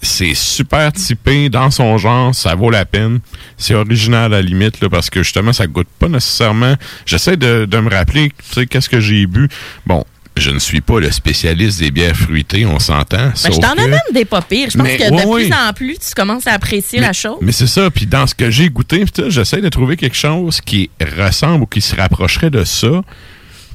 c'est 0.00 0.34
super 0.34 0.92
typé 0.92 1.48
dans 1.48 1.70
son 1.70 1.98
genre, 1.98 2.34
ça 2.34 2.54
vaut 2.54 2.70
la 2.70 2.84
peine. 2.84 3.20
C'est 3.56 3.74
original 3.74 4.26
à 4.32 4.36
la 4.36 4.42
limite, 4.42 4.80
là, 4.80 4.88
parce 4.88 5.10
que 5.10 5.22
justement, 5.22 5.52
ça 5.52 5.66
goûte 5.66 5.88
pas 5.98 6.08
nécessairement. 6.08 6.76
J'essaie 7.06 7.36
de, 7.36 7.64
de 7.64 7.78
me 7.78 7.90
rappeler, 7.90 8.30
tu 8.30 8.54
sais, 8.54 8.66
qu'est-ce 8.66 8.88
que 8.88 9.00
j'ai 9.00 9.26
bu. 9.26 9.48
Bon, 9.86 10.04
je 10.36 10.50
ne 10.50 10.60
suis 10.60 10.80
pas 10.80 11.00
le 11.00 11.10
spécialiste 11.10 11.80
des 11.80 11.90
bières 11.90 12.14
fruitées, 12.16 12.64
on 12.64 12.78
s'entend. 12.78 13.16
Ben, 13.16 13.32
je 13.36 13.58
t'en 13.60 13.74
que- 13.74 13.80
amène 13.80 13.98
des 14.14 14.24
pas 14.24 14.40
pires. 14.40 14.70
Je 14.70 14.78
pense 14.78 14.86
Mais 14.86 14.96
que 14.96 15.10
de 15.10 15.34
plus 15.34 15.52
en 15.52 15.72
plus, 15.72 15.98
tu 15.98 16.14
commences 16.14 16.46
à 16.46 16.52
apprécier 16.52 17.00
la 17.00 17.12
chose. 17.12 17.38
Mais 17.40 17.50
c'est 17.52 17.66
ça. 17.66 17.90
Puis 17.90 18.06
dans 18.06 18.26
ce 18.26 18.36
que 18.36 18.48
j'ai 18.50 18.68
goûté, 18.70 19.04
j'essaie 19.28 19.60
de 19.60 19.68
trouver 19.68 19.96
quelque 19.96 20.16
chose 20.16 20.60
qui 20.60 20.90
ressemble 21.18 21.64
ou 21.64 21.66
qui 21.66 21.80
se 21.80 21.96
rapprocherait 21.96 22.50
de 22.50 22.62
ça. 22.62 23.02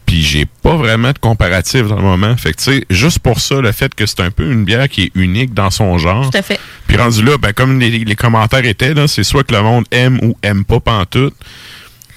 Puis 0.06 0.22
j'ai 0.22 0.46
pas 0.46 0.76
vraiment 0.76 1.12
de 1.12 1.18
comparatif 1.18 1.88
dans 1.88 1.96
le 1.96 2.02
moment. 2.02 2.36
Fait 2.38 2.54
que 2.54 2.58
tu 2.58 2.64
sais, 2.64 2.86
juste 2.90 3.20
pour 3.20 3.40
ça, 3.40 3.62
le 3.62 3.72
fait 3.72 3.94
que 3.96 4.06
c'est 4.06 4.20
un 4.20 4.32
peu 4.32 4.52
une 4.52 4.66
bière 4.66 4.90
qui 4.90 5.04
est 5.04 5.12
unique 5.16 5.54
dans 5.54 5.70
son 5.70 5.98
genre. 5.98 6.30
Tout 6.30 6.38
à 6.38 6.42
fait. 6.42 6.60
Puis 6.88 6.98
rendu 6.98 7.24
là, 7.24 7.38
ben, 7.38 7.54
comme 7.54 7.80
les, 7.80 7.90
les 7.90 8.16
commentaires 8.16 8.66
étaient, 8.66 8.94
là, 8.94 9.08
c'est 9.08 9.24
soit 9.24 9.44
que 9.44 9.54
le 9.54 9.62
monde 9.62 9.86
aime 9.92 10.20
ou 10.22 10.38
aime 10.44 10.66
pas 10.66 10.80
pantoute. 10.80 11.36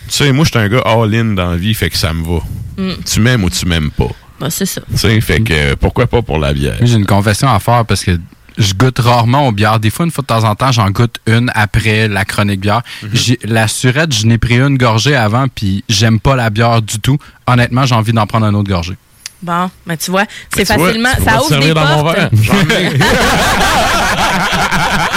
Tu 0.09 0.12
sais, 0.12 0.32
moi, 0.32 0.45
je 0.45 0.51
suis 0.51 0.59
un 0.59 0.68
gars 0.68 0.82
all-in 0.84 1.34
dans 1.34 1.51
la 1.51 1.57
vie, 1.57 1.74
fait 1.74 1.91
que 1.91 1.97
ça 1.97 2.12
me 2.12 2.24
va. 2.24 2.41
Mm. 2.76 3.03
Tu 3.05 3.20
m'aimes 3.20 3.45
ou 3.45 3.51
tu 3.51 3.66
m'aimes 3.66 3.91
pas. 3.91 4.11
Ben, 4.41 4.51
c'est 4.51 4.66
ça. 4.66 4.82
Tu 4.91 4.99
sais, 4.99 5.20
fait 5.20 5.41
que 5.41 5.53
euh, 5.53 5.76
pourquoi 5.78 6.07
pas 6.07 6.22
pour 6.22 6.39
la 6.39 6.53
bière? 6.53 6.76
J'ai 6.82 6.97
une 6.97 7.07
confession 7.07 7.49
à 7.49 7.59
faire 7.59 7.84
parce 7.87 8.05
que 8.05 8.18
je 8.59 8.73
goûte 8.75 8.99
rarement 8.99 9.47
aux 9.49 9.53
bières. 9.53 9.79
Des 9.81 9.91
fois, 9.91 10.05
une 10.07 10.11
fois 10.11 10.23
de 10.23 10.27
temps 10.27 10.45
en 10.45 10.55
temps, 10.55 10.73
j'en 10.73 10.91
goûte 10.91 11.17
une 11.27 11.51
après 11.55 12.09
la 12.09 12.25
chronique 12.25 12.61
bière. 12.61 12.83
J'ai- 13.13 13.39
La 13.45 13.69
surette, 13.69 14.13
je 14.15 14.27
n'ai 14.27 14.39
pris 14.39 14.59
une 14.59 14.77
gorgée 14.79 15.15
avant, 15.17 15.47
puis 15.55 15.85
j'aime 15.89 16.21
pas 16.21 16.37
la 16.37 16.51
bière 16.51 16.81
du 16.83 16.99
tout. 17.01 17.19
Honnêtement, 17.47 17.85
j'ai 17.87 17.95
envie 17.95 18.13
d'en 18.13 18.27
prendre 18.27 18.47
un 18.47 18.55
autre 18.55 18.69
gorgée. 18.69 18.97
Bon, 19.43 19.71
ben 19.87 19.97
tu 19.99 20.11
vois, 20.11 20.25
c'est 20.55 20.67
vois, 20.67 20.87
facilement. 20.87 21.11
tu 21.17 21.23
ça 21.23 21.37
ouvre 21.37 21.49
des 21.49 21.55
servir 21.55 21.75
dans 21.75 21.87
mon 21.87 22.03
portes. 22.03 22.17
verre. 22.17 22.31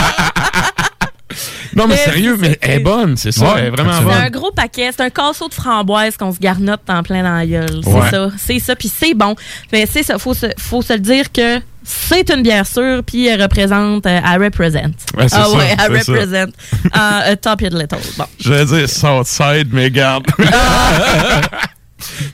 Non, 1.79 1.87
mais 1.87 1.97
sérieux, 1.97 2.35
c'est- 2.39 2.49
mais 2.49 2.57
elle 2.61 2.71
est 2.71 2.83
bonne, 2.83 3.17
c'est 3.17 3.31
ça, 3.31 3.45
Ouais, 3.45 3.59
elle 3.59 3.65
est 3.65 3.69
vraiment 3.71 3.89
absolument. 3.89 4.13
C'est 4.13 4.19
un 4.19 4.23
bonne. 4.29 4.31
gros 4.39 4.51
paquet, 4.51 4.89
c'est 4.91 5.01
un 5.03 5.09
casseau 5.09 5.47
de 5.47 5.53
framboise 5.53 6.17
qu'on 6.17 6.31
se 6.33 6.39
garnotte 6.39 6.81
en 6.89 7.01
plein 7.03 7.23
dans 7.23 7.35
la 7.35 7.45
gueule. 7.45 7.81
C'est 7.83 7.89
Ouais. 7.93 8.09
ça, 8.09 8.29
c'est 8.37 8.59
ça, 8.59 8.75
puis 8.75 8.87
c'est 8.93 9.13
bon. 9.13 9.35
Mais 9.71 9.85
c'est 9.85 10.03
ça, 10.03 10.17
faut 10.19 10.33
se, 10.33 10.47
faut 10.57 10.81
se 10.81 10.93
le 10.93 10.99
dire 10.99 11.31
que 11.31 11.59
c'est 11.83 12.29
une 12.29 12.43
bière 12.43 12.67
sûre, 12.67 13.01
puis 13.03 13.27
elle 13.27 13.41
représente, 13.41 14.05
euh, 14.05 14.19
elle 14.23 14.43
represent. 14.43 14.77
Ouais, 15.17 15.27
c'est 15.29 15.35
ah 15.37 15.45
ça, 15.45 15.49
ouais, 15.51 15.67
elle 15.71 15.97
c'est 15.97 16.03
ça. 16.03 16.11
represent. 16.11 16.51
Euh, 16.97 17.35
top 17.41 17.61
it 17.61 17.73
little. 17.73 17.97
Bon. 18.17 18.25
Je 18.39 18.53
vais 18.53 18.65
dire 18.65 18.89
Southside, 18.89 19.69
mais 19.71 19.89
garde. 19.89 20.27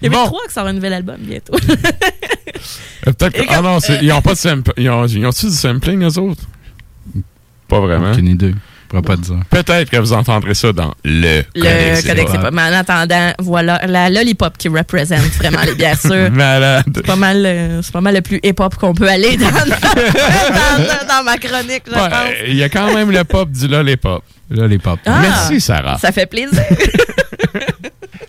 Il 0.02 0.04
y 0.04 0.08
avait 0.08 0.16
Bon. 0.16 0.26
trois 0.26 0.42
qui 0.48 0.54
sortent 0.54 0.68
un 0.68 0.74
nouvel 0.74 0.94
album 0.94 1.16
bientôt. 1.20 1.54
Euh, 1.56 3.12
Peut-être 3.14 3.34
que- 3.34 3.42
Ah 3.50 3.62
non, 3.62 3.80
c'est- 3.80 4.00
ils 4.02 4.12
ont 4.12 4.22
pas 4.22 4.34
de 4.34 4.38
sampling. 4.38 4.74
Ils 4.78 4.90
ont- 4.90 5.08
ils 5.08 5.26
ont-tu 5.26 5.48
du 5.48 5.52
sampling, 5.54 6.04
eux 6.04 6.20
autres? 6.20 6.44
Pas 7.68 7.80
vraiment. 7.80 8.12
Aucune 8.12 8.28
idée. 8.28 8.54
Pourrais 9.02 9.16
pas 9.16 9.22
te 9.22 9.22
dire. 9.28 9.36
Peut-être 9.50 9.90
que 9.90 9.98
vous 9.98 10.14
entendrez 10.14 10.54
ça 10.54 10.72
dans 10.74 10.94
le, 11.04 11.44
Le 11.56 11.62
Codex 11.62 12.08
codex 12.08 12.32
pas 12.32 12.52
mal. 12.52 12.74
En 12.74 12.78
attendant, 12.78 13.32
voilà, 13.40 13.80
la 13.88 14.10
lollipop 14.10 14.58
qui 14.58 14.68
représente 14.68 15.20
vraiment 15.38 15.62
les 15.66 15.76
bières 15.76 16.00
sûres. 16.00 16.32
Malade. 16.32 16.84
C'est 16.96 17.06
pas 17.06 17.16
mal, 17.16 17.46
euh, 17.46 17.82
c'est 17.82 17.92
pas 17.94 18.02
mal 18.02 18.16
le 18.16 18.22
plus 18.22 18.40
hip-hop 18.44 18.76
qu'on 18.76 18.94
peut 18.94 19.08
aller 19.10 19.38
dans, 19.38 19.46
dans, 19.52 21.08
dans 21.08 21.24
ma 21.24 21.38
chronique, 21.38 21.84
je 21.88 21.92
Ouais, 21.92 22.10
pense. 22.10 22.30
Il 22.48 22.56
y 22.56 22.64
a 22.64 22.70
quand 22.70 22.94
même 22.94 23.12
le 23.12 23.24
pop 23.24 23.50
du 23.50 23.68
lollipop. 23.68 24.24
Lollipop. 24.50 25.00
Ah, 25.06 25.20
Merci, 25.22 25.60
Sarah. 25.60 25.98
Ça 25.98 26.12
fait 26.12 26.28
plaisir. 26.28 26.62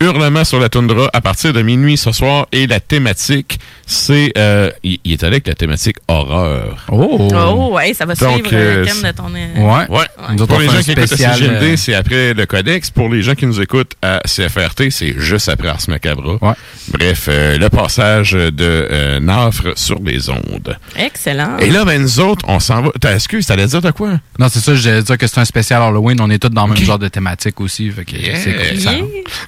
Hurlement 0.00 0.44
sur 0.44 0.58
la 0.60 0.68
toundra 0.70 1.10
à 1.12 1.20
partir 1.20 1.52
de 1.52 1.60
minuit 1.62 1.96
ce 1.98 2.10
soir 2.12 2.46
et 2.52 2.66
la 2.66 2.80
thématique, 2.80 3.58
c'est... 3.86 4.32
euh, 4.38 4.70
il, 4.82 4.98
est 5.12 5.22
avec 5.24 5.46
la 5.46 5.54
thématique 5.54 5.96
horreur. 6.08 6.86
Oh! 6.90 7.28
Oh, 7.34 7.70
ouais, 7.74 7.92
ça 7.92 8.06
va 8.06 8.14
Donc, 8.14 8.46
suivre 8.46 8.48
euh, 8.54 8.56
euh, 8.76 8.80
le 8.80 8.86
thème 8.86 9.02
de 9.02 9.10
ton. 9.16 9.24
euh, 9.34 9.60
Ouais. 9.60 9.98
Ouais. 9.98 10.36
Pour 10.46 10.58
les 10.58 10.68
gens 10.68 10.80
qui 10.82 10.92
écoutent 10.92 11.12
à 11.12 11.16
CGMD, 11.34 11.62
euh, 11.62 11.76
c'est 11.76 11.94
après 11.94 12.32
le 12.34 12.46
Codex. 12.46 12.90
Pour 12.90 13.08
les 13.10 13.22
gens 13.22 13.34
qui 13.34 13.46
nous 13.46 13.60
écoutent 13.60 13.92
à 14.00 14.20
CFRT, 14.26 14.90
c'est 14.90 15.14
juste 15.18 15.48
après 15.50 15.68
Ars 15.68 15.80
Macabra. 15.88 16.56
Bref, 16.88 17.26
euh, 17.28 17.58
le 17.58 17.68
passage 17.68 18.32
de 18.32 18.52
euh, 18.60 19.20
Nafre 19.20 19.76
sur 19.76 19.98
les 20.02 20.30
ondes. 20.30 20.76
Excellent. 20.96 21.58
Et 21.58 21.68
là, 21.70 21.84
ben, 21.84 22.00
nous 22.00 22.20
autres, 22.20 22.44
on 22.48 22.58
s'en 22.58 22.80
va. 22.82 22.90
T'as 23.00 23.14
excuse, 23.14 23.44
t'allais 23.46 23.66
dire 23.66 23.82
de 23.82 23.90
quoi? 23.90 24.12
Non, 24.38 24.48
c'est 24.48 24.60
ça, 24.60 24.74
je 24.74 25.00
dire 25.02 25.18
que 25.18 25.26
c'est 25.26 25.40
un 25.40 25.44
spécial 25.44 25.82
Halloween. 25.82 26.18
On 26.22 26.30
est 26.30 26.38
tous 26.38 26.48
dans 26.48 26.66
le 26.66 26.72
même 26.74 26.82
genre 26.82 26.98
de 26.98 27.08
thématique 27.08 27.60
aussi. 27.60 27.90
Fait 27.90 28.04
que 28.06 28.12
c'est 28.16 28.70
cool. 28.70 28.80
ça. 28.80 28.90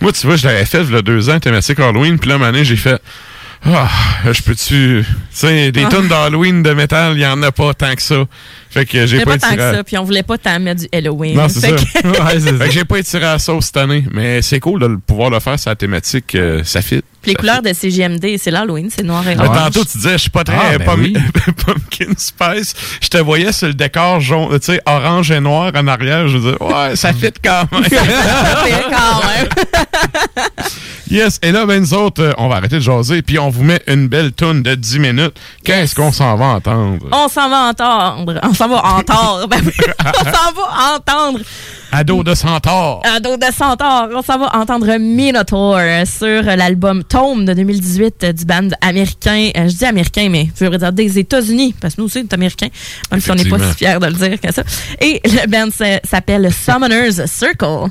Moi, 0.03 0.13
tu 0.13 0.27
vois, 0.27 0.37
je 0.43 0.49
l'avais 0.49 0.65
fait 0.65 0.83
il 0.83 0.93
y 0.93 0.97
a 0.97 1.03
deux 1.03 1.31
ans, 1.31 1.39
thématique 1.41 1.79
Halloween, 1.81 2.19
puis 2.19 2.29
là, 2.31 2.37
année, 2.45 2.65
j'ai 2.65 2.77
fait. 2.77 3.01
Ah, 3.65 3.89
je 4.25 4.43
peux-tu. 4.43 5.05
Tu 5.07 5.07
sais, 5.31 5.71
des 5.71 5.85
Ah. 5.85 5.89
tonnes 5.89 6.09
d'Halloween 6.09 6.65
de 6.65 6.73
métal, 6.73 7.13
il 7.13 7.19
n'y 7.19 7.27
en 7.27 7.41
a 7.45 7.53
pas 7.53 7.73
tant 7.75 7.95
que 7.95 8.03
ça. 8.03 8.25
Fait 8.71 8.85
que 8.85 9.07
j'ai 9.07 9.19
pas, 9.21 9.39
pas 9.39 9.39
tant 9.39 9.55
que 9.55 9.61
ça, 9.61 9.85
puis 9.85 9.97
on 9.99 10.03
voulait 10.03 10.25
pas 10.25 10.37
tant 10.37 10.59
mettre 10.59 10.81
du 10.81 10.89
Halloween. 10.93 11.37
Non, 11.37 11.49
c'est 11.49 11.61
ça. 11.61 11.69
que- 11.71 12.09
Ouais, 12.09 12.41
c'est 12.41 12.41
ça. 12.51 12.57
Fait 12.59 12.67
que 12.67 12.73
j'ai 12.73 12.85
pas 12.85 12.99
étiré 12.99 13.25
à 13.25 13.33
la 13.35 13.39
sauce 13.39 13.67
cette 13.67 13.77
année, 13.77 14.05
mais 14.11 14.43
c'est 14.43 14.59
cool 14.59 14.81
de 14.81 14.89
pouvoir 15.07 15.31
le 15.31 15.39
faire 15.39 15.55
la 15.65 15.77
thématique, 15.77 16.35
euh, 16.35 16.63
ça 16.65 16.83
fit. 16.83 17.03
Puis 17.23 17.31
les 17.31 17.35
Ça 17.37 17.41
couleurs 17.41 17.63
de 17.63 17.73
CGMD, 17.73 18.37
c'est 18.39 18.51
l'Halloween, 18.51 18.89
c'est 18.95 19.03
noir 19.05 19.27
et 19.29 19.35
Mais 19.37 19.45
orange. 19.45 19.57
tantôt, 19.73 19.85
tu 19.85 19.97
disais, 19.99 20.13
je 20.13 20.17
suis 20.19 20.31
pas 20.31 20.43
très 20.45 20.57
Ah, 20.57 20.79
ben 20.79 20.85
pum- 20.85 21.01
oui. 21.01 21.17
pumpkin 21.65 22.13
spice. 22.17 22.75
Je 23.01 23.09
te 23.09 23.19
voyais 23.19 23.53
sur 23.53 23.69
le 23.69 23.75
décor 23.75 24.21
jaune, 24.21 24.59
tu 24.59 24.67
sais, 24.73 24.81
orange 24.87 25.31
et 25.31 25.41
noir 25.41 25.71
en 25.77 25.87
arrière. 25.87 26.27
Je 26.29 26.39
veux 26.39 26.51
dire, 26.53 26.61
ouais, 26.61 26.97
ça 26.97 27.13
fit 27.13 27.31
quand 27.43 27.65
même. 27.73 27.85
quand 27.91 29.21
même. 29.29 29.49
yes. 31.11 31.39
Et 31.43 31.53
là, 31.53 31.67
ben, 31.67 31.81
nous 31.81 31.95
autres, 31.95 32.23
euh, 32.23 32.33
on 32.39 32.49
va 32.49 32.57
arrêter 32.57 32.77
de 32.77 32.81
jaser, 32.81 33.23
puis 33.23 33.39
on 33.39 33.51
vous 33.51 33.63
met 33.65 33.81
une 33.87 34.09
belle 34.09 34.33
toune 34.33 34.63
de 34.63 34.75
10 34.75 34.99
minutes. 34.99 35.35
Qu'est-ce 35.65 35.95
qu'on 35.95 36.13
s'en 36.13 36.37
va 36.37 36.47
entendre? 36.47 36.99
On 37.13 37.29
s'en 37.29 37.49
va 37.49 37.69
entendre. 37.71 38.41
On 38.43 38.55
s'en 38.55 38.69
va 38.69 38.85
entendre. 38.85 39.47
Ben 39.49 39.61
oui, 39.65 39.73
on 40.01 40.25
s'en 40.25 40.53
va 40.53 40.95
entendre. 40.97 41.41
Ado 41.95 42.23
de 42.23 42.35
Centaure. 42.35 43.03
Ado 43.05 43.37
de 43.37 43.53
Centaure. 43.53 44.09
On 44.17 44.23
s'en 44.23 44.39
va 44.39 44.57
entendre 44.57 44.97
Minotaur 44.99 45.79
sur 46.07 46.43
l'album 46.43 47.05
Tome 47.05 47.45
de 47.45 47.53
2018 47.53 48.25
euh, 48.25 48.33
du 48.33 48.47
band 48.47 48.69
américain. 48.81 49.51
Euh, 49.55 49.69
je 49.69 49.77
dis 49.77 49.85
américain, 49.85 50.29
mais 50.31 50.49
je 50.59 50.65
veux 50.65 50.79
dire 50.79 50.91
des 50.91 51.19
États-Unis, 51.19 51.75
parce 51.79 51.95
que 51.95 52.01
nous 52.01 52.07
aussi, 52.07 52.21
on 52.21 52.23
est 52.23 52.33
américain, 52.33 52.69
même 53.11 53.21
si 53.21 53.31
on 53.31 53.35
n'est 53.35 53.45
pas 53.45 53.59
si 53.59 53.75
fiers 53.75 53.99
de 54.01 54.07
le 54.07 54.13
dire 54.13 54.41
que 54.41 54.51
ça. 54.51 54.63
Et 55.03 55.21
le 55.23 55.47
band 55.47 55.71
s'appelle 56.03 56.51
Summoner's 56.51 57.27
Circle. 57.27 57.91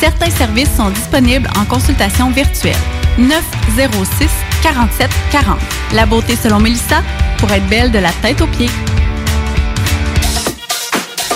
certains 0.00 0.30
services 0.30 0.70
sont 0.76 0.90
disponibles 0.90 1.48
en 1.58 1.64
consultation 1.64 2.30
virtuelle. 2.30 2.76
906 3.18 4.28
47 4.62 5.10
40. 5.30 5.58
La 5.94 6.06
beauté 6.06 6.36
selon 6.36 6.58
Mélissa 6.58 7.02
pour 7.38 7.50
être 7.52 7.66
belle 7.68 7.90
de 7.90 7.98
la 7.98 8.10
tête 8.22 8.40
aux 8.40 8.46
pieds. 8.46 8.70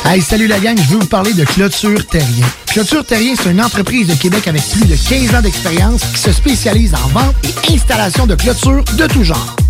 Hey, 0.04 0.22
salut 0.22 0.46
la 0.46 0.58
gang, 0.58 0.76
je 0.78 0.88
veux 0.88 1.00
vous 1.00 1.06
parler 1.06 1.34
de 1.34 1.44
Clôture 1.44 2.06
Terrien. 2.06 2.46
Clôture 2.68 3.04
Terrien, 3.04 3.34
c'est 3.36 3.50
une 3.50 3.60
entreprise 3.60 4.06
de 4.08 4.14
Québec 4.14 4.48
avec 4.48 4.62
plus 4.70 4.86
de 4.86 4.96
15 4.96 5.34
ans 5.34 5.42
d'expérience 5.42 6.00
qui 6.14 6.20
se 6.20 6.32
spécialise 6.32 6.94
en 6.94 7.08
vente 7.08 7.34
et 7.44 7.74
installation 7.74 8.26
de 8.26 8.34
clôtures 8.34 8.84
de 8.96 9.06
tout 9.06 9.22
genre. 9.22 9.57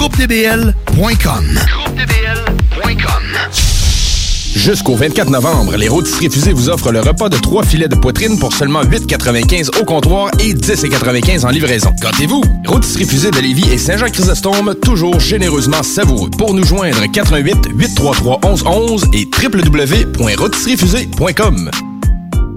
681 0.00 0.72
2522. 0.96 1.60
GroupeDBL.com. 1.74 3.22
Jusqu'au 4.56 4.94
24 4.94 5.28
novembre, 5.28 5.76
les 5.76 5.88
rôtisseries 5.88 6.30
fusées 6.30 6.54
vous 6.54 6.70
offrent 6.70 6.90
le 6.90 7.00
repas 7.00 7.28
de 7.28 7.36
trois 7.36 7.62
filets 7.62 7.86
de 7.86 7.96
poitrine 7.96 8.38
pour 8.38 8.54
seulement 8.54 8.82
8,95 8.82 9.78
au 9.78 9.84
comptoir 9.84 10.30
et 10.40 10.54
10,95 10.54 11.44
en 11.44 11.50
livraison. 11.50 11.90
Gâtez-vous! 12.00 12.42
Rôtisserie 12.66 13.04
fusée 13.04 13.30
de 13.30 13.40
Lévis 13.40 13.70
et 13.70 13.76
Saint-Jean-Chrysostome, 13.76 14.74
toujours 14.82 15.20
généreusement 15.20 15.82
savoureux. 15.82 16.30
Pour 16.30 16.54
nous 16.54 16.64
joindre, 16.64 17.04
88 17.12 17.68
833 17.74 18.40
1111 18.42 19.04
et 19.12 19.28
www.rôtisseriefusée.com. 19.42 21.70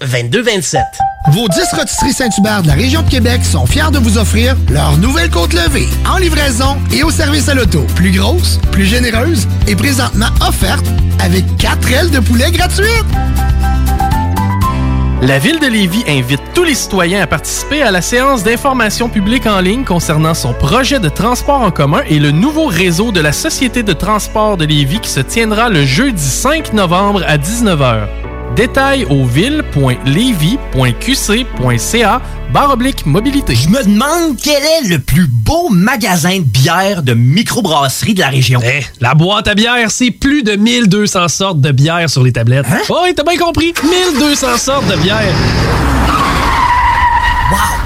2227. 0.00 0.82
Vos 1.32 1.48
10 1.48 1.60
rôtisseries 1.72 2.12
Saint-Hubert 2.12 2.62
de 2.62 2.68
la 2.68 2.74
région 2.74 3.02
de 3.02 3.10
Québec 3.10 3.44
sont 3.44 3.66
fiers 3.66 3.90
de 3.92 3.98
vous 3.98 4.18
offrir 4.18 4.56
leur 4.70 4.96
nouvelle 4.96 5.30
côte 5.30 5.52
levée 5.52 5.88
en 6.08 6.18
livraison 6.18 6.76
et 6.92 7.02
au 7.02 7.10
service 7.10 7.48
à 7.48 7.54
l'auto. 7.54 7.84
Plus 7.94 8.12
grosse, 8.12 8.60
plus 8.70 8.84
généreuse 8.84 9.46
et 9.66 9.76
présentement 9.76 10.28
offerte 10.46 10.86
avec 11.20 11.44
4 11.58 11.92
ailes 11.92 12.10
de 12.10 12.20
poulet 12.20 12.50
gratuites. 12.50 12.86
La 15.22 15.38
Ville 15.38 15.58
de 15.58 15.66
Lévis 15.66 16.04
invite 16.06 16.42
tous 16.54 16.62
les 16.62 16.74
citoyens 16.74 17.22
à 17.22 17.26
participer 17.26 17.82
à 17.82 17.90
la 17.90 18.02
séance 18.02 18.44
d'information 18.44 19.08
publique 19.08 19.46
en 19.46 19.60
ligne 19.60 19.82
concernant 19.82 20.34
son 20.34 20.52
projet 20.52 21.00
de 21.00 21.08
transport 21.08 21.62
en 21.62 21.70
commun 21.70 22.02
et 22.08 22.18
le 22.18 22.32
nouveau 22.32 22.66
réseau 22.66 23.12
de 23.12 23.20
la 23.20 23.32
Société 23.32 23.82
de 23.82 23.94
transport 23.94 24.58
de 24.58 24.66
Lévis 24.66 25.00
qui 25.00 25.10
se 25.10 25.20
tiendra 25.20 25.70
le 25.70 25.84
jeudi 25.84 26.22
5 26.22 26.74
novembre 26.74 27.24
à 27.26 27.38
19h. 27.38 28.08
Détails 28.54 29.04
au 29.10 29.24
ville.levy.qc.ca 29.24 32.20
barre 32.52 32.72
oblique 32.72 33.04
mobilité. 33.06 33.54
Je 33.54 33.68
me 33.68 33.82
demande 33.84 34.36
quel 34.42 34.62
est 34.62 34.88
le 34.88 34.98
plus 34.98 35.26
beau 35.26 35.68
magasin 35.68 36.38
de 36.38 36.44
bière 36.44 37.02
de 37.02 37.12
microbrasserie 37.12 38.14
de 38.14 38.20
la 38.20 38.28
région. 38.28 38.60
Eh, 38.64 38.82
la 39.00 39.14
boîte 39.14 39.48
à 39.48 39.54
bière, 39.54 39.90
c'est 39.90 40.10
plus 40.10 40.42
de 40.42 40.56
1200 40.56 41.28
sortes 41.28 41.60
de 41.60 41.72
bière 41.72 42.08
sur 42.08 42.22
les 42.22 42.32
tablettes. 42.32 42.66
Hein? 42.70 42.80
Oh, 42.88 43.00
oui, 43.02 43.12
t'as 43.14 43.24
bien 43.24 43.36
compris. 43.36 43.74
1200 43.82 44.56
sortes 44.56 44.86
de 44.86 44.96
bière. 44.96 45.34
Wow! 47.50 47.85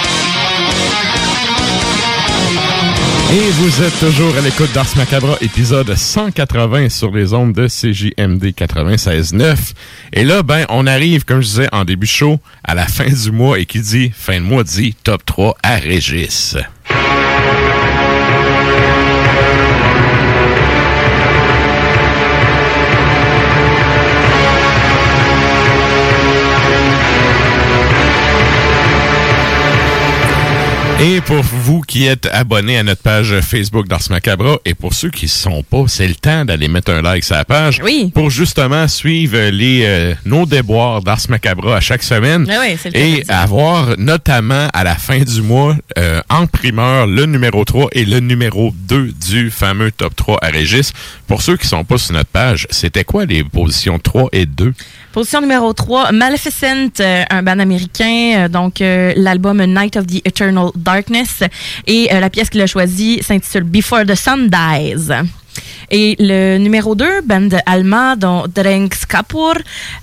Et 3.33 3.49
vous 3.51 3.81
êtes 3.81 3.97
toujours 3.97 4.35
à 4.35 4.41
l'écoute 4.41 4.73
d'Ars 4.73 4.89
Macabra, 4.97 5.37
épisode 5.39 5.95
180 5.95 6.89
sur 6.89 7.11
les 7.11 7.33
ondes 7.33 7.53
de 7.53 7.65
CJMD 7.65 8.47
96.9. 8.47 9.71
Et 10.11 10.25
là, 10.25 10.43
ben, 10.43 10.65
on 10.67 10.85
arrive, 10.85 11.23
comme 11.23 11.39
je 11.39 11.47
disais 11.47 11.69
en 11.71 11.85
début 11.85 12.07
show, 12.07 12.41
à 12.61 12.75
la 12.75 12.87
fin 12.87 13.07
du 13.07 13.31
mois 13.31 13.57
et 13.57 13.65
qui 13.65 13.79
dit 13.79 14.11
fin 14.13 14.41
de 14.41 14.45
mois 14.45 14.65
dit 14.65 14.95
top 15.01 15.23
3 15.23 15.55
à 15.63 15.77
Régis. 15.77 16.57
Et 31.03 31.19
pour 31.19 31.41
vous 31.41 31.81
qui 31.81 32.05
êtes 32.05 32.27
abonnés 32.31 32.77
à 32.77 32.83
notre 32.83 33.01
page 33.01 33.39
Facebook 33.41 33.87
d'Ars 33.87 34.03
Macabra, 34.11 34.59
et 34.65 34.75
pour 34.75 34.93
ceux 34.93 35.09
qui 35.09 35.25
ne 35.25 35.31
sont 35.31 35.63
pas, 35.63 35.85
c'est 35.87 36.07
le 36.07 36.13
temps 36.13 36.45
d'aller 36.45 36.67
mettre 36.67 36.91
un 36.91 37.01
like 37.01 37.23
sur 37.23 37.33
la 37.33 37.43
page. 37.43 37.81
Oui. 37.83 38.11
Pour 38.13 38.29
justement 38.29 38.87
suivre 38.87 39.49
les 39.49 39.81
euh, 39.83 40.13
nos 40.25 40.45
déboires 40.45 41.01
d'Ars 41.01 41.25
Macabra 41.27 41.77
à 41.77 41.79
chaque 41.79 42.03
semaine. 42.03 42.47
Ah 42.47 42.59
oui, 42.61 42.77
c'est 42.79 42.89
le 42.89 42.93
cas 42.93 42.99
de 42.99 43.05
et 43.05 43.23
avoir 43.29 43.97
notamment 43.97 44.67
à 44.71 44.83
la 44.83 44.93
fin 44.93 45.17
du 45.21 45.41
mois, 45.41 45.75
euh, 45.97 46.21
en 46.29 46.45
primeur, 46.45 47.07
le 47.07 47.25
numéro 47.25 47.65
3 47.65 47.87
et 47.93 48.05
le 48.05 48.19
numéro 48.19 48.71
2 48.71 49.11
du 49.27 49.49
fameux 49.49 49.91
top 49.91 50.15
3 50.15 50.37
à 50.43 50.49
Régis. 50.49 50.93
Pour 51.25 51.41
ceux 51.41 51.57
qui 51.57 51.65
sont 51.65 51.83
pas 51.83 51.97
sur 51.97 52.13
notre 52.13 52.29
page, 52.29 52.67
c'était 52.69 53.05
quoi 53.05 53.25
les 53.25 53.43
positions 53.43 53.97
3 53.97 54.29
et 54.33 54.45
2? 54.45 54.71
Position 55.11 55.41
numéro 55.41 55.73
3, 55.73 56.13
Maleficent, 56.13 57.01
euh, 57.01 57.23
un 57.29 57.43
band 57.43 57.59
américain, 57.59 58.45
euh, 58.45 58.47
donc 58.47 58.79
euh, 58.79 59.11
l'album 59.17 59.61
Night 59.61 59.97
of 59.97 60.07
the 60.07 60.25
Eternal 60.25 60.69
Darkness. 60.73 61.43
Et 61.85 62.07
euh, 62.13 62.21
la 62.21 62.29
pièce 62.29 62.49
qu'il 62.49 62.61
a 62.61 62.67
choisie 62.67 63.21
s'intitule 63.21 63.63
Before 63.63 64.05
the 64.05 64.15
Sun 64.15 64.49
Dies. 64.49 65.11
Et 65.89 66.15
le 66.17 66.57
numéro 66.59 66.95
2, 66.95 67.23
band 67.25 67.49
allemand, 67.65 68.15
dont 68.15 68.45
Drenks 68.47 68.95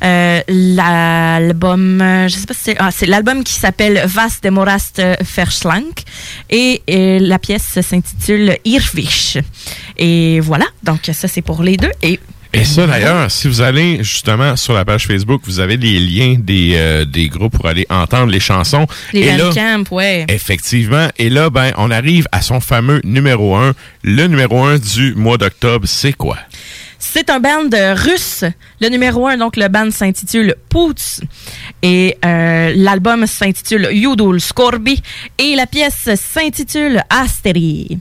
euh, 0.05 0.41
l'album, 0.47 1.99
je 2.29 2.35
sais 2.35 2.47
pas 2.47 2.53
si 2.53 2.61
c'est, 2.65 2.77
ah, 2.79 2.91
c'est 2.91 3.07
l'album 3.07 3.43
qui 3.43 3.55
s'appelle 3.55 4.05
Was 4.15 4.41
de 4.43 4.51
Morast 4.51 5.01
Verschlank. 5.35 6.03
Et, 6.51 6.83
la 7.21 7.39
pièce 7.39 7.81
s'intitule 7.81 8.59
Irrwisch. 8.67 9.39
Et 9.97 10.41
voilà, 10.41 10.67
donc 10.83 11.11
ça 11.11 11.29
c'est 11.29 11.41
pour 11.41 11.63
les 11.63 11.79
deux. 11.79 11.93
Et 12.03 12.21
Et 12.53 12.65
ça, 12.65 12.87
d'ailleurs, 12.87 13.31
si 13.31 13.47
vous 13.47 13.61
allez 13.61 13.99
justement 14.03 14.57
sur 14.57 14.73
la 14.73 14.85
page 14.85 15.07
Facebook, 15.07 15.43
vous 15.45 15.61
avez 15.61 15.77
les 15.77 15.99
liens 15.99 16.37
des, 16.39 16.75
euh, 16.77 17.05
des 17.05 17.29
groupes 17.29 17.53
pour 17.53 17.67
aller 17.67 17.87
entendre 17.91 18.33
les 18.33 18.41
chansons. 18.41 18.87
les 19.13 19.21
Et 19.21 19.37
là, 19.37 19.45
Bandcamp, 19.45 19.85
ouais. 19.91 20.25
Effectivement. 20.29 21.09
Et 21.19 21.29
là, 21.29 21.51
ben, 21.51 21.73
on 21.77 21.91
arrive 21.91 22.27
à 22.33 22.41
son 22.41 22.61
fameux 22.61 23.01
numéro 23.05 23.55
1. 23.57 23.75
Le 24.03 24.27
numéro 24.27 24.65
1 24.65 24.79
du 24.79 25.15
mois 25.15 25.37
d'octobre, 25.37 25.87
c'est 25.87 26.15
quoi? 26.15 26.39
C'est 26.99 27.31
un 27.31 27.39
band 27.39 27.71
russe. 27.95 28.45
Le 28.81 28.89
numéro 28.89 29.27
un, 29.29 29.37
donc 29.37 29.57
le 29.57 29.69
band 29.69 29.91
s'intitule 29.91 30.57
Poots. 30.69 31.21
Et 31.83 32.17
euh, 32.25 32.73
l'album 32.75 33.27
s'intitule 33.27 33.89
Yudul 33.93 34.41
Scorbi. 34.41 35.01
Et 35.39 35.55
la 35.55 35.67
pièce 35.67 36.09
s'intitule 36.17 37.03
Asteri. 37.09 37.99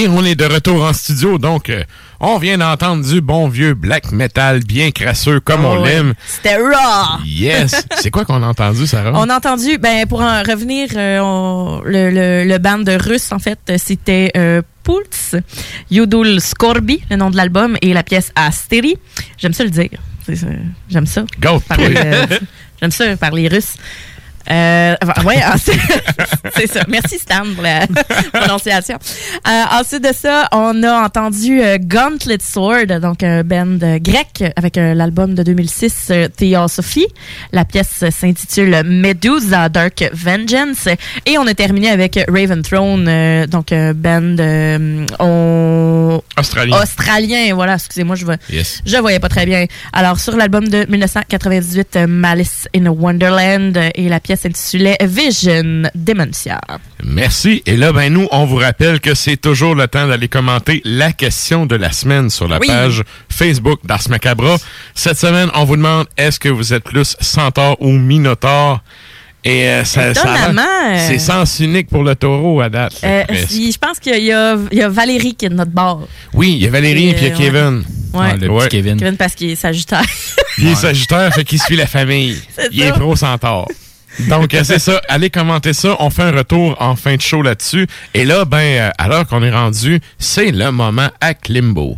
Et 0.00 0.08
on 0.08 0.24
est 0.24 0.34
de 0.34 0.46
retour 0.46 0.82
en 0.82 0.94
studio, 0.94 1.36
donc 1.36 1.68
euh, 1.68 1.82
on 2.20 2.38
vient 2.38 2.56
d'entendre 2.56 3.04
du 3.06 3.20
bon 3.20 3.48
vieux 3.48 3.74
black 3.74 4.12
metal 4.12 4.60
bien 4.64 4.90
crasseux 4.92 5.40
comme 5.40 5.66
on 5.66 5.76
Oh, 5.76 5.82
ouais. 5.82 5.90
l'aime. 5.90 6.14
C'était 6.26 6.56
raw! 6.56 7.18
Yes! 7.26 7.84
C'est 8.00 8.10
quoi 8.10 8.24
qu'on 8.24 8.42
a 8.42 8.46
entendu, 8.46 8.86
Sarah? 8.86 9.12
On 9.14 9.28
a 9.28 9.36
entendu, 9.36 9.76
ben, 9.76 10.06
pour 10.06 10.22
en 10.22 10.40
revenir, 10.42 10.88
euh, 10.96 11.18
on- 11.20 11.82
le, 11.84 12.08
le, 12.10 12.44
le 12.48 12.58
band 12.58 12.78
de 12.78 12.92
russe, 12.92 13.30
en 13.30 13.38
fait, 13.38 13.58
c'était 13.76 14.30
euh, 14.38 14.62
Pulse, 14.84 15.36
Yudul 15.90 16.40
Skorbi, 16.40 17.02
le 17.10 17.16
nom 17.16 17.28
de 17.28 17.36
l'album, 17.36 17.76
et 17.82 17.92
la 17.92 18.02
pièce 18.02 18.32
Asteri. 18.34 18.96
J'aime 19.36 19.52
ça 19.52 19.64
le 19.64 19.70
dire. 19.70 19.90
J'aime 20.88 21.06
ça. 21.06 21.24
Go, 21.38 21.62
J'aime 22.80 22.90
ça 22.90 23.14
parler 23.18 23.48
russe. 23.48 23.74
Euh, 24.50 24.94
enfin, 25.02 25.24
ouais, 25.24 25.38
ensuite- 25.44 25.80
c'est 26.56 26.66
ça. 26.66 26.80
Merci 26.88 27.18
Stan 27.18 27.42
pour 27.54 27.62
la 27.62 27.86
prononciation. 28.32 28.96
Euh, 29.46 29.62
ensuite 29.80 30.02
de 30.04 30.12
ça, 30.14 30.48
on 30.52 30.82
a 30.82 31.04
entendu 31.04 31.60
euh, 31.60 31.78
Gauntlet 31.80 32.38
Sword, 32.40 32.86
donc 33.00 33.22
un 33.22 33.42
band 33.44 33.78
euh, 33.82 33.98
grec 34.00 34.44
avec 34.56 34.78
euh, 34.78 34.94
l'album 34.94 35.34
de 35.34 35.42
2006 35.42 36.08
euh, 36.10 36.28
Theosophy. 36.28 37.06
La 37.52 37.64
pièce 37.64 38.04
s'intitule 38.10 38.82
Medusa 38.84 39.68
Dark 39.68 40.08
Vengeance 40.12 40.88
et 41.26 41.36
on 41.38 41.46
a 41.46 41.54
terminé 41.54 41.90
avec 41.90 42.18
Raven 42.28 42.62
Throne, 42.62 43.46
donc 43.46 43.72
un 43.72 43.92
band 43.94 44.36
on- 45.18 46.22
Australien. 46.38 46.76
australien. 46.82 47.54
Voilà, 47.54 47.74
excusez-moi, 47.74 48.16
je 48.16 48.24
vois. 48.24 48.36
Yes. 48.50 48.80
Je 48.86 48.96
voyais 48.96 49.18
pas 49.20 49.28
très 49.28 49.44
bien. 49.46 49.66
Alors, 49.92 50.18
sur 50.18 50.36
l'album 50.36 50.68
de 50.68 50.86
1998, 50.88 51.96
euh, 51.96 52.06
Malice 52.06 52.68
in 52.74 52.86
Wonderland, 52.86 53.78
et 53.94 54.08
la 54.08 54.20
pièce 54.20 54.29
s'intitulait 54.36 54.96
Vision 55.02 55.82
Dementia. 55.94 56.60
Merci. 57.04 57.62
Et 57.66 57.76
là, 57.76 57.92
ben 57.92 58.12
nous, 58.12 58.28
on 58.30 58.44
vous 58.44 58.56
rappelle 58.56 59.00
que 59.00 59.14
c'est 59.14 59.36
toujours 59.36 59.74
le 59.74 59.86
temps 59.88 60.06
d'aller 60.08 60.28
commenter 60.28 60.80
la 60.84 61.12
question 61.12 61.66
de 61.66 61.76
la 61.76 61.92
semaine 61.92 62.30
sur 62.30 62.48
la 62.48 62.58
Oui. 62.58 62.66
page 62.66 63.02
Facebook 63.28 63.80
d'Ars 63.84 64.08
Macabra. 64.08 64.56
Cette 64.94 65.18
semaine, 65.18 65.48
on 65.54 65.64
vous 65.64 65.76
demande 65.76 66.06
est-ce 66.16 66.38
que 66.40 66.48
vous 66.48 66.72
êtes 66.72 66.84
plus 66.84 67.16
centaure 67.20 67.76
ou 67.80 67.90
minotaure? 67.92 68.82
Et 69.42 69.66
euh, 69.68 69.84
ça, 69.84 70.00
euh, 70.02 70.14
c'est 71.08 71.18
sens 71.18 71.60
unique 71.60 71.88
pour 71.88 72.02
le 72.04 72.14
taureau 72.14 72.60
à 72.60 72.68
date. 72.68 73.00
Euh, 73.02 73.24
Presque. 73.26 73.48
si- 73.48 73.72
je 73.72 73.78
pense 73.78 73.98
qu'il 73.98 74.22
y, 74.22 74.32
a- 74.32 74.56
il 74.70 74.76
y 74.78 74.82
a 74.82 74.88
Valérie 74.90 75.34
qui 75.34 75.46
est 75.46 75.48
de 75.48 75.54
notre 75.54 75.70
bord. 75.70 76.06
Oui, 76.34 76.56
il 76.56 76.62
y 76.62 76.66
a 76.66 76.70
Valérie 76.70 77.06
et 77.06 77.10
Et, 77.10 77.14
puis 77.14 77.24
il 77.24 77.28
y 77.28 77.30
a 77.30 77.34
euh, 77.34 77.38
Kevin. 77.38 77.84
Ouais. 78.12 78.26
Ah, 78.32 78.36
le 78.36 78.48
petit 78.48 78.68
Kevin. 78.68 78.96
Kevin 78.98 79.16
parce 79.16 79.34
qu'il 79.34 79.48
est 79.48 79.54
sagittaire. 79.56 80.02
Il 80.58 80.66
est 80.66 80.74
sagittaire, 80.74 81.32
fait 81.32 81.44
qu'il 81.44 81.58
suit 81.62 81.76
la 81.76 81.86
famille. 81.86 82.36
C'est 82.54 82.68
Il 82.70 82.82
est 82.82 82.88
ça. 82.88 82.92
pro 82.98 83.16
centaure. 83.16 83.66
Donc, 84.28 84.54
euh, 84.54 84.62
c'est 84.64 84.78
ça. 84.78 85.00
Allez 85.08 85.30
commenter 85.30 85.72
ça. 85.72 85.96
On 86.00 86.10
fait 86.10 86.22
un 86.22 86.32
retour 86.32 86.76
en 86.80 86.96
fin 86.96 87.16
de 87.16 87.20
show 87.20 87.42
là-dessus. 87.42 87.86
Et 88.14 88.24
là, 88.24 88.44
ben, 88.44 88.58
euh, 88.58 88.90
alors 88.98 89.26
qu'on 89.26 89.42
est 89.42 89.50
rendu, 89.50 90.00
c'est 90.18 90.50
le 90.50 90.70
moment 90.70 91.08
à 91.20 91.34
Klimbo. 91.34 91.96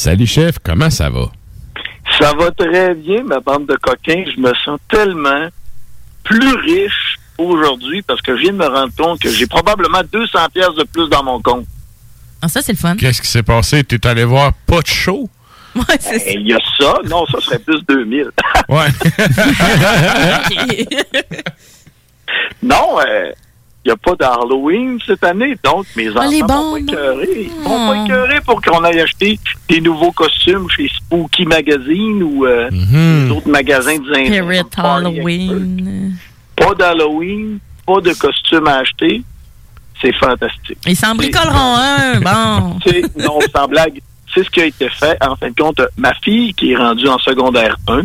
Salut 0.00 0.26
chef, 0.26 0.58
comment 0.64 0.88
ça 0.88 1.10
va? 1.10 1.30
Ça 2.18 2.32
va 2.32 2.50
très 2.52 2.94
bien, 2.94 3.22
ma 3.22 3.38
bande 3.38 3.66
de 3.66 3.76
coquins. 3.76 4.24
Je 4.34 4.40
me 4.40 4.50
sens 4.64 4.80
tellement 4.88 5.48
plus 6.24 6.54
riche 6.54 7.18
aujourd'hui 7.36 8.00
parce 8.00 8.22
que 8.22 8.34
je 8.34 8.40
viens 8.44 8.52
de 8.52 8.56
me 8.56 8.66
rendre 8.66 8.94
compte 8.96 9.20
que 9.20 9.28
j'ai 9.30 9.46
probablement 9.46 10.00
200 10.10 10.38
pièces 10.54 10.74
de 10.78 10.84
plus 10.84 11.06
dans 11.10 11.22
mon 11.22 11.42
compte. 11.42 11.66
Ah, 12.40 12.48
ça, 12.48 12.62
c'est 12.62 12.72
le 12.72 12.78
fun. 12.78 12.96
Qu'est-ce 12.96 13.20
qui 13.20 13.28
s'est 13.28 13.42
passé? 13.42 13.84
T'es 13.84 14.06
allé 14.06 14.24
voir 14.24 14.54
pas 14.66 14.80
de 14.80 14.86
show? 14.86 15.28
Ouais, 15.76 15.82
c'est 16.00 16.22
Eh, 16.28 16.34
Il 16.36 16.46
y 16.48 16.54
a 16.54 16.58
ça. 16.78 16.94
Non, 17.04 17.26
ça 17.26 17.38
serait 17.42 17.58
plus 17.58 17.82
2000. 17.86 18.30
Ouais. 18.70 18.86
non, 22.62 22.98
euh, 23.06 23.32
il 23.84 23.88
n'y 23.88 23.92
a 23.92 23.96
pas 23.96 24.14
d'Halloween 24.14 24.98
cette 25.06 25.24
année, 25.24 25.56
donc 25.64 25.86
mes 25.96 26.10
enfants 26.10 26.28
les 26.30 26.40
vont 26.42 26.46
pas 26.72 26.78
écœurer. 26.80 27.28
Ils 27.56 27.62
vont 27.64 27.88
pas 27.88 28.04
écœurer 28.04 28.40
pour 28.46 28.60
qu'on 28.60 28.84
aille 28.84 29.00
acheter 29.00 29.38
des 29.68 29.80
nouveaux 29.80 30.12
costumes 30.12 30.68
chez 30.70 30.88
Spooky 30.88 31.46
Magazine 31.46 32.22
ou 32.22 32.44
euh, 32.46 32.68
Mhm. 32.70 33.40
magasins 33.46 33.96
de 33.98 34.04
Spirit 34.14 34.62
Halloween. 34.76 36.14
Pas 36.56 36.74
d'Halloween, 36.74 37.58
pas 37.86 38.00
de 38.00 38.12
costumes 38.12 38.66
à 38.66 38.76
acheter. 38.78 39.22
C'est 40.02 40.14
fantastique. 40.14 40.78
Ils 40.86 40.96
s'en 40.96 41.14
bricoleront 41.14 41.76
un. 41.76 42.20
Bon. 42.20 42.78
Non, 43.18 43.38
sans 43.54 43.68
blague, 43.68 44.00
c'est 44.34 44.42
ce 44.44 44.50
qui 44.50 44.60
a 44.60 44.66
été 44.66 44.88
fait. 44.88 45.16
En 45.22 45.36
fin 45.36 45.48
de 45.50 45.54
compte, 45.54 45.80
ma 45.96 46.14
fille, 46.22 46.54
qui 46.54 46.72
est 46.72 46.76
rendue 46.76 47.08
en 47.08 47.18
secondaire 47.18 47.76
1, 47.88 48.02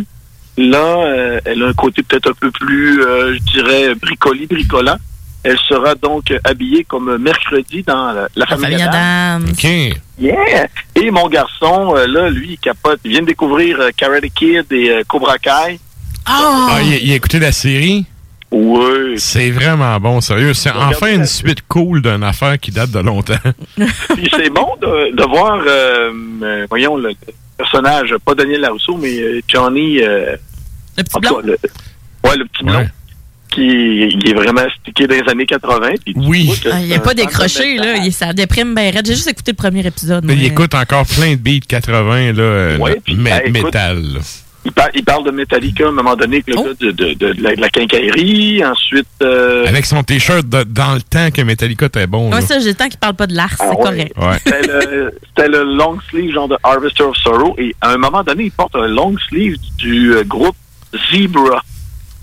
là, 0.57 0.77
euh, 0.77 1.39
elle 1.45 1.64
a 1.64 1.68
un 1.68 1.73
côté 1.73 2.02
peut-être 2.03 2.31
un 2.31 2.34
peu 2.34 2.52
plus, 2.52 3.02
euh, 3.02 3.34
je 3.35 3.39
dirais, 3.53 3.95
bricoli, 3.95 4.45
bricolant. 4.45 4.97
Elle 5.45 5.59
sera 5.59 5.93
donc 5.95 6.34
habillée 6.43 6.84
comme 6.84 7.17
mercredi 7.17 7.84
dans 7.84 8.11
la, 8.11 8.27
la 8.35 8.45
famille, 8.47 8.81
Adams. 8.81 9.45
OK. 9.51 9.67
Yeah! 10.19 10.67
Et 10.95 11.11
mon 11.11 11.27
garçon, 11.30 11.93
euh, 11.95 12.07
là, 12.07 12.30
lui, 12.30 12.53
il 12.53 12.57
capote. 12.57 12.99
Il 13.03 13.11
vient 13.11 13.22
de 13.22 13.27
découvrir 13.27 13.80
euh, 13.80 13.89
Karate 13.95 14.26
Kid 14.34 14.65
et 14.72 14.89
euh, 14.89 15.03
Cobra 15.07 15.38
Kai. 15.38 15.80
Ah, 16.26 16.80
il, 16.81 17.05
il 17.05 17.11
a 17.11 17.15
écouté 17.15 17.38
la 17.39 17.51
série? 17.51 18.05
Oui. 18.51 19.15
C'est 19.17 19.51
vraiment 19.51 19.99
bon, 19.99 20.22
sérieux. 20.22 20.53
C'est 20.53 20.72
enfin 20.72 21.13
une 21.13 21.26
suite 21.26 21.61
cool 21.67 22.01
d'une 22.01 22.23
affaire 22.23 22.57
qui 22.57 22.72
date 22.72 22.91
de 22.91 22.99
longtemps. 22.99 23.34
Puis 23.76 24.30
c'est 24.35 24.49
bon 24.49 24.76
de, 24.81 25.15
de 25.15 25.23
voir, 25.30 25.59
euh, 25.67 26.11
euh, 26.41 26.65
voyons, 26.69 26.95
le 26.95 27.11
personnage, 27.57 28.15
pas 28.23 28.34
Daniel 28.34 28.61
Larousseau, 28.61 28.97
mais 28.97 29.19
euh, 29.19 29.41
Johnny... 29.47 30.01
euh, 30.01 30.35
le 30.97 31.03
petit 31.03 31.19
blond? 31.19 31.39
le, 31.43 31.57
ouais, 32.23 32.38
le 32.38 32.45
petit 32.45 32.63
blond. 32.63 32.88
Qui 33.51 34.09
est 34.26 34.34
vraiment 34.34 34.63
stické 34.81 35.07
dans 35.07 35.15
les 35.15 35.31
années 35.31 35.45
80. 35.45 35.89
puis 36.03 36.13
tu 36.13 36.19
Oui. 36.19 36.49
Ah, 36.65 36.80
il 36.81 36.88
c'est 36.89 36.93
n'est 36.95 36.99
pas 36.99 37.13
décroché, 37.13 37.76
là. 37.77 37.95
Il, 38.03 38.11
ça 38.11 38.34
déprime 38.34 38.76
bien 38.76 38.91
raide. 38.91 39.05
J'ai 39.05 39.13
juste 39.15 39.30
écouté 39.30 39.51
le 39.51 39.55
premier 39.57 39.85
épisode. 39.85 40.26
Mais 40.26 40.35
il 40.35 40.43
écoute 40.45 40.73
encore 40.73 41.05
plein 41.05 41.31
de 41.31 41.35
beats 41.38 41.59
80, 41.67 42.34
là, 42.34 42.41
euh, 42.41 42.77
Ouais, 42.80 42.99
mé- 43.07 43.23
ben, 43.23 43.41
écoute, 43.45 43.63
métal. 43.65 44.01
là. 44.01 44.19
Il, 44.67 44.72
par- 44.72 44.89
il 44.95 45.03
parle 45.03 45.23
de 45.26 45.30
Metallica 45.31 45.85
à 45.85 45.89
un 45.89 45.91
moment 45.91 46.15
donné 46.15 46.38
avec 46.38 46.47
le 46.47 46.55
Oh. 46.57 46.63
gars 46.63 46.72
de, 46.80 46.89
de, 46.91 47.13
de, 47.13 47.34
de 47.34 47.41
la, 47.43 47.55
de 47.55 47.61
la 47.61 47.69
quincaillerie. 47.69 48.65
Ensuite, 48.65 49.05
euh, 49.22 49.67
Avec 49.67 49.85
son 49.85 50.01
t-shirt 50.03 50.43
dans 50.47 50.95
le 50.95 51.01
temps 51.01 51.30
que 51.31 51.41
Metallica 51.43 51.85
était 51.85 52.07
bon. 52.07 52.30
Ouais, 52.31 52.41
là. 52.41 52.41
ça, 52.41 52.59
j'ai 52.59 52.69
le 52.69 52.73
temps 52.73 52.89
qu'il 52.89 52.97
parle 52.99 53.13
pas 53.13 53.27
de 53.27 53.35
l'art, 53.35 53.51
c'est 53.55 53.63
Ah 53.63 53.69
ouais. 53.69 53.76
correct. 53.84 54.13
Ouais. 54.17 54.38
c'était 54.43 54.67
le, 54.67 55.13
c'était 55.27 55.49
le 55.49 55.63
long 55.76 55.97
sleeve 56.09 56.34
genre 56.34 56.47
de 56.47 56.57
Harvester 56.63 57.03
of 57.03 57.15
Sorrow. 57.17 57.55
Et 57.59 57.76
à 57.80 57.91
un 57.91 57.97
moment 57.97 58.23
donné, 58.23 58.45
il 58.45 58.51
porte 58.51 58.76
un 58.76 58.88
long 58.88 59.15
sleeve 59.30 59.55
du 59.77 60.13
euh, 60.15 60.23
groupe 60.23 60.55
Zebra. 61.13 61.61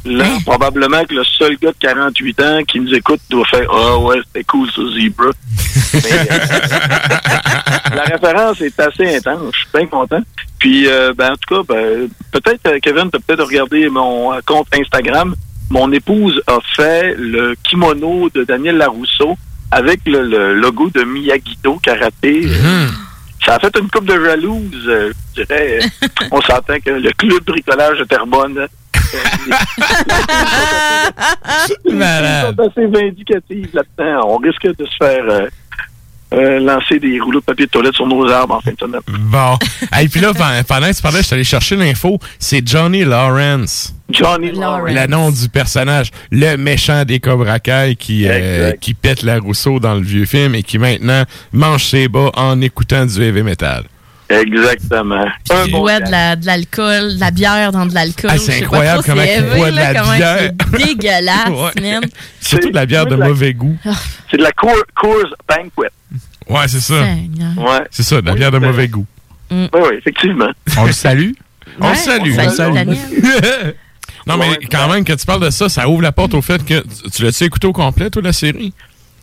Là, 0.05 0.25
Hein? 0.25 0.39
probablement 0.45 1.05
que 1.05 1.15
le 1.15 1.23
seul 1.25 1.57
gars 1.59 1.71
de 1.71 1.77
48 1.79 2.41
ans 2.41 2.63
qui 2.67 2.81
nous 2.81 2.93
écoute 2.93 3.21
doit 3.31 3.47
faire 3.47 3.69
Ah 3.73 3.99
ouais, 3.99 4.17
c'était 4.27 4.45
cool 4.45 4.69
ça, 4.71 4.83
Zebra. 4.95 5.27
Mais, 5.95 6.13
euh, 6.13 7.95
la 7.95 8.03
référence 8.03 8.61
est 8.61 8.79
assez 8.81 9.17
intense. 9.17 9.53
Je 9.55 9.59
suis 9.59 9.69
bien 9.75 9.87
content. 9.87 10.21
Puis, 10.59 10.87
euh, 10.89 11.13
ben, 11.17 11.33
en 11.33 11.37
tout 11.37 11.55
cas, 11.55 11.63
ben, 11.75 12.09
peut-être, 12.33 12.67
euh, 12.67 12.79
Kevin, 12.83 13.11
tu 13.11 13.17
as 13.17 13.21
peut-être 13.21 13.45
regardé 13.47 13.89
mon 13.89 14.33
euh, 14.33 14.41
compte 14.45 14.67
Instagram. 14.75 15.35
Mon 15.71 15.91
épouse 15.93 16.41
a 16.47 16.59
fait 16.77 17.15
le 17.17 17.55
kimono 17.63 18.29
de 18.35 18.45
Daniel 18.45 18.77
Larousseau 18.79 19.37
avec 19.71 20.01
le, 20.07 20.23
le 20.23 20.55
logo 20.55 20.91
de 20.91 21.03
Miyagi-Do 21.03 21.79
Karaté. 21.83 22.47
Ça 23.45 23.55
a 23.55 23.59
fait 23.59 23.77
une 23.79 23.89
coupe 23.89 24.05
de 24.05 24.23
jalouse, 24.25 24.71
je 25.37 25.43
dirais. 25.43 25.79
On 26.31 26.41
s'entend 26.43 26.79
que 26.85 26.91
le 26.91 27.11
club 27.13 27.43
bricolage 27.45 27.99
de 27.99 28.05
Terrebonne 28.05 28.67
Malade. 31.93 32.57
sont 32.57 32.63
assez 32.69 32.87
vindicatives 32.87 33.69
là-dedans. 33.75 34.21
On 34.29 34.37
risque 34.39 34.67
de 34.67 34.85
se 34.85 34.97
faire 34.99 35.25
euh, 35.29 35.47
euh, 36.33 36.61
lancer 36.61 36.99
des 36.99 37.21
rouleaux 37.21 37.41
de 37.41 37.45
papier 37.45 37.67
de 37.67 37.71
toilette 37.71 37.95
sur 37.95 38.07
nos 38.07 38.27
arbres 38.31 38.55
en 38.55 38.61
fin 38.61 38.73
de 38.73 38.79
semaine. 38.79 39.01
Bon. 39.07 39.59
Et 40.01 40.09
puis 40.09 40.21
là, 40.21 40.33
pendant 40.33 40.63
pendant 40.67 40.89
que 40.91 40.97
tu 40.97 41.03
parlais, 41.03 41.19
je 41.19 41.27
suis 41.27 41.35
allé 41.35 41.45
chercher 41.45 41.77
l'info. 41.77 42.19
C'est 42.39 42.67
Johnny 42.67 43.05
Lawrence. 43.05 43.95
Johnny 44.11 44.51
Lawrence. 44.53 44.95
Le 44.95 45.07
nom 45.09 45.31
du 45.31 45.49
personnage, 45.49 46.11
le 46.31 46.57
méchant 46.57 47.05
des 47.05 47.21
Cobra 47.21 47.59
Kai 47.59 47.97
qui, 47.99 48.27
euh, 48.27 48.73
qui 48.81 48.95
pète 48.95 49.23
la 49.23 49.39
Rousseau 49.39 49.79
dans 49.79 49.95
le 49.95 50.03
vieux 50.03 50.25
film 50.25 50.55
et 50.55 50.63
qui 50.63 50.79
maintenant 50.79 51.25
mange 51.53 51.85
ses 51.85 52.09
bas 52.09 52.31
en 52.35 52.61
écoutant 52.61 53.05
du 53.05 53.23
heavy 53.23 53.43
metal. 53.43 53.85
Exactement. 54.41 55.25
Un 55.51 55.65
Il 55.67 55.73
bon 55.73 55.81
boit 55.81 56.01
gars. 56.01 56.07
de 56.07 56.11
la, 56.11 56.37
de 56.37 56.47
l'alcool, 56.47 57.15
de 57.17 57.21
la 57.21 57.31
bière 57.31 57.73
dans 57.73 57.87
de 57.87 57.95
l'alcool. 57.95 58.31
Ah, 58.33 58.39
c'est 58.39 58.63
incroyable 58.63 59.03
comment 59.05 59.23
élevé, 59.23 59.57
boit 59.57 59.71
de 59.71 59.77
la 59.77 59.93
bière. 59.93 60.39
C'est 60.73 60.87
dégueulasse, 60.87 61.49
Ouais. 61.51 61.83
man. 61.83 62.03
Surtout 62.41 62.71
de 62.71 62.75
la 62.75 62.87
bière 62.87 63.05
de 63.07 63.11
moi, 63.11 63.17
de 63.17 63.23
la- 63.23 63.29
mauvais 63.29 63.53
goût. 63.55 63.77
C'est 64.31 64.37
de 64.39 64.43
la 64.43 64.53
Coors, 64.53 64.77
Banquet. 65.49 65.91
Ouais, 66.49 66.69
c'est 66.69 66.81
ça. 66.81 66.95
Ouais. 67.03 67.81
C'est 67.91 68.03
ça, 68.03 68.21
de 68.21 68.27
la 68.27 68.35
bière 68.35 68.51
de 68.51 68.59
mauvais 68.59 68.89
goût. 68.89 69.07
Oui, 69.51 69.69
oui, 69.75 69.97
effectivement. 69.99 70.51
On 70.79 70.87
le 70.87 70.93
salue. 70.93 71.33
On 71.81 71.85
Ouais, 71.87 71.93
le 71.93 71.97
salue. 71.97 72.35
on 72.39 72.51
salue. 72.51 72.97
Non, 74.27 74.37
mais 74.37 74.57
quand 74.71 74.89
même, 74.89 75.05
que 75.05 75.13
tu 75.15 75.27
parles 75.27 75.43
de 75.45 75.51
ça, 75.51 75.69
ça 75.69 75.89
ouvre 75.89 76.03
la 76.03 76.13
porte 76.13 76.33
au 76.35 76.43
fait 76.43 76.65
que 76.65 76.81
tu- 76.81 77.11
tu 77.11 77.25
l'as-tu 77.25 77.43
écouté 77.43 77.67
au 77.67 77.73
complet, 77.73 78.09
toi, 78.09 78.23
la 78.23 78.33
série? 78.33 78.73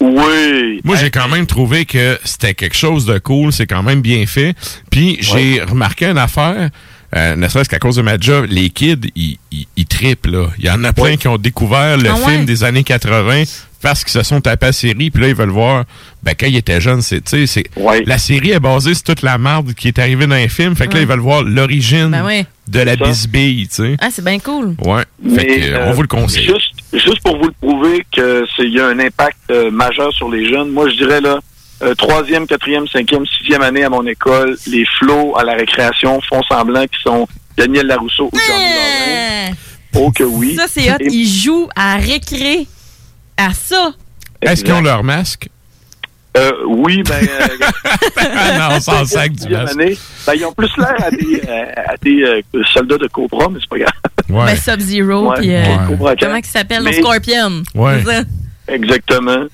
Oui. 0.02 0.80
Moi, 0.84 0.96
j'ai 0.96 1.10
quand 1.10 1.28
même 1.28 1.46
trouvé 1.46 1.86
que 1.86 2.18
c'était 2.24 2.54
quelque 2.54 2.76
chose 2.76 3.06
de 3.06 3.20
cool. 3.20 3.52
C'est 3.52 3.68
quand 3.68 3.84
même 3.84 4.02
bien 4.02 4.26
fait. 4.26 4.56
Puis, 4.90 5.18
j'ai 5.22 5.62
remarqué 5.62 6.06
une 6.06 6.18
affaire, 6.18 6.70
euh, 7.16 7.36
ne 7.36 7.48
serait-ce 7.48 7.70
qu'à 7.70 7.80
cause 7.80 7.96
de 7.98 8.02
ma 8.02 8.18
job, 8.18 8.46
les 8.50 8.70
kids, 8.70 9.12
ils, 9.16 9.38
ils, 9.52 9.68
ils 9.76 9.86
trippent, 9.86 10.28
là. 10.28 10.48
Il 10.58 10.66
y 10.66 10.70
en 10.70 10.84
a 10.84 10.94
plein 10.94 11.18
qui 11.18 11.28
ont 11.28 11.38
découvert 11.38 11.98
le 11.98 12.10
Ah 12.10 12.16
film 12.16 12.40
ouais? 12.42 12.46
des 12.46 12.64
années 12.64 12.84
80 12.84 13.44
parce 13.82 14.04
qu'ils 14.04 14.12
se 14.12 14.24
sont 14.24 14.42
tapés 14.42 14.68
à 14.68 14.70
la 14.70 14.74
série. 14.74 15.10
Puis 15.10 15.22
là, 15.22 15.30
ils 15.30 15.36
veulent 15.36 15.50
voir, 15.50 15.86
ben, 16.22 16.34
quand 16.40 16.48
ils 16.48 16.58
étaient 16.58 16.80
jeunes, 16.82 17.02
c'est, 17.02 17.22
tu 17.24 17.48
sais, 17.48 17.48
c'est, 17.48 17.64
la 18.06 18.18
série 18.18 18.52
est 18.52 18.60
basée 18.60 18.94
sur 18.94 19.04
toute 19.06 19.22
la 19.22 19.38
merde 19.38 19.74
qui 19.74 19.88
est 19.88 20.00
arrivée 20.00 20.28
dans 20.28 20.36
les 20.36 20.50
films. 20.50 20.76
Fait 20.76 20.88
que 20.88 20.94
là, 20.96 21.02
ils 21.02 21.08
veulent 21.08 21.20
voir 21.20 21.44
l'origine 21.44 22.10
Ben 22.12 22.24
ouais. 22.26 22.46
de 22.68 22.80
la 22.82 22.96
bisbille, 22.96 23.68
tu 23.70 23.76
sais. 23.76 23.96
Ah, 24.00 24.10
c'est 24.12 24.24
bien 24.24 24.38
cool. 24.40 24.76
Ouais. 24.84 25.04
Fait 25.36 25.46
que, 25.46 25.62
euh, 25.72 25.86
on 25.86 25.90
euh, 25.90 25.94
vous 25.94 26.02
le 26.04 26.08
conseille. 26.08 26.46
Juste, 26.46 26.74
juste 26.94 27.22
pour 27.24 27.38
vous 27.38 27.46
le 27.48 27.54
prouver 27.62 28.06
qu'il 28.12 28.70
y 28.74 28.80
a 28.80 28.88
un 28.88 29.00
impact 29.00 29.38
euh, 29.52 29.70
majeur 29.72 30.12
sur 30.14 30.30
les 30.30 30.50
jeunes, 30.50 30.70
moi 30.70 30.90
je 30.90 30.96
dirais 30.96 31.22
là, 31.22 31.40
euh, 31.82 31.94
troisième, 31.96 32.46
quatrième, 32.48 32.88
cinquième, 32.88 33.26
sixième 33.26 33.62
année 33.62 33.84
à 33.84 33.90
mon 33.90 34.06
école, 34.06 34.58
les 34.68 34.86
flots 34.98 35.38
à 35.38 35.44
la 35.44 35.54
récréation 35.54 36.20
font 36.28 36.42
semblant 36.44 36.86
qu'ils 36.88 37.02
sont 37.04 37.28
Daniel 37.58 37.88
Larousseau 37.88 38.30
ou 38.32 38.38
Johnny 38.38 38.64
Laurent. 38.74 39.56
Oh 39.96 40.12
que 40.12 40.24
oui. 40.24 40.56
Ça, 40.56 40.66
c'est 40.68 40.92
hot. 40.92 40.96
Et- 41.00 41.08
Ils 41.12 41.28
jouent 41.28 41.70
à 41.76 41.96
récré 41.98 42.68
à 43.38 43.54
ça. 43.54 43.92
Est-ce 44.42 44.64
qu'ils 44.64 44.74
ont 44.74 44.82
leur 44.82 45.04
masque? 45.04 45.50
Euh, 46.38 46.52
oui, 46.68 47.02
ben. 47.04 47.16
euh, 47.16 48.58
non, 48.60 48.76
on 48.76 48.80
s'en 48.80 49.04
sac 49.06 49.32
du 49.32 49.50
masque. 49.52 49.76
ben, 49.78 50.34
ils 50.36 50.46
ont 50.46 50.54
plus 50.54 50.70
l'air 50.78 50.96
à 51.04 51.10
des, 51.12 51.42
euh, 51.48 51.66
à 51.76 51.98
des 51.98 52.22
euh, 52.22 52.64
soldats 52.72 52.98
de 53.00 53.08
Cobra, 53.08 53.50
mais 53.50 53.60
c'est 53.60 53.70
pas 53.70 53.80
grave. 53.80 54.48
Ben, 54.48 54.56
Sub-Zero, 54.56 55.30
Ouais, 55.32 55.36
puis 55.40 55.56
euh, 55.56 55.64
ouais. 55.64 55.78
Cobra 55.88 56.16
Kai. 56.16 56.26
comment 56.26 56.38
il 56.38 56.46
s'appelle? 56.46 56.84
Mais- 56.84 56.92
Le 56.92 56.98
Scorpion. 56.98 57.64
Ouais. 57.74 58.04
Exactement. 58.68 59.46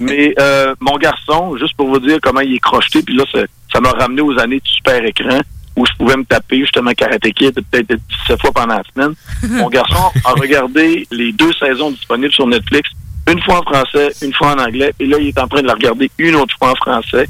Mais 0.00 0.34
euh, 0.38 0.74
mon 0.80 0.96
garçon, 0.96 1.56
juste 1.58 1.76
pour 1.76 1.88
vous 1.88 1.98
dire 2.00 2.18
comment 2.22 2.40
il 2.40 2.54
est 2.54 2.58
crocheté, 2.58 3.02
puis 3.02 3.14
là, 3.16 3.24
ça 3.30 3.40
ça 3.72 3.80
m'a 3.80 3.90
ramené 3.90 4.22
aux 4.22 4.38
années 4.38 4.60
de 4.60 4.66
super 4.68 5.04
écran 5.04 5.40
où 5.76 5.84
je 5.84 5.92
pouvais 5.98 6.16
me 6.16 6.24
taper 6.24 6.60
justement 6.60 6.92
Karate 6.92 7.20
Kid 7.34 7.52
peut-être 7.70 7.88
17 8.28 8.40
fois 8.40 8.52
pendant 8.52 8.76
la 8.76 8.82
semaine. 8.94 9.14
Mon 9.60 9.68
garçon 9.68 10.10
a 10.24 10.30
regardé 10.30 11.06
les 11.10 11.32
deux 11.32 11.52
saisons 11.54 11.90
disponibles 11.90 12.32
sur 12.32 12.46
Netflix, 12.46 12.88
une 13.30 13.42
fois 13.42 13.60
en 13.60 13.62
français, 13.62 14.12
une 14.22 14.34
fois 14.34 14.54
en 14.54 14.58
anglais, 14.58 14.92
et 14.98 15.06
là, 15.06 15.18
il 15.18 15.28
est 15.28 15.38
en 15.38 15.48
train 15.48 15.62
de 15.62 15.66
la 15.66 15.74
regarder 15.74 16.10
une 16.18 16.36
autre 16.36 16.54
fois 16.58 16.72
en 16.72 16.74
français. 16.76 17.28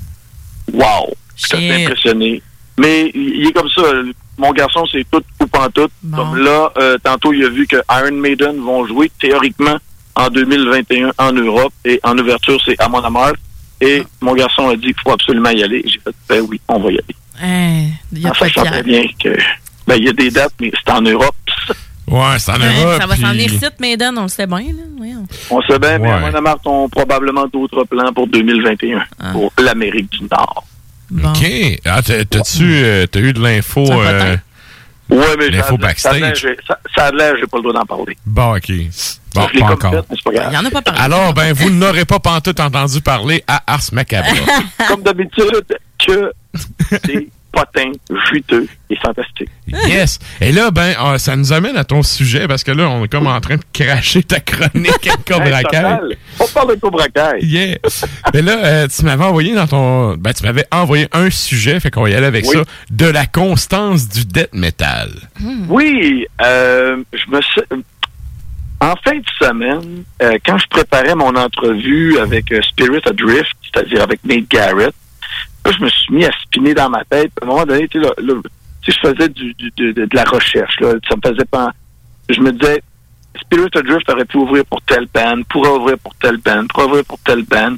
Wow! 0.72 1.14
Assez 1.42 1.70
impressionné. 1.70 2.42
Mais 2.78 3.10
il 3.14 3.46
est 3.46 3.52
comme 3.52 3.68
ça. 3.70 3.82
Mon 4.36 4.52
garçon, 4.52 4.84
c'est 4.90 5.06
tout 5.10 5.22
ou 5.40 5.46
pas 5.46 5.68
tout. 5.68 5.88
Comme 6.12 6.36
là, 6.36 6.72
euh, 6.78 6.98
tantôt, 7.02 7.32
il 7.32 7.44
a 7.44 7.48
vu 7.48 7.66
que 7.66 7.76
Iron 7.90 8.16
Maiden 8.16 8.60
vont 8.60 8.84
jouer 8.86 9.10
théoriquement 9.20 9.76
en 10.16 10.28
2021 10.28 11.12
en 11.18 11.32
Europe 11.32 11.72
et 11.84 12.00
en 12.02 12.18
ouverture, 12.18 12.60
c'est 12.64 12.80
à 12.80 12.88
mon 12.88 13.02
amour. 13.02 13.32
Et 13.80 14.02
mon 14.20 14.34
garçon 14.34 14.68
a 14.68 14.76
dit 14.76 14.86
qu'il 14.86 15.00
faut 15.04 15.12
absolument 15.12 15.50
y 15.50 15.62
aller. 15.62 15.82
J'ai 15.86 16.00
fait, 16.00 16.14
ben 16.28 16.46
oui, 16.48 16.60
on 16.68 16.78
va 16.78 16.90
y 16.90 16.98
aller. 16.98 17.16
Hein, 17.42 17.90
il 18.12 18.20
y 18.20 18.26
a 18.26 18.30
En 18.30 18.32
pas 18.32 18.38
sachant 18.48 18.82
bien 18.84 19.04
que, 19.22 19.36
ben, 19.86 19.96
il 19.96 20.04
y 20.04 20.08
a 20.08 20.12
des 20.12 20.30
dates, 20.30 20.54
mais 20.60 20.72
c'est 20.72 20.92
en 20.92 21.02
Europe. 21.02 21.34
Ouais, 22.06 22.39
c'est 22.39 22.52
en 22.52 22.60
Ouais, 22.60 22.82
Europe. 22.82 23.01
ça 23.01 23.06
va 23.06 23.16
s'en 23.16 23.31
venir 23.32 23.51
site, 23.51 23.74
Maiden, 23.81 24.14
on 24.18 24.22
le 24.22 24.28
sait 24.28 24.47
bien. 24.47 24.59
Là. 24.60 25.05
On 25.51 25.62
sait 25.62 25.78
bien, 25.78 25.98
mais 25.98 26.09
Ouais. 26.09 26.14
à 26.14 26.20
Montmartre 26.20 26.66
ont 26.66 26.89
probablement 26.89 27.47
d'autres 27.47 27.85
plans 27.85 28.12
pour 28.12 28.26
2021 28.28 29.02
Ah. 29.18 29.32
pour 29.32 29.52
l'Amérique 29.59 30.10
du 30.10 30.22
Nord. 30.24 30.64
OK. 31.12 31.81
Ah, 31.86 32.02
t'as- 32.02 32.24
t'as-tu 32.24 32.64
euh, 32.64 33.06
eu 33.14 33.32
de 33.32 33.40
l'info? 33.40 33.85
Euh, 33.90 34.36
Ouais, 35.10 35.18
mais 35.39 35.44
ça 35.47 35.51
L'info 35.51 35.76
a- 35.82 35.94
ça 35.97 36.10
a 36.10 36.12
l'air, 36.14 36.20
backstage. 36.31 36.56
ça- 36.66 36.78
ça 36.97 37.05
a 37.06 37.10
l'air, 37.12 37.35
j'ai 37.39 37.47
pas 37.47 37.59
le 37.59 37.62
droit 37.62 37.74
d'en 37.74 37.85
parler. 37.85 38.16
Bon, 38.24 38.56
OK. 38.56 38.72
Bon, 39.35 39.47
pas 39.59 39.64
encore. 39.72 39.90
fait, 39.93 39.97
mais 40.10 40.16
c'est 40.16 40.24
pas 40.24 40.31
grave. 40.32 40.48
Il 40.51 40.55
y 40.55 40.59
en 40.59 40.64
a 40.64 40.70
pas 40.70 40.82
parlé. 40.82 41.01
Alors, 41.01 41.35
ben, 41.35 41.52
vous 41.52 41.68
n'aurez 41.70 42.05
pas 42.06 42.18
pantoute 42.20 42.59
entendu 42.59 43.01
parler 43.02 43.44
à 43.47 43.62
Ars 43.66 43.82
Macabra. 43.93 44.31
Comme 44.89 45.02
d'habitude, 45.02 45.62
que 45.98 46.32
potins 47.55 47.93
juteux 48.31 48.66
et 48.90 48.97
fantastiques. 48.97 49.48
yes. 49.68 50.18
Et 50.40 50.52
là, 50.52 50.70
ben, 50.70 50.94
ah, 50.98 51.18
ça 51.18 51.36
nous 51.36 51.52
amène 51.52 51.76
à 51.76 51.85
ton 51.85 52.02
sujet, 52.02 52.47
parce 52.48 52.64
que 52.64 52.72
là, 52.72 52.89
on 52.89 53.05
est 53.05 53.09
comme 53.09 53.26
en 53.26 53.40
train 53.40 53.56
de 53.56 53.62
cracher 53.72 54.22
ta 54.22 54.40
chronique 54.40 55.06
à 55.09 55.16
Cobra 55.26 55.62
Kai. 55.62 55.97
On 56.40 56.47
parle 56.48 56.74
de 56.74 56.81
Cobra 56.81 57.09
Kai. 57.09 57.44
Yeah. 57.44 57.78
Mais 58.35 58.43
là, 58.43 58.59
euh, 58.64 58.89
tu 58.89 59.05
m'avais 59.05 59.24
envoyé 59.24 59.55
dans 59.55 59.66
ton. 59.66 60.16
Ben, 60.16 60.32
tu 60.32 60.43
m'avais 60.44 60.66
envoyé 60.72 61.09
un 61.12 61.31
sujet, 61.31 61.78
fait 61.81 61.90
qu'on 61.90 62.02
va 62.02 62.10
y 62.10 62.14
aller 62.14 62.26
avec 62.26 62.44
Oui. 62.47 62.56
ça. 62.56 62.62
De 62.90 63.06
la 63.06 63.26
constance 63.26 64.09
du 64.09 64.24
death 64.24 64.52
metal. 64.52 65.10
Oui, 65.68 66.26
euh, 66.43 66.97
je 67.12 67.31
me 67.35 67.40
suis... 67.40 67.62
En 68.81 68.97
fin 69.02 69.16
de 69.16 69.24
semaine, 69.40 70.02
euh, 70.22 70.36
quand 70.44 70.59
je 70.59 70.66
préparais 70.68 71.14
mon 71.14 71.35
entrevue 71.36 72.18
avec 72.18 72.52
euh, 72.52 72.60
Spirit 72.62 73.01
Adrift, 73.06 73.55
c'est-à-dire 73.62 74.02
avec 74.02 74.22
Nate 74.24 74.47
Garrett, 74.51 74.94
là, 75.64 75.72
je 75.78 75.84
me 75.84 75.88
suis 75.88 76.14
mis 76.14 76.24
à 76.24 76.32
spinner 76.42 76.74
dans 76.74 76.90
ma 76.90 77.04
tête. 77.04 77.32
À 77.40 77.44
un 77.44 77.48
moment 77.48 77.64
donné, 77.66 77.88
tu 77.88 78.02
sais, 78.02 78.08
je 78.86 78.98
faisais 79.00 79.28
du, 79.28 79.54
de, 79.76 79.92
de- 79.92 80.08
la 80.12 80.24
recherche. 80.24 80.78
Là. 80.80 80.92
Ça 81.08 81.16
me 81.16 81.30
faisait 81.30 81.44
pas... 81.46 81.72
Je 82.28 82.40
me 82.40 82.52
disais, 82.52 82.82
Spirit 83.40 83.70
Adrift 83.74 84.08
aurait 84.10 84.24
pu 84.24 84.36
ouvrir 84.38 84.64
pour 84.66 84.80
telle 84.82 85.06
band, 85.12 85.42
pourrait 85.48 85.70
ouvrir 85.70 85.98
pour 85.98 86.14
telle 86.16 86.38
band, 86.38 86.66
pourrait 86.68 86.86
ouvrir 86.86 87.04
pour 87.04 87.18
telle 87.20 87.42
band. 87.44 87.76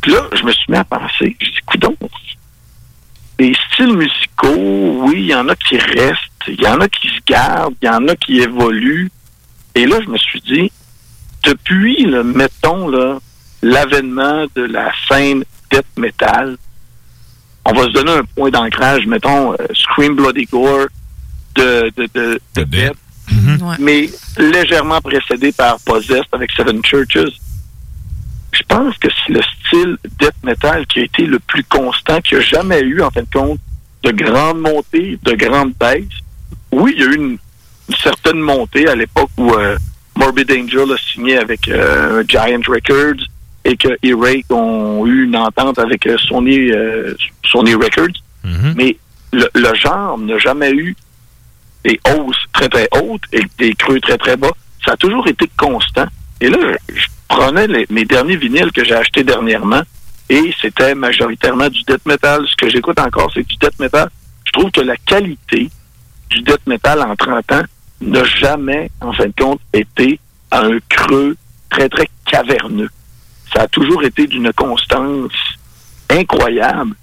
Puis 0.00 0.12
là, 0.12 0.20
je 0.34 0.42
me 0.44 0.52
suis 0.52 0.70
mis 0.70 0.76
à 0.76 0.84
penser. 0.84 1.36
Je 1.40 1.50
dis, 1.50 1.58
coudonc, 1.66 1.96
les 3.38 3.54
styles 3.72 3.96
musicaux, 3.96 5.02
oui, 5.06 5.14
il 5.18 5.26
y 5.26 5.34
en 5.34 5.48
a 5.48 5.56
qui 5.56 5.76
restent, 5.76 6.46
il 6.46 6.60
y 6.62 6.66
en 6.66 6.80
a 6.80 6.88
qui 6.88 7.08
se 7.08 7.20
gardent, 7.26 7.74
il 7.82 7.86
y 7.86 7.88
en 7.88 8.06
a 8.08 8.14
qui 8.16 8.40
évoluent. 8.40 9.10
Et 9.74 9.86
là, 9.86 10.00
je 10.04 10.08
me 10.08 10.18
suis 10.18 10.40
dit, 10.40 10.70
depuis, 11.44 12.06
mettons, 12.06 12.88
là, 12.88 13.18
l'avènement 13.62 14.46
de 14.54 14.62
la 14.62 14.92
scène 15.08 15.44
death 15.70 15.86
metal, 15.96 16.56
on 17.64 17.72
va 17.72 17.82
se 17.84 17.90
donner 17.90 18.12
un 18.12 18.24
point 18.24 18.50
d'ancrage, 18.50 19.06
mettons, 19.06 19.52
euh, 19.52 19.56
Scream 19.74 20.14
Bloody 20.16 20.44
Gore 20.46 20.86
de, 21.54 21.90
de, 21.96 22.08
de, 22.14 22.40
de 22.56 22.62
Death, 22.64 22.96
mais 23.78 24.10
légèrement 24.38 25.00
précédé 25.00 25.52
par 25.52 25.78
Possessed 25.80 26.26
avec 26.32 26.50
Seven 26.52 26.82
Churches. 26.84 27.32
Je 28.52 28.62
pense 28.68 28.96
que 28.98 29.08
c'est 29.08 29.32
le 29.32 29.40
style 29.42 29.96
death 30.20 30.34
metal 30.44 30.86
qui 30.86 31.00
a 31.00 31.02
été 31.04 31.26
le 31.26 31.38
plus 31.40 31.64
constant, 31.64 32.20
qui 32.20 32.36
a 32.36 32.40
jamais 32.40 32.80
eu, 32.80 33.02
en 33.02 33.10
fin 33.10 33.22
de 33.22 33.28
compte, 33.32 33.58
de 34.04 34.10
grandes 34.10 34.60
montées, 34.60 35.18
de 35.22 35.32
grandes 35.32 35.72
baisses. 35.80 36.04
Oui, 36.70 36.94
il 36.96 37.02
y 37.02 37.06
a 37.06 37.10
eu 37.10 37.16
une, 37.16 37.38
une 37.88 37.96
certaine 38.02 38.38
montée 38.38 38.86
à 38.88 38.94
l'époque 38.94 39.30
où 39.36 39.52
euh, 39.54 39.76
Morbid 40.16 40.50
Angel 40.52 40.92
a 40.92 40.96
signé 40.98 41.38
avec 41.38 41.66
euh, 41.68 42.22
Giant 42.28 42.60
Records 42.68 43.24
et 43.64 43.76
que 43.76 43.88
E-Rake 44.04 44.46
ont 44.50 45.06
eu 45.06 45.24
une 45.24 45.36
entente 45.36 45.78
avec 45.78 46.06
euh, 46.06 46.16
Sony, 46.18 46.70
euh, 46.70 47.14
Sony 47.44 47.74
Records. 47.74 48.14
Mais 48.76 48.96
le, 49.32 49.48
le 49.54 49.74
genre 49.74 50.18
n'a 50.18 50.38
jamais 50.38 50.70
eu 50.72 50.94
des 51.84 51.98
hausses 52.14 52.44
très 52.52 52.68
très 52.68 52.88
hautes 52.92 53.22
et 53.32 53.42
des 53.58 53.72
creux 53.74 54.00
très 54.00 54.18
très 54.18 54.36
bas. 54.36 54.50
Ça 54.84 54.92
a 54.92 54.96
toujours 54.96 55.26
été 55.28 55.48
constant. 55.56 56.06
Et 56.40 56.48
là, 56.48 56.58
je, 56.88 56.94
je 56.94 57.06
prenais 57.28 57.66
les- 57.66 57.86
mes 57.90 58.04
derniers 58.04 58.36
vinyles 58.36 58.70
que 58.72 58.84
j'ai 58.84 58.94
achetés 58.94 59.24
dernièrement 59.24 59.82
et 60.28 60.52
c'était 60.60 60.94
majoritairement 60.94 61.68
du 61.68 61.82
death 61.82 62.04
metal. 62.06 62.44
Ce 62.48 62.56
que 62.56 62.68
j'écoute 62.68 62.98
encore, 62.98 63.30
c'est 63.32 63.46
du 63.46 63.56
death 63.56 63.78
metal. 63.78 64.08
Je 64.46 64.52
trouve 64.52 64.70
que 64.70 64.80
la 64.82 64.96
qualité 64.96 65.70
du 66.30 66.42
death 66.42 66.66
metal 66.66 67.00
en 67.02 67.16
30 67.16 67.52
ans 67.52 67.62
n'a 68.02 68.24
jamais, 68.24 68.90
en 69.00 69.12
fin 69.12 69.26
de 69.26 69.32
compte, 69.38 69.60
été 69.72 70.18
à 70.50 70.60
un 70.66 70.78
creux 70.88 71.36
très 71.70 71.88
très 71.88 72.08
caverneux. 72.30 72.90
Ça 73.54 73.62
a 73.62 73.68
toujours 73.68 74.02
été 74.04 74.26
d'une 74.26 74.52
constance 74.52 75.32
incroyable. 76.10 76.94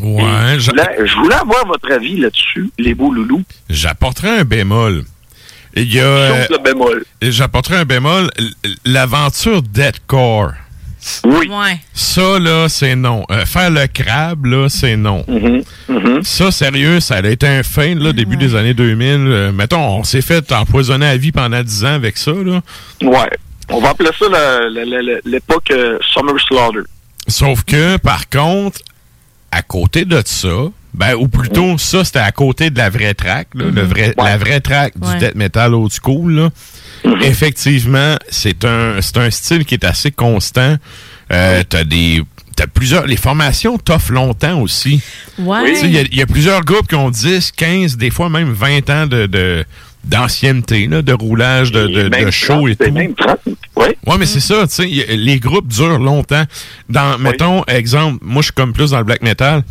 Ouais, 0.00 0.58
Je 0.58 0.70
voulais, 0.70 1.06
je 1.06 1.14
voulais 1.16 1.34
avoir 1.34 1.66
votre 1.66 1.90
avis 1.92 2.16
là-dessus, 2.18 2.70
les 2.78 2.94
beaux 2.94 3.12
loulous. 3.12 3.42
J'apporterai 3.68 4.40
un 4.40 4.44
bémol. 4.44 5.04
Il 5.74 5.92
y 5.92 6.00
a. 6.00 6.04
euh, 6.04 6.46
Chose 6.46 6.58
de 6.58 6.62
bémol. 6.62 7.04
J'apporterai 7.22 7.76
un 7.76 7.84
bémol. 7.84 8.28
L'aventure 8.84 9.62
Deadcore. 9.62 10.52
Oui. 11.24 11.48
Ouais. 11.48 11.80
Ça, 11.94 12.38
là, 12.38 12.68
c'est 12.68 12.94
non. 12.94 13.24
Euh, 13.30 13.46
faire 13.46 13.70
le 13.70 13.86
crabe, 13.86 14.44
là, 14.46 14.68
c'est 14.68 14.96
non. 14.96 15.24
Mm-hmm. 15.28 16.22
Ça, 16.24 16.50
sérieux, 16.50 17.00
ça 17.00 17.16
a 17.16 17.26
été 17.26 17.46
un 17.46 17.62
fin, 17.62 17.94
là, 17.94 18.12
début 18.12 18.36
des 18.36 18.54
années 18.54 18.74
2000. 18.74 19.06
Euh, 19.08 19.52
mettons, 19.52 19.80
on 19.98 20.04
s'est 20.04 20.20
fait 20.20 20.52
empoisonner 20.52 21.06
à 21.06 21.16
vie 21.16 21.32
pendant 21.32 21.62
10 21.62 21.84
ans 21.84 21.94
avec 21.94 22.18
ça, 22.18 22.32
là. 22.32 22.60
Ouais. 23.02 23.30
On 23.72 23.80
va 23.80 23.90
appeler 23.90 24.10
ça 24.18 24.26
la- 24.28 24.68
la- 24.68 24.84
la- 24.84 25.02
la- 25.02 25.20
l'époque 25.24 25.70
euh, 25.70 25.98
Summer 26.12 26.34
Slaughter. 26.40 26.80
Sauf 27.28 27.62
que, 27.64 27.96
par 27.98 28.28
contre, 28.28 28.80
à 29.52 29.62
côté 29.62 30.04
de 30.04 30.20
ça, 30.24 30.48
ben, 30.94 31.14
ou 31.14 31.28
plutôt, 31.28 31.78
ça, 31.78 32.04
c'était 32.04 32.18
à 32.18 32.32
côté 32.32 32.70
de 32.70 32.78
la 32.78 32.90
vraie 32.90 33.14
track, 33.14 33.48
là, 33.54 33.66
le 33.72 33.82
vrai, 33.82 34.12
la 34.18 34.36
vraie 34.36 34.60
track 34.60 34.98
du 34.98 35.06
Ouais. 35.08 35.18
death 35.18 35.34
metal 35.36 35.74
old 35.74 35.92
school, 35.92 36.32
là. 36.32 36.48
Effectivement, 37.22 38.16
c'est 38.28 38.64
un, 38.64 39.00
c'est 39.00 39.16
un 39.18 39.30
style 39.30 39.64
qui 39.64 39.74
est 39.74 39.84
assez 39.84 40.10
constant. 40.10 40.76
Euh, 41.32 41.62
T'as 41.68 41.84
des. 41.84 42.22
T'as 42.56 42.66
plusieurs. 42.66 43.06
Les 43.06 43.16
formations 43.16 43.78
t'offrent 43.78 44.12
longtemps 44.12 44.60
aussi. 44.60 45.00
Ouais. 45.38 45.72
Il 45.82 45.90
y, 45.92 45.98
a- 45.98 46.02
il 46.02 46.16
y 46.16 46.22
a 46.22 46.26
plusieurs 46.26 46.62
groupes 46.62 46.88
qui 46.88 46.96
ont 46.96 47.08
10, 47.10 47.52
15, 47.52 47.96
des 47.96 48.10
fois 48.10 48.28
même 48.28 48.52
20 48.52 48.90
ans 48.90 49.06
de, 49.06 49.26
de, 49.26 49.64
d'ancienneté, 50.04 50.86
là, 50.86 51.02
de 51.02 51.12
roulage, 51.12 51.72
de, 51.72 51.86
de, 51.86 52.08
de 52.08 52.30
show 52.30 52.68
et 52.68 52.76
tout. 52.76 52.90
Même 52.90 53.14
30, 53.14 53.38
ouais. 53.76 53.96
Ouais, 54.06 54.18
mais 54.18 54.26
c'est 54.26 54.40
ça, 54.40 54.66
tu 54.66 54.74
sais, 54.74 54.86
les 55.16 55.38
groupes 55.38 55.68
durent 55.68 55.98
longtemps. 55.98 56.44
Dans, 56.88 57.18
mettons, 57.18 57.64
exemple, 57.64 58.18
moi, 58.22 58.42
je 58.42 58.46
suis 58.46 58.52
comme 58.54 58.72
plus 58.72 58.90
dans 58.90 58.98
le 58.98 59.04
black 59.04 59.22
metal. 59.22 59.62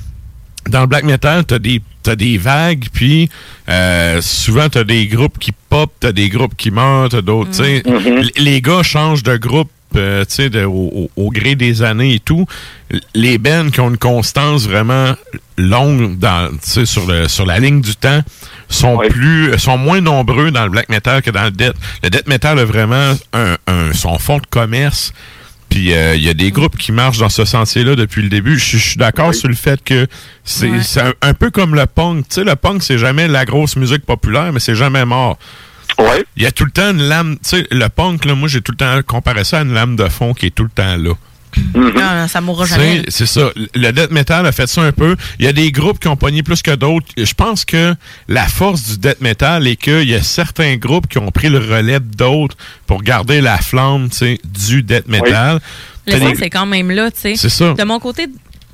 Dans 0.69 0.81
le 0.81 0.87
black 0.87 1.03
metal, 1.05 1.45
t'as 1.45 1.57
des, 1.57 1.81
t'as 2.03 2.15
des 2.15 2.37
vagues, 2.37 2.85
puis 2.93 3.29
euh, 3.69 4.21
souvent, 4.21 4.69
t'as 4.69 4.83
des 4.83 5.07
groupes 5.07 5.39
qui 5.39 5.51
pop, 5.69 5.91
t'as 5.99 6.11
des 6.11 6.29
groupes 6.29 6.55
qui 6.55 6.69
meurent, 6.69 7.09
t'as 7.09 7.21
d'autres, 7.21 7.51
tu 7.51 7.57
sais. 7.63 7.83
L- 7.85 8.29
Les 8.37 8.61
gars 8.61 8.83
changent 8.83 9.23
de 9.23 9.37
groupe, 9.37 9.71
euh, 9.95 10.25
tu 10.25 10.35
sais, 10.35 10.49
de- 10.49 10.65
au, 10.65 11.09
gré 11.31 11.55
des 11.55 11.81
années 11.81 12.15
et 12.15 12.19
tout. 12.19 12.45
Les 13.15 13.37
bands 13.37 13.69
qui 13.71 13.79
ont 13.79 13.89
une 13.89 13.97
constance 13.97 14.67
vraiment 14.67 15.13
longue 15.57 16.19
dans, 16.19 16.49
tu 16.51 16.57
sais, 16.69 16.85
sur, 16.85 17.07
le, 17.07 17.27
sur 17.27 17.45
la 17.45 17.57
ligne 17.59 17.81
du 17.81 17.95
temps 17.95 18.21
sont 18.69 18.97
plus 19.09 19.57
sont 19.59 19.77
moins 19.77 19.99
nombreux 20.01 20.51
dans 20.51 20.63
le 20.63 20.69
black 20.69 20.89
metal 20.89 21.21
que 21.21 21.31
dans 21.31 21.43
le 21.45 21.51
death. 21.51 21.73
Le 22.03 22.09
death 22.09 22.27
metal 22.27 22.59
a 22.59 22.65
vraiment 22.65 23.13
un, 23.33 23.55
un- 23.67 23.93
son 23.93 24.17
fond 24.19 24.37
de 24.37 24.45
commerce. 24.49 25.13
Puis 25.69 25.93
euh, 25.93 26.15
il 26.15 26.23
y 26.23 26.29
a 26.29 26.33
des 26.33 26.51
groupes 26.51 26.77
qui 26.77 26.91
marchent 26.91 27.19
dans 27.19 27.29
ce 27.29 27.45
sentier-là 27.45 27.95
depuis 27.95 28.23
le 28.23 28.29
début. 28.29 28.57
Je 28.57 28.77
suis 28.77 28.95
d'accord 28.97 29.35
sur 29.35 29.47
le 29.49 29.53
fait 29.55 29.83
que 29.83 30.07
c'est 30.43 30.67
Ouais. 30.69 30.81
c'est 30.81 31.01
un, 31.01 31.13
un 31.21 31.33
peu 31.35 31.51
comme 31.51 31.75
le 31.75 31.85
punk. 31.85 32.27
Tu 32.27 32.35
sais, 32.35 32.43
le 32.43 32.55
punk, 32.55 32.81
c'est 32.81 32.97
jamais 32.97 33.27
la 33.27 33.45
grosse 33.45 33.75
musique 33.75 34.03
populaire, 34.05 34.51
mais 34.51 34.59
c'est 34.59 34.73
jamais 34.75 35.05
mort. 35.05 35.37
Ouais. 35.99 36.23
Il 36.37 36.43
y 36.43 36.45
a 36.47 36.51
tout 36.51 36.65
le 36.65 36.71
temps 36.71 36.89
une 36.91 37.03
lame. 37.03 37.35
Tu 37.43 37.49
sais, 37.57 37.67
le 37.69 37.87
punk, 37.89 38.25
là, 38.25 38.33
moi, 38.33 38.47
j'ai 38.47 38.61
tout 38.61 38.71
le 38.71 38.77
temps 38.77 38.99
comparé 39.05 39.43
ça 39.43 39.59
à 39.59 39.61
une 39.61 39.73
lame 39.73 39.95
de 39.95 40.07
fond 40.09 40.33
qui 40.33 40.47
est 40.47 40.55
tout 40.55 40.63
le 40.63 40.69
temps 40.69 40.95
là. 40.97 41.11
Mhm. 41.73 41.93
Non, 41.95 42.27
ça 42.27 42.41
mourra 42.41 42.65
jamais. 42.65 43.03
C'est 43.07 43.25
ça. 43.25 43.49
Le 43.75 43.91
death 43.91 44.11
metal 44.11 44.45
a 44.45 44.51
fait 44.51 44.67
ça 44.67 44.81
un 44.81 44.91
peu. 44.91 45.15
Il 45.39 45.45
y 45.45 45.47
a 45.47 45.53
des 45.53 45.71
groupes 45.71 45.99
qui 45.99 46.07
ont 46.07 46.15
pogné 46.15 46.43
plus 46.43 46.61
que 46.61 46.71
d'autres. 46.75 47.07
Je 47.17 47.33
pense 47.33 47.65
que 47.65 47.95
la 48.27 48.47
force 48.47 48.83
du 48.83 48.97
death 48.97 49.21
metal 49.21 49.67
est 49.67 49.75
qu'il 49.75 50.07
y 50.09 50.15
a 50.15 50.21
certains 50.21 50.75
groupes 50.77 51.07
qui 51.07 51.17
ont 51.17 51.31
pris 51.31 51.49
le 51.49 51.59
relais 51.59 51.99
d'autres 51.99 52.55
pour 52.87 53.01
garder 53.01 53.41
la 53.41 53.57
flamme 53.57 54.09
du 54.67 54.83
death 54.83 55.07
metal. 55.07 55.59
L'essence, 56.07 56.31
des- 56.33 56.37
c'est 56.37 56.49
quand 56.49 56.65
même 56.65 56.89
là, 56.91 57.11
tu 57.11 57.19
sais. 57.19 57.35
C'est 57.35 57.49
ça. 57.49 57.73
De 57.73 57.83
mon 57.83 57.99
côté, 57.99 58.27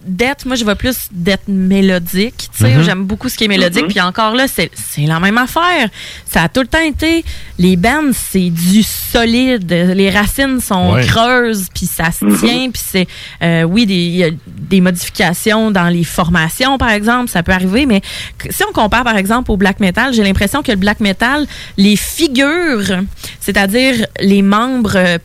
dette, 0.05 0.45
moi, 0.45 0.55
je 0.55 0.63
vois 0.63 0.75
plus 0.75 0.95
dette 1.11 1.47
mélodique, 1.47 2.49
tu 2.55 2.63
sais. 2.63 2.75
Mhm. 2.75 2.83
J'aime 2.83 3.03
beaucoup 3.05 3.29
ce 3.29 3.35
qui 3.37 3.45
est 3.45 3.47
mélodique. 3.47 3.83
Mhm. 3.83 3.89
Puis 3.89 4.01
encore 4.01 4.35
là, 4.35 4.45
c'est 4.47 4.69
la 4.97 5.19
même 5.19 5.37
affaire. 5.37 5.89
Ça 6.29 6.43
a 6.43 6.49
tout 6.49 6.61
le 6.61 6.67
temps 6.67 6.81
été... 6.83 7.23
Les 7.57 7.77
bands, 7.77 8.11
c'est 8.13 8.49
du 8.49 8.83
solide. 8.83 9.71
Les 9.71 10.09
racines 10.09 10.59
sont 10.59 10.93
Ouais. 10.93 11.05
creuses, 11.05 11.67
puis 11.73 11.85
ça 11.85 12.11
se 12.11 12.25
Mhm. 12.25 12.37
tient. 12.39 12.69
Puis 12.71 12.81
c'est... 12.85 13.07
euh, 13.41 13.63
oui, 13.63 13.85
des, 13.85 13.93
il 13.93 14.15
y 14.17 14.23
a 14.23 14.29
des 14.45 14.81
modifications 14.81 15.71
dans 15.71 15.87
les 15.87 16.03
formations, 16.03 16.77
par 16.77 16.89
exemple. 16.89 17.29
Ça 17.29 17.43
peut 17.43 17.53
arriver, 17.53 17.85
mais 17.85 18.01
si 18.49 18.63
on 18.69 18.73
compare, 18.73 19.03
par 19.03 19.15
exemple, 19.17 19.51
au 19.51 19.57
black 19.57 19.79
metal, 19.79 20.13
j'ai 20.13 20.23
l'impression 20.23 20.61
que 20.63 20.71
le 20.71 20.77
black 20.77 20.99
metal, 20.99 21.47
les 21.77 21.95
figures, 21.95 23.03
c'est-à-dire 23.39 24.05
les 24.19 24.41
membres... 24.41 25.19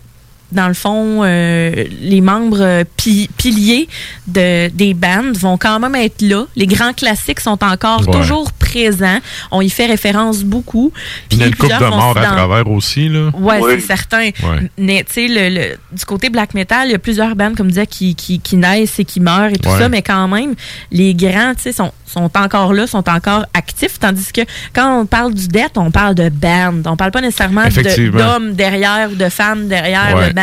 dans 0.52 0.68
le 0.68 0.74
fond, 0.74 1.22
euh, 1.24 1.84
les 2.00 2.20
membres 2.20 2.60
euh, 2.60 2.84
pi- 2.96 3.28
piliers 3.36 3.88
de, 4.26 4.68
des 4.68 4.94
bandes 4.94 5.36
vont 5.36 5.56
quand 5.56 5.78
même 5.80 5.94
être 5.94 6.22
là. 6.22 6.44
Les 6.56 6.66
grands 6.66 6.92
classiques 6.92 7.40
sont 7.40 7.62
encore 7.64 8.06
Ouais. 8.08 8.12
toujours 8.20 8.50
présents. 8.52 9.18
On 9.50 9.60
y 9.60 9.70
fait 9.70 9.86
référence 9.86 10.42
beaucoup. 10.44 10.92
Il 11.30 11.38
y 11.38 11.42
a 11.42 11.46
une 11.46 11.54
coupe 11.54 11.70
de 11.70 11.84
morts 11.86 12.16
à 12.16 12.22
travers 12.24 12.68
aussi, 12.70 13.08
là. 13.08 13.30
Ouais, 13.34 13.60
c'est 13.70 13.80
certain. 13.80 14.26
Ouais. 14.26 14.70
Mais 14.78 15.04
tu 15.06 15.12
sais, 15.14 15.28
le, 15.28 15.54
le- 15.54 15.76
du 15.96 16.04
côté 16.04 16.30
black 16.30 16.54
metal, 16.54 16.88
il 16.88 16.92
y 16.92 16.94
a 16.94 16.98
plusieurs 16.98 17.34
bandes, 17.36 17.56
comme 17.56 17.68
disait, 17.68 17.86
qui, 17.86 18.14
qui, 18.14 18.40
qui 18.40 18.56
naissent 18.56 18.98
et 18.98 19.04
qui 19.04 19.20
meurent 19.20 19.50
et 19.52 19.58
tout 19.58 19.68
Ouais. 19.70 19.78
ça, 19.78 19.88
mais 19.88 20.02
quand 20.02 20.26
même, 20.28 20.54
les 20.90 21.14
grands, 21.14 21.54
tu 21.54 21.62
sais, 21.62 21.72
sont, 21.72 21.92
sont 22.06 22.30
encore 22.36 22.72
là, 22.72 22.86
sont 22.86 23.08
encore 23.08 23.44
actifs, 23.54 23.98
tandis 24.00 24.32
que 24.32 24.40
quand 24.72 25.00
on 25.00 25.06
parle 25.06 25.32
du 25.34 25.46
death, 25.48 25.72
on 25.76 25.90
parle 25.90 26.14
de 26.14 26.28
band. 26.28 26.74
On 26.86 26.96
parle 26.96 27.10
pas 27.12 27.20
nécessairement 27.20 27.64
de- 27.66 28.08
d'hommes 28.10 28.52
derrière 28.54 29.10
ou 29.12 29.14
de 29.14 29.28
femmes 29.28 29.68
derrière 29.68 30.14
Ouais. 30.16 30.28
le 30.28 30.32
band. 30.32 30.39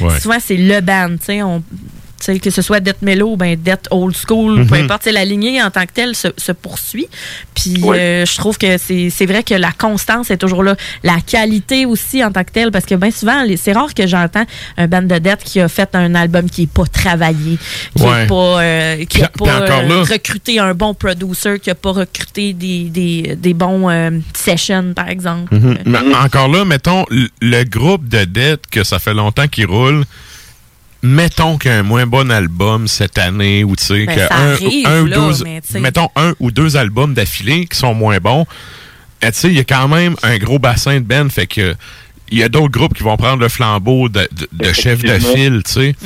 Ouais. 0.00 0.20
Souvent, 0.20 0.38
c'est 0.40 0.56
le 0.56 0.80
band, 0.80 1.16
tu 1.18 1.24
sais, 1.24 1.42
on 1.42 1.62
que 2.40 2.50
ce 2.50 2.62
soit 2.62 2.80
Death 2.80 3.02
Mellow, 3.02 3.36
ben 3.36 3.56
Death 3.56 3.88
Old 3.90 4.14
School, 4.14 4.66
peu 4.66 4.76
Mhm. 4.78 4.84
importe, 4.84 5.02
c'est 5.04 5.12
la 5.12 5.24
lignée 5.24 5.62
en 5.62 5.70
tant 5.70 5.86
que 5.86 5.92
telle 5.92 6.14
se, 6.14 6.28
se 6.36 6.52
poursuit. 6.52 7.08
Puis 7.54 7.74
euh, 7.84 8.24
je 8.26 8.36
trouve 8.36 8.58
que 8.58 8.76
c'est 8.78 9.26
vrai 9.26 9.42
que 9.42 9.54
la 9.54 9.72
constance 9.72 10.30
est 10.30 10.36
toujours 10.36 10.62
là. 10.62 10.76
La 11.02 11.18
qualité 11.20 11.86
aussi 11.86 12.24
en 12.24 12.30
tant 12.30 12.44
que 12.44 12.52
telle, 12.52 12.70
parce 12.70 12.84
que 12.84 12.94
bien 12.94 13.10
souvent, 13.10 13.44
c'est 13.56 13.72
rare 13.72 13.94
que 13.94 14.06
j'entends 14.06 14.44
un 14.76 14.86
band 14.86 15.02
de 15.02 15.18
Death 15.18 15.42
qui 15.44 15.60
a 15.60 15.68
fait 15.68 15.94
un 15.94 16.14
album 16.14 16.48
qui 16.48 16.62
est 16.62 16.72
pas 16.72 16.86
travaillé, 16.86 17.58
qui 17.96 18.02
Ouais. 18.02 18.24
est 18.24 18.26
pas, 18.26 18.34
euh, 18.62 19.04
qui 19.06 19.22
a 19.22 19.28
Puis- 19.28 19.44
pas 19.46 19.60
euh, 19.62 20.02
recruté 20.02 20.58
un 20.58 20.74
bon 20.74 20.94
producer, 20.94 21.58
qui 21.60 21.70
a 21.70 21.74
pas 21.74 21.92
recruté 21.92 22.52
des, 22.52 22.84
des, 22.84 23.36
des 23.36 23.54
bons 23.54 23.88
sessions, 24.34 24.92
par 24.94 25.08
exemple. 25.08 25.54
Mhm. 25.54 25.78
Mais 25.86 25.98
encore 26.22 26.48
là, 26.48 26.64
mettons, 26.64 27.04
le 27.10 27.64
groupe 27.64 28.08
de 28.08 28.24
dettes 28.24 28.66
que 28.70 28.84
ça 28.84 28.98
fait 28.98 29.14
longtemps 29.14 29.48
qu'il 29.48 29.66
roule, 29.66 30.04
mettons 31.02 31.56
qu'il 31.58 31.70
y 31.70 31.74
a 31.74 31.78
un 31.78 31.82
moins 31.82 32.06
bon 32.06 32.30
album 32.30 32.86
cette 32.88 33.18
année, 33.18 33.64
ou 33.64 33.74
tu 33.76 33.84
sais, 33.84 34.06
Ben, 34.06 34.14
que 34.14 34.20
ça 34.28 34.36
un, 34.36 34.52
arrive, 34.52 34.86
un 34.86 35.02
ou 35.02 35.06
là, 35.06 35.16
deux, 35.16 35.44
mais 35.44 35.80
mettons 35.80 36.08
un 36.16 36.34
ou 36.40 36.50
deux 36.50 36.76
albums 36.76 37.14
d'affilée 37.14 37.66
qui 37.66 37.78
sont 37.78 37.94
moins 37.94 38.18
bons, 38.18 38.46
eh, 39.22 39.30
tu 39.32 39.38
sais, 39.38 39.48
il 39.48 39.54
y 39.54 39.60
a 39.60 39.64
quand 39.64 39.88
même 39.88 40.16
un 40.22 40.36
gros 40.38 40.58
bassin 40.58 40.96
de 40.96 41.04
Ben, 41.04 41.30
fait 41.30 41.46
que 41.46 41.74
il 42.32 42.38
y 42.38 42.44
a 42.44 42.48
d'autres 42.48 42.70
groupes 42.70 42.94
qui 42.94 43.02
vont 43.02 43.16
prendre 43.16 43.40
le 43.42 43.48
flambeau 43.48 44.08
de, 44.08 44.20
de- 44.30 44.48
de 44.52 44.72
chef 44.72 45.02
de 45.02 45.18
file, 45.18 45.62
tu 45.66 45.72
sais. 45.72 45.96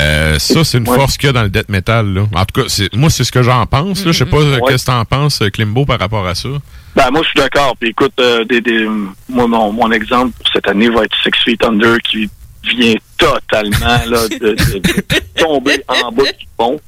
Euh, 0.00 0.36
ça, 0.40 0.64
c'est 0.64 0.78
une 0.78 0.88
Ouais. 0.88 0.96
force 0.96 1.16
qu'il 1.16 1.28
y 1.28 1.30
a 1.30 1.32
dans 1.32 1.44
le 1.44 1.50
death 1.50 1.68
metal, 1.68 2.04
là. 2.14 2.22
En 2.34 2.44
tout 2.44 2.62
cas, 2.62 2.68
c'est- 2.68 2.92
moi, 2.96 3.10
c'est 3.10 3.22
ce 3.22 3.30
que 3.30 3.44
j'en 3.44 3.64
pense, 3.64 4.04
là. 4.04 4.10
Je 4.10 4.18
sais 4.18 4.26
pas 4.26 4.38
euh, 4.38 4.58
qu'est-ce 4.66 4.86
que 4.86 4.90
t'en 4.90 5.04
penses, 5.04 5.40
euh, 5.40 5.50
Klimbo, 5.50 5.84
par 5.86 6.00
rapport 6.00 6.26
à 6.26 6.34
ça. 6.34 6.48
Ben, 6.96 7.10
moi, 7.12 7.20
je 7.22 7.28
suis 7.28 7.38
d'accord. 7.38 7.76
Puis 7.78 7.90
écoute, 7.90 8.10
euh, 8.18 8.44
des, 8.44 8.60
des- 8.60 8.88
moi, 9.28 9.46
mon, 9.46 9.72
mon 9.72 9.92
exemple 9.92 10.32
pour 10.36 10.52
cette 10.52 10.66
année 10.66 10.88
va 10.88 11.04
être 11.04 11.16
Six 11.22 11.30
Feet 11.44 11.62
Under 11.64 11.96
qui 12.02 12.28
vient 12.64 12.94
totalement 13.16 14.04
là, 14.06 14.28
de, 14.28 14.36
de- 14.38 14.78
de 14.78 15.40
tomber 15.40 15.82
en 15.88 16.12
bas 16.12 16.24
du 16.24 16.46
pont. 16.56 16.80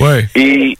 Ouais. 0.00 0.28
Et 0.34 0.76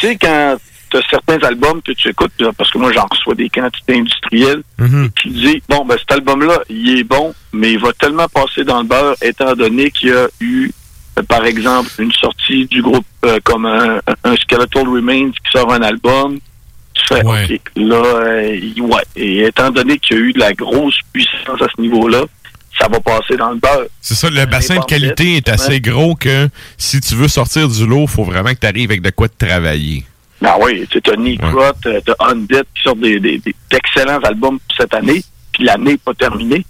tu 0.00 0.06
sais, 0.06 0.16
quand 0.16 0.56
tu 0.90 0.96
as 0.98 1.02
certains 1.10 1.38
albums 1.46 1.80
que 1.82 1.92
tu 1.92 2.08
écoutes, 2.10 2.32
parce 2.56 2.70
que 2.70 2.78
moi, 2.78 2.92
j'en 2.92 3.06
reçois 3.10 3.34
des 3.34 3.48
quantités 3.48 3.96
industrielles, 3.98 4.62
Mhm. 4.78 5.10
tu 5.14 5.28
dis, 5.28 5.62
bon, 5.68 5.84
ben, 5.84 5.96
cet 5.98 6.12
album-là, 6.12 6.60
il 6.68 6.98
est 6.98 7.04
bon, 7.04 7.34
mais 7.52 7.72
il 7.72 7.78
va 7.78 7.92
tellement 7.94 8.28
passer 8.28 8.64
dans 8.64 8.82
le 8.82 8.86
beurre, 8.88 9.16
étant 9.22 9.54
donné 9.54 9.90
qu'il 9.90 10.10
y 10.10 10.12
a 10.12 10.28
eu, 10.40 10.70
euh, 11.18 11.22
par 11.22 11.44
exemple, 11.46 11.90
une 11.98 12.12
sortie 12.12 12.66
du 12.66 12.82
groupe 12.82 13.06
euh, 13.24 13.38
comme 13.44 13.64
un, 13.66 14.00
un 14.24 14.36
Skeletal 14.36 14.86
Remains 14.88 15.30
qui 15.30 15.50
sort 15.50 15.72
un 15.72 15.82
album. 15.82 16.38
Tu 16.94 17.06
fais, 17.06 17.24
OK, 17.24 17.60
là, 17.76 17.94
euh, 18.04 18.60
ouais. 18.80 19.02
Et 19.16 19.44
étant 19.44 19.70
donné 19.70 19.98
qu'il 19.98 20.16
y 20.16 20.20
a 20.20 20.22
eu 20.22 20.32
de 20.34 20.40
la 20.40 20.52
grosse 20.52 20.98
puissance 21.12 21.62
à 21.62 21.66
ce 21.74 21.80
niveau-là, 21.80 22.24
ça 22.78 22.88
va 22.88 23.00
passer 23.00 23.36
dans 23.36 23.50
le 23.50 23.56
beurre. 23.58 23.86
C'est 24.00 24.14
ça, 24.14 24.28
le 24.30 24.44
bassin 24.46 24.76
de 24.76 24.84
qualité 24.84 25.36
est 25.36 25.48
assez 25.48 25.80
gros 25.80 26.14
que 26.14 26.48
si 26.78 27.00
tu 27.00 27.14
veux 27.14 27.28
sortir 27.28 27.68
du 27.68 27.86
lot, 27.86 28.06
faut 28.06 28.24
vraiment 28.24 28.50
que 28.50 28.60
tu 28.60 28.66
arrives 28.66 28.90
avec 28.90 29.02
de 29.02 29.10
quoi 29.10 29.28
te 29.28 29.46
travailler. 29.46 30.04
Ah 30.44 30.56
oui, 30.60 30.86
tu 30.90 30.98
as 31.10 31.16
Necrot, 31.16 31.60
euh, 31.86 32.00
t'as 32.04 32.14
Undead 32.30 32.64
qui 32.74 32.82
sortent 32.82 32.98
des, 33.00 33.20
des- 33.20 33.38
des- 33.38 33.54
d'excellents 33.70 34.18
albums 34.24 34.58
pour 34.58 34.76
cette 34.76 34.92
année, 34.94 35.22
puis 35.52 35.64
l'année 35.64 35.92
n'est 35.92 35.96
pas 35.98 36.14
terminée. 36.14 36.64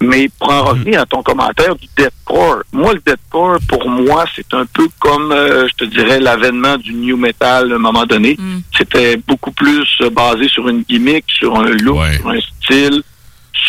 Mais 0.00 0.28
pour 0.36 0.50
en 0.52 0.64
revenir 0.64 1.00
à 1.00 1.06
ton 1.06 1.22
commentaire 1.22 1.76
du 1.76 1.86
deathcore, 1.96 2.64
moi, 2.72 2.92
le 2.92 3.00
deathcore, 3.06 3.58
pour 3.68 3.88
moi, 3.88 4.24
c'est 4.34 4.52
un 4.52 4.66
peu 4.66 4.88
comme, 4.98 5.30
euh, 5.30 5.68
je 5.68 5.84
te 5.84 5.88
dirais, 5.88 6.18
l'avènement 6.18 6.76
du 6.76 6.92
new 6.92 7.16
metal 7.16 7.70
à 7.70 7.76
un 7.76 7.78
moment 7.78 8.04
donné. 8.04 8.36
C'était 8.76 9.16
beaucoup 9.18 9.52
plus 9.52 9.86
euh, 10.00 10.10
basé 10.10 10.48
sur 10.48 10.68
une 10.68 10.82
gimmick, 10.82 11.24
sur 11.28 11.54
un 11.56 11.66
look, 11.70 11.98
sur 12.16 12.30
un 12.30 12.40
style, 12.40 13.02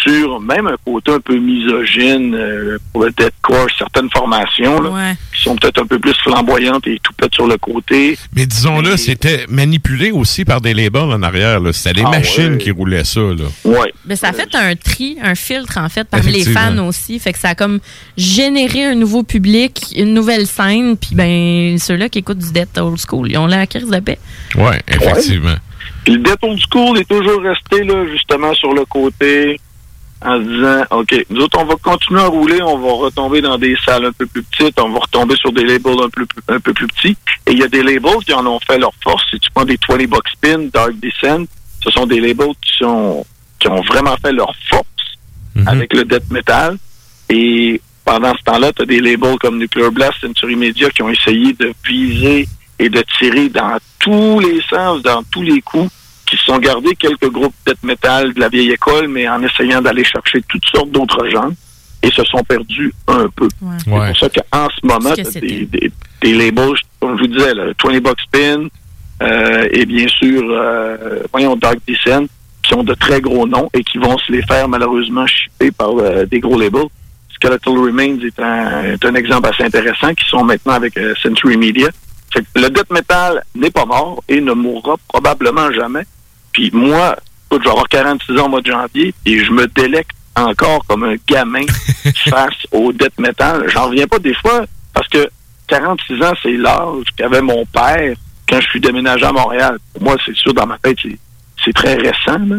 sur 0.02 0.40
même 0.41 0.68
un 0.68 0.76
côté 0.86 1.11
un 1.11 1.20
peu 1.20 1.38
misogyne 1.38 2.34
euh, 2.36 2.78
pour 2.91 3.03
le 3.06 3.11
deathcore, 3.11 3.68
certaines 3.78 4.10
formations 4.10 4.82
là, 4.82 5.14
qui 5.36 5.44
sont 5.44 5.56
peut-être 5.56 5.82
un 5.82 5.86
peu 5.86 5.99
plus 5.99 6.14
flamboyantes 6.24 6.88
et 6.88 6.99
tout 7.03 7.14
peut-être 7.18 7.36
sur 7.36 7.48
le 7.48 7.57
côté. 7.57 8.18
Mais 8.36 8.45
disons-le, 8.45 8.98
c'était 8.98 9.45
manipulé 9.49 10.11
aussi 10.11 10.45
par 10.45 10.61
des 10.61 10.74
labels 10.74 11.02
en 11.11 11.22
arrière. 11.24 11.60
là. 11.60 11.72
C'était 11.74 12.02
des 12.02 12.03
Ah 12.06 12.11
machines 12.11 12.53
ouais. 12.53 12.57
qui 12.57 12.72
roulaient 12.72 13.03
ça. 13.03 13.22
Là. 13.22 13.45
Ouais. 13.65 13.94
Ben, 14.06 14.15
ça 14.15 14.30
a 14.30 14.34
fait 14.34 14.53
un 14.56 14.76
tri, 14.76 15.18
un 15.22 15.36
filtre, 15.36 15.78
en 15.78 15.90
fait, 15.90 16.07
parmi 16.10 16.32
les 16.32 16.44
fans 16.45 16.88
aussi. 16.88 17.20
Fait 17.20 17.34
que 17.34 17.40
ça 17.40 17.49
a 17.49 17.56
comme 17.56 17.80
généré 18.18 18.86
un 18.86 18.95
nouveau 18.95 19.24
public, 19.24 19.94
une 19.95 20.14
nouvelle 20.14 20.48
scène. 20.48 20.98
Puis, 20.98 21.15
ben, 21.15 21.78
ceux-là 21.78 22.10
qui 22.10 22.20
écoutent 22.20 22.40
du 22.40 22.52
Death 22.52 22.78
Old 22.78 22.98
School, 22.99 23.32
ils 23.32 23.38
ont 23.38 23.48
la 23.48 23.68
crise 23.68 23.88
de 23.90 23.99
paix. 23.99 24.20
Ouais, 24.56 24.82
effectivement. 24.88 25.56
Puis 26.03 26.14
le 26.15 26.20
Death 26.20 26.40
Old 26.41 26.60
School 26.72 26.98
est 26.99 27.07
toujours 27.07 27.41
resté 27.41 27.84
là, 27.84 28.06
justement 28.11 28.53
sur 28.53 28.74
le 28.74 28.84
côté 28.86 29.60
en 30.23 30.37
se 30.37 30.47
disant 30.47 30.83
OK, 30.91 31.25
nous 31.29 31.41
autres, 31.41 31.59
on 31.59 31.65
va 31.65 31.75
continuer 31.75 32.21
à 32.21 32.27
rouler, 32.27 32.61
on 32.61 32.77
va 32.77 32.93
retomber 32.93 33.41
dans 33.41 33.57
des 33.57 33.75
salles 33.85 34.05
un 34.05 34.11
peu 34.11 34.25
plus 34.25 34.43
petites, 34.43 34.79
on 34.79 34.89
va 34.89 34.99
retomber 34.99 35.35
sur 35.35 35.51
des 35.51 35.65
labels 35.65 36.01
un 36.03 36.09
peu, 36.09 36.25
un 36.47 36.59
peu 36.59 36.73
plus 36.73 36.87
petits. 36.87 37.17
Et 37.45 37.51
il 37.51 37.59
y 37.59 37.63
a 37.63 37.67
des 37.67 37.83
labels 37.83 38.23
qui 38.25 38.33
en 38.33 38.45
ont 38.45 38.59
fait 38.59 38.77
leur 38.77 38.93
force. 39.03 39.23
Si 39.29 39.39
tu 39.39 39.49
prends 39.53 39.65
des 39.65 39.77
20 39.87 40.07
Bucks 40.07 40.29
Spin, 40.29 40.69
Dark 40.73 40.93
Descent, 40.99 41.45
ce 41.83 41.91
sont 41.91 42.05
des 42.05 42.19
labels 42.19 42.55
qui 42.61 42.77
sont 42.77 43.25
qui 43.59 43.67
ont 43.69 43.81
vraiment 43.81 44.15
fait 44.17 44.33
leur 44.33 44.53
force 44.69 44.85
avec 45.65 45.93
le 45.93 46.03
death 46.03 46.29
metal. 46.31 46.77
Et 47.29 47.81
pendant 48.05 48.33
ce 48.35 48.43
temps-là, 48.43 48.71
tu 48.73 48.81
as 48.81 48.85
des 48.85 48.99
labels 48.99 49.37
comme 49.39 49.57
Nuclear 49.57 49.91
Blast, 49.91 50.19
Century 50.21 50.55
Media 50.55 50.89
qui 50.89 51.01
ont 51.01 51.09
essayé 51.09 51.53
de 51.53 51.73
viser 51.85 52.47
et 52.79 52.89
de 52.89 53.03
tirer 53.17 53.49
dans 53.49 53.77
tous 53.99 54.39
les 54.39 54.61
sens, 54.69 55.01
dans 55.01 55.23
tous 55.23 55.43
les 55.43 55.61
coups, 55.61 55.89
qui 56.34 56.39
se 56.39 56.45
sont 56.45 56.57
gardés 56.57 56.95
quelques 56.95 57.30
groupes 57.30 57.53
death 57.65 57.84
metal 57.84 58.34
de 58.34 58.39
la 58.39 58.49
vieille 58.49 58.72
école, 58.72 59.07
mais 59.07 59.30
en 59.30 59.43
essayant 59.43 59.81
d'aller 59.81 60.03
chercher 60.03 60.41
toutes 60.47 60.65
sortes 60.65 60.89
d'autres 60.89 61.27
genres, 61.27 61.51
et 62.01 62.10
se 62.10 62.23
sont 62.23 62.43
perdus 62.43 62.91
un 63.07 63.27
peu. 63.35 63.47
C'est 63.77 63.89
pour 63.89 64.18
ça 64.18 64.30
qu'en 64.30 64.68
ce 64.69 64.88
moment, 64.88 65.14
des, 65.14 65.65
des, 65.65 65.91
des 66.22 66.34
labels, 66.34 66.76
comme 66.99 67.18
je 67.18 67.22
vous 67.22 67.27
disais, 67.27 67.53
là, 67.53 67.65
20 67.84 67.99
Bucks 68.01 68.22
Spin, 68.22 68.68
euh, 69.22 69.68
et 69.72 69.85
bien 69.85 70.07
sûr, 70.07 70.41
euh, 70.49 71.19
voyons, 71.31 71.55
Dark 71.55 71.77
Descent, 71.88 72.26
qui 72.64 72.73
ont 72.73 72.84
de 72.84 72.95
très 72.95 73.22
gros 73.22 73.47
noms 73.47 73.69
et 73.73 73.84
qui 73.84 73.99
vont 73.99 74.18
se 74.18 74.31
les 74.31 74.41
faire 74.41 74.68
malheureusement 74.68 75.27
shipper 75.27 75.72
par 75.72 75.91
euh, 75.99 76.26
des 76.26 76.39
gros 76.39 76.60
labels. 76.60 76.88
Skeletal 77.35 77.77
Remains 77.77 78.18
est 78.22 78.39
un, 78.39 78.84
est 78.93 79.05
un 79.05 79.15
exemple 79.15 79.49
assez 79.49 79.64
intéressant, 79.64 80.14
qui 80.15 80.26
sont 80.27 80.43
maintenant 80.43 80.73
avec 80.73 80.97
euh, 80.97 81.14
Century 81.22 81.57
Media. 81.57 81.89
Fait 82.34 82.41
que 82.41 82.60
le 82.60 82.69
death 82.69 82.89
metal 82.89 83.43
n'est 83.53 83.69
pas 83.69 83.85
mort 83.85 84.23
et 84.27 84.41
ne 84.41 84.53
mourra 84.53 84.95
probablement 85.07 85.72
jamais. 85.72 86.03
Puis 86.53 86.69
moi, 86.71 87.15
écoute, 87.47 87.61
je 87.63 87.65
vais 87.65 87.71
avoir 87.71 87.88
46 87.89 88.39
ans 88.39 88.45
au 88.45 88.49
mois 88.49 88.61
de 88.61 88.71
janvier 88.71 89.13
et 89.25 89.43
je 89.43 89.51
me 89.51 89.67
délecte 89.67 90.11
encore 90.35 90.85
comme 90.88 91.03
un 91.03 91.15
gamin 91.27 91.65
face 92.30 92.67
au 92.71 92.91
death 92.91 93.19
metal. 93.19 93.65
J'en 93.69 93.88
reviens 93.88 94.07
pas 94.07 94.19
des 94.19 94.34
fois 94.35 94.65
parce 94.93 95.07
que 95.07 95.27
46 95.67 96.23
ans, 96.23 96.34
c'est 96.41 96.57
l'âge 96.57 97.05
qu'avait 97.15 97.41
mon 97.41 97.65
père 97.65 98.15
quand 98.47 98.61
je 98.61 98.69
suis 98.69 98.80
déménagé 98.80 99.25
à 99.25 99.31
Montréal. 99.31 99.77
Pour 99.93 100.03
moi, 100.03 100.15
c'est 100.25 100.35
sûr, 100.35 100.53
dans 100.53 100.67
ma 100.67 100.77
tête, 100.77 100.97
c'est, 101.63 101.73
très 101.73 101.95
récent, 101.95 102.38
là. 102.39 102.57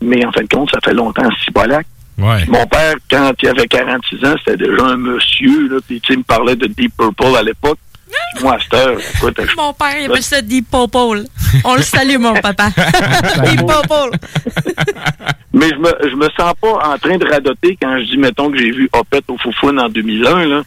mais 0.00 0.24
en 0.24 0.32
fin 0.32 0.42
de 0.42 0.48
compte, 0.48 0.70
ça 0.70 0.78
fait 0.82 0.92
longtemps 0.92 1.28
Cibolac. 1.44 1.86
Ouais. 2.18 2.44
Mon 2.48 2.66
père, 2.66 2.94
quand 3.10 3.32
il 3.42 3.48
avait 3.48 3.66
46 3.66 4.24
ans, 4.26 4.34
c'était 4.38 4.58
déjà 4.58 4.84
un 4.84 4.96
monsieur, 4.96 5.68
là, 5.68 5.78
puis 5.86 6.00
tu 6.00 6.08
sais, 6.08 6.14
il 6.14 6.18
me 6.18 6.24
parlait 6.24 6.56
de 6.56 6.66
Deep 6.66 6.94
Purple 6.96 7.36
à 7.38 7.42
l'époque. 7.42 7.78
Moi, 8.42 8.56
écoute, 9.16 9.38
Mon 9.56 9.72
père, 9.72 9.96
il 10.00 10.06
appelle 10.10 10.22
ça 10.22 10.40
Deep 10.42 10.70
Purple. 10.70 11.24
On 11.64 11.74
le 11.74 11.82
salue, 11.82 12.16
mon 12.18 12.32
papa. 12.40 12.68
Deep 13.44 13.60
Purple. 13.66 14.16
Mais 15.52 15.68
je 15.68 15.74
me, 15.76 16.10
je 16.10 16.14
me 16.16 16.28
sens 16.36 16.54
pas 16.60 16.72
en 16.92 16.98
train 16.98 17.16
de 17.18 17.26
radoter 17.28 17.76
quand 17.80 17.98
je 18.00 18.04
dis, 18.04 18.16
mettons, 18.18 18.50
que 18.50 18.58
j'ai 18.58 18.70
vu 18.70 18.88
Opet 18.92 19.20
au 19.28 19.36
Foufoune 19.38 19.78
en 19.80 19.88
2001, 19.88 20.46
là. 20.46 20.62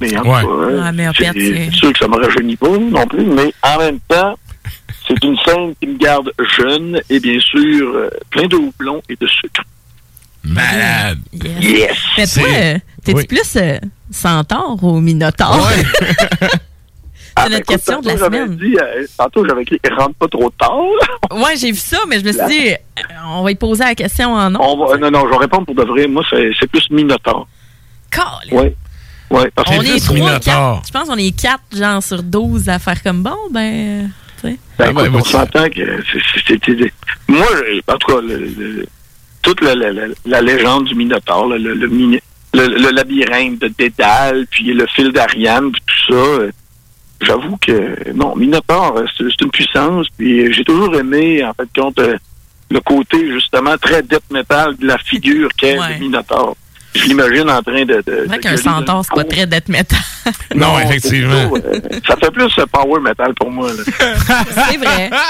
Mais 0.00 0.16
en 0.16 0.22
tout 0.22 0.28
Ouais. 0.28 0.42
cas, 0.82 0.92
mais 0.92 1.08
c'est 1.14 1.70
sûr 1.72 1.92
que 1.92 1.98
ça 1.98 2.08
me 2.08 2.16
rajeunit 2.16 2.56
pas 2.56 2.68
non 2.68 3.06
plus, 3.06 3.24
mais 3.24 3.52
en 3.62 3.78
même 3.78 3.98
temps, 4.08 4.36
c'est 5.08 5.22
une 5.24 5.36
scène 5.38 5.74
qui 5.80 5.86
me 5.86 5.96
garde 5.98 6.32
jeune 6.58 7.00
et 7.08 7.20
bien 7.20 7.38
sûr 7.40 7.94
euh, 7.94 8.10
plein 8.30 8.46
de 8.46 8.56
houblon 8.56 9.00
et 9.08 9.16
de 9.20 9.26
sucre. 9.26 9.62
Malade. 10.42 11.18
Yes! 11.60 11.96
Mais 12.18 12.26
toi, 12.26 12.26
C'est- 12.26 12.74
euh, 12.74 12.78
t'es-tu 13.04 13.18
Oui. 13.18 13.26
plus 13.26 13.56
euh, 13.56 13.78
centaure 14.10 14.82
ou 14.82 15.00
minotaure? 15.00 15.68
Ah, 17.36 17.42
C'est 17.46 17.50
notre 17.50 17.62
écoute, 17.62 17.76
question 17.76 18.00
de 18.00 18.06
la 18.06 18.12
tantôt, 18.12 18.24
j'avais 18.30 18.44
semaine. 18.44 18.56
Dit, 18.58 18.76
euh, 18.80 19.06
tantôt, 19.18 19.44
j'avais 19.48 19.62
écrit 19.62 19.80
«rentre 19.98 20.14
pas 20.14 20.28
trop 20.28 20.50
tard». 20.50 20.78
Ouais, 21.32 21.56
j'ai 21.56 21.72
vu 21.72 21.78
ça, 21.78 21.98
mais 22.08 22.20
je 22.20 22.24
me 22.24 22.30
suis 22.32 22.46
dit, 22.46 22.68
euh, 22.70 23.02
on 23.26 23.42
va 23.42 23.50
y 23.50 23.56
poser 23.56 23.82
la 23.82 23.96
question 23.96 24.32
en 24.34 24.50
nom. 24.50 24.60
On 24.62 24.86
va, 24.86 24.96
non, 24.98 25.10
non, 25.10 25.24
je 25.26 25.30
vais 25.32 25.38
répondre 25.38 25.66
pour 25.66 25.74
de 25.74 25.82
vrai. 25.82 26.06
Moi, 26.06 26.22
c'est 26.30 26.50
c'est 26.60 26.68
plus 26.68 26.88
Minotaur. 26.90 27.48
Oui. 28.52 28.66
Oui, 29.32 29.42
parce 29.52 29.68
On 29.68 29.80
que 29.80 29.84
est 29.84 29.98
c'est 29.98 30.14
trois, 30.16 30.38
quatre. 30.38 30.82
Je 30.86 30.92
pense 30.92 31.08
qu'on 31.08 31.16
est 31.16 31.36
quatre, 31.36 31.64
genre, 31.76 32.00
sur 32.04 32.22
12 32.22 32.68
à 32.68 32.78
faire 32.78 33.02
comme 33.02 33.24
bon, 33.24 33.34
ben, 33.50 34.10
tu 34.40 34.50
sais. 34.50 34.58
Ben, 34.78 34.90
écoute, 34.90 35.10
on 35.12 35.24
s'entend 35.24 35.68
que 35.70 36.04
c'est- 36.46 36.92
Moi, 37.26 37.46
je- 37.52 37.92
en 37.92 37.96
tout 37.98 38.14
cas, 38.14 38.20
le- 38.20 38.38
le- 38.38 38.86
toute 39.42 39.60
la, 39.60 39.74
la- 39.74 39.90
la- 39.90 40.06
la 40.24 40.40
légende 40.40 40.84
du 40.84 40.94
Minotaure, 40.94 41.48
le, 41.48 41.58
le, 41.58 41.88
mini- 41.88 42.20
le- 42.54 42.68
le 42.68 42.90
labyrinthe 42.90 43.60
de 43.60 43.68
Dédale, 43.68 44.46
puis 44.50 44.72
le 44.72 44.86
fil 44.86 45.12
d'Ariane, 45.12 45.70
puis 45.72 45.82
tout 45.86 46.12
ça, 46.14 46.18
euh, 46.18 46.50
j'avoue 47.20 47.56
que 47.58 48.12
non, 48.14 48.34
Minotaure, 48.36 48.96
euh, 48.98 49.06
c'est 49.16 49.40
une 49.42 49.50
puissance, 49.50 50.06
puis 50.16 50.52
j'ai 50.52 50.64
toujours 50.64 50.94
aimé, 50.96 51.44
en 51.44 51.52
fait, 51.54 51.68
compte, 51.78 51.98
euh, 51.98 52.16
le 52.70 52.80
côté, 52.80 53.30
justement, 53.32 53.76
très 53.76 54.02
death 54.02 54.24
metal 54.30 54.76
de 54.76 54.86
la 54.86 54.98
figure 54.98 55.48
qu'est 55.56 55.78
Ouais. 55.78 55.94
le 55.94 56.00
Minotaure. 56.00 56.56
Je 56.94 57.04
l'imagine 57.06 57.50
en 57.50 57.60
train 57.60 57.84
de... 57.84 58.02
de 58.06 58.26
C'est 58.30 58.38
qu'un 58.38 58.56
centaure, 58.56 59.04
c'est 59.04 59.14
pas 59.16 59.24
très 59.24 59.46
d'être 59.46 59.68
métal. 59.68 59.98
Non, 60.54 60.78
effectivement. 60.78 61.50
Euh, 61.56 61.80
ça 62.06 62.16
fait 62.16 62.30
plus 62.30 62.48
power 62.70 63.00
metal 63.00 63.34
pour 63.34 63.50
moi. 63.50 63.68
c'est 63.98 64.76
vrai. 64.78 65.10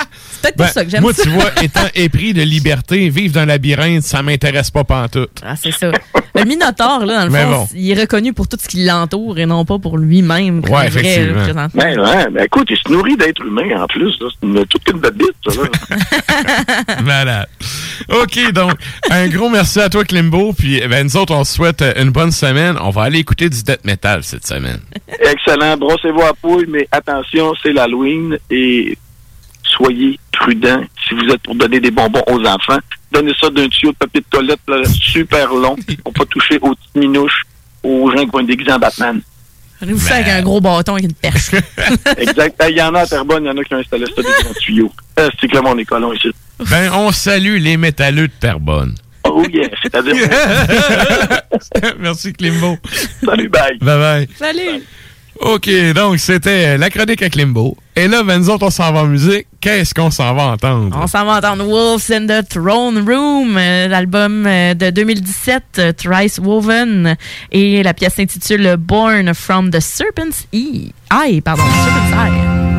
Pour 0.53 0.66
Ben, 0.66 0.73
ça 0.73 0.85
que 0.85 0.91
j'aime 0.91 1.03
moi, 1.03 1.12
ça. 1.12 1.23
tu 1.23 1.29
vois, 1.31 1.51
étant 1.62 1.87
épris 1.95 2.33
de 2.35 2.43
liberté, 2.43 3.09
vivre 3.09 3.35
dans 3.35 3.41
un 3.41 3.47
labyrinthe, 3.47 4.03
ça 4.03 4.23
m'intéresse 4.23 4.71
pas 4.71 4.85
pantoute. 4.85 5.41
Ah, 5.45 5.55
c'est 5.57 5.73
ça. 5.73 5.91
Le 6.35 6.45
Minotaure, 6.45 7.05
là, 7.07 7.19
dans 7.21 7.25
le 7.25 7.31
Mais 7.31 7.43
fond, 7.45 7.51
bon. 7.51 7.69
il 7.75 7.91
est 7.91 8.01
reconnu 8.01 8.33
pour 8.33 8.49
tout 8.49 8.57
ce 8.61 8.69
qui 8.69 8.85
l'entoure 8.85 9.39
et 9.39 9.47
non 9.47 9.65
pas 9.65 9.79
pour 9.79 9.99
lui-même. 9.99 10.61
Ouais, 10.65 10.89
vrai, 10.89 10.89
effectivement. 10.89 11.45
là. 11.55 11.69
Ben, 11.75 11.99
ouais, 12.01 12.31
ben 12.31 12.45
écoute, 12.45 12.66
il 12.71 12.77
se 12.77 12.93
nourrit 12.93 13.16
d'êtres 13.16 13.45
humains 13.45 13.83
en 13.83 13.87
plus. 13.87 14.12
C'est 14.19 14.47
une, 14.47 14.65
toute 14.66 14.89
une 14.91 14.99
bébite, 14.99 15.35
ça. 15.49 15.53
Là. 15.62 17.01
Malade. 17.03 17.47
OK, 18.09 18.53
donc, 18.53 18.73
un 19.11 19.29
gros 19.29 19.49
merci 19.49 19.81
à 19.81 19.89
toi, 19.89 20.05
Klimbo. 20.05 20.53
Puis, 20.53 20.81
ben, 20.89 21.05
nous 21.05 21.16
autres, 21.16 21.35
on 21.35 21.45
se 21.45 21.55
souhaite 21.55 21.83
euh, 21.83 21.93
une 22.03 22.11
bonne 22.11 22.33
semaine. 22.33 22.77
On 22.81 22.91
va 22.91 23.03
aller 23.03 23.19
écouter 23.21 23.49
du 23.49 23.62
death 23.62 23.85
metal 23.85 24.23
cette 24.25 24.47
semaine. 24.47 24.81
Excellent. 25.21 25.77
Brossez-vous 25.77 26.23
à 26.23 26.35
pouille, 26.35 26.66
mais 26.69 26.89
attention, 26.91 27.53
c'est 27.62 27.73
l'Halloween 27.73 28.37
et 28.51 28.99
soyez 29.77 30.19
prudents 30.33 30.83
si 31.07 31.15
vous 31.15 31.29
êtes 31.31 31.43
pour 31.43 31.55
donner 31.55 31.81
des 31.81 31.91
bonbons 31.91 32.23
aux 32.27 32.45
enfants. 32.47 32.79
Donnez 33.13 33.33
ça 33.41 33.51
d'un 33.51 33.69
tuyau 33.69 33.93
de 33.93 33.97
papier 33.97 34.21
de 34.21 34.27
toilette 34.31 34.61
là, 34.69 34.83
super 34.85 35.53
long 35.53 35.77
pour 36.03 36.13
pas 36.13 36.25
toucher 36.27 36.59
aux 36.61 36.75
petites 36.75 36.97
minouches, 36.97 37.43
aux 37.83 38.11
gens 38.11 38.27
qui 38.27 38.47
déguisés 38.47 38.73
en 38.73 38.79
Batman. 38.79 39.21
Allez-vous 39.83 39.99
faire 39.99 40.17
avec 40.17 40.29
un 40.29 40.43
gros 40.43 40.61
bâton 40.61 40.95
avec 40.95 41.05
une 41.05 41.15
perche? 41.15 41.51
exact. 42.17 42.63
Il 42.69 42.77
y 42.77 42.83
en 42.83 42.95
a 42.95 43.01
à 43.01 43.07
Terrebonne, 43.07 43.45
il 43.45 43.49
y 43.49 43.51
en 43.51 43.59
a 43.59 43.65
qui 43.65 43.75
ont 43.75 43.79
installé 43.79 44.07
ça 44.07 44.23
des 44.23 44.43
grands 44.43 44.55
tuyaux. 44.61 44.93
Euh, 45.19 45.29
c'est 45.41 45.49
que 45.49 45.57
le 45.57 45.63
monde 45.63 45.81
est 45.81 45.85
colon 45.85 46.13
ici. 46.13 46.31
Ben, 46.71 46.91
on 46.95 47.13
salue 47.13 47.59
les 47.59 47.77
métalleux 47.77 48.29
de 48.29 48.33
Terrebonne. 48.41 48.95
Oh 49.25 49.45
yeah, 49.53 49.69
c'est-à-dire... 49.83 50.15
merci, 51.99 52.33
Klimbo. 52.33 52.79
Salut, 53.25 53.49
bye. 53.49 53.79
Bye-bye. 53.79 54.29
Salut. 54.37 54.83
OK, 55.41 55.71
donc, 55.95 56.19
c'était 56.19 56.79
la 56.79 56.91
chronique 56.91 57.23
à 57.23 57.31
Klimbo. 57.31 57.77
Et 57.97 58.09
là, 58.09 58.25
ben, 58.25 58.39
nous 58.39 58.51
autres, 58.51 58.66
on 58.66 58.71
s'en 58.71 58.93
va 58.93 59.01
en 59.03 59.07
musique. 59.07 59.47
Qu'est-ce 59.61 59.95
qu'on 59.95 60.11
s'en 60.11 60.35
va 60.35 60.45
entendre? 60.49 60.97
On 61.01 61.07
s'en 61.07 61.25
va 61.25 61.39
entendre 61.39 61.65
Wolves 61.65 62.11
in 62.11 62.27
the 62.27 62.47
Throne 62.49 63.09
Room, 63.09 63.57
euh, 63.57 63.87
l'album 63.87 64.45
euh, 64.47 64.75
de 64.75 64.91
2017, 64.91 65.62
euh, 65.79 65.93
Thrice 65.93 66.39
Woven, 66.39 67.16
et 67.53 67.83
la 67.83 67.95
pièce 67.95 68.15
s'intitule 68.15 68.77
Born 68.77 69.33
from 69.33 69.71
the 69.71 69.81
Serpent's 69.81 70.47
Eye. 70.53 70.93
Eye, 71.12 71.41
pardon, 71.41 71.62
Serpent's 71.62 72.12
Eye. 72.12 72.74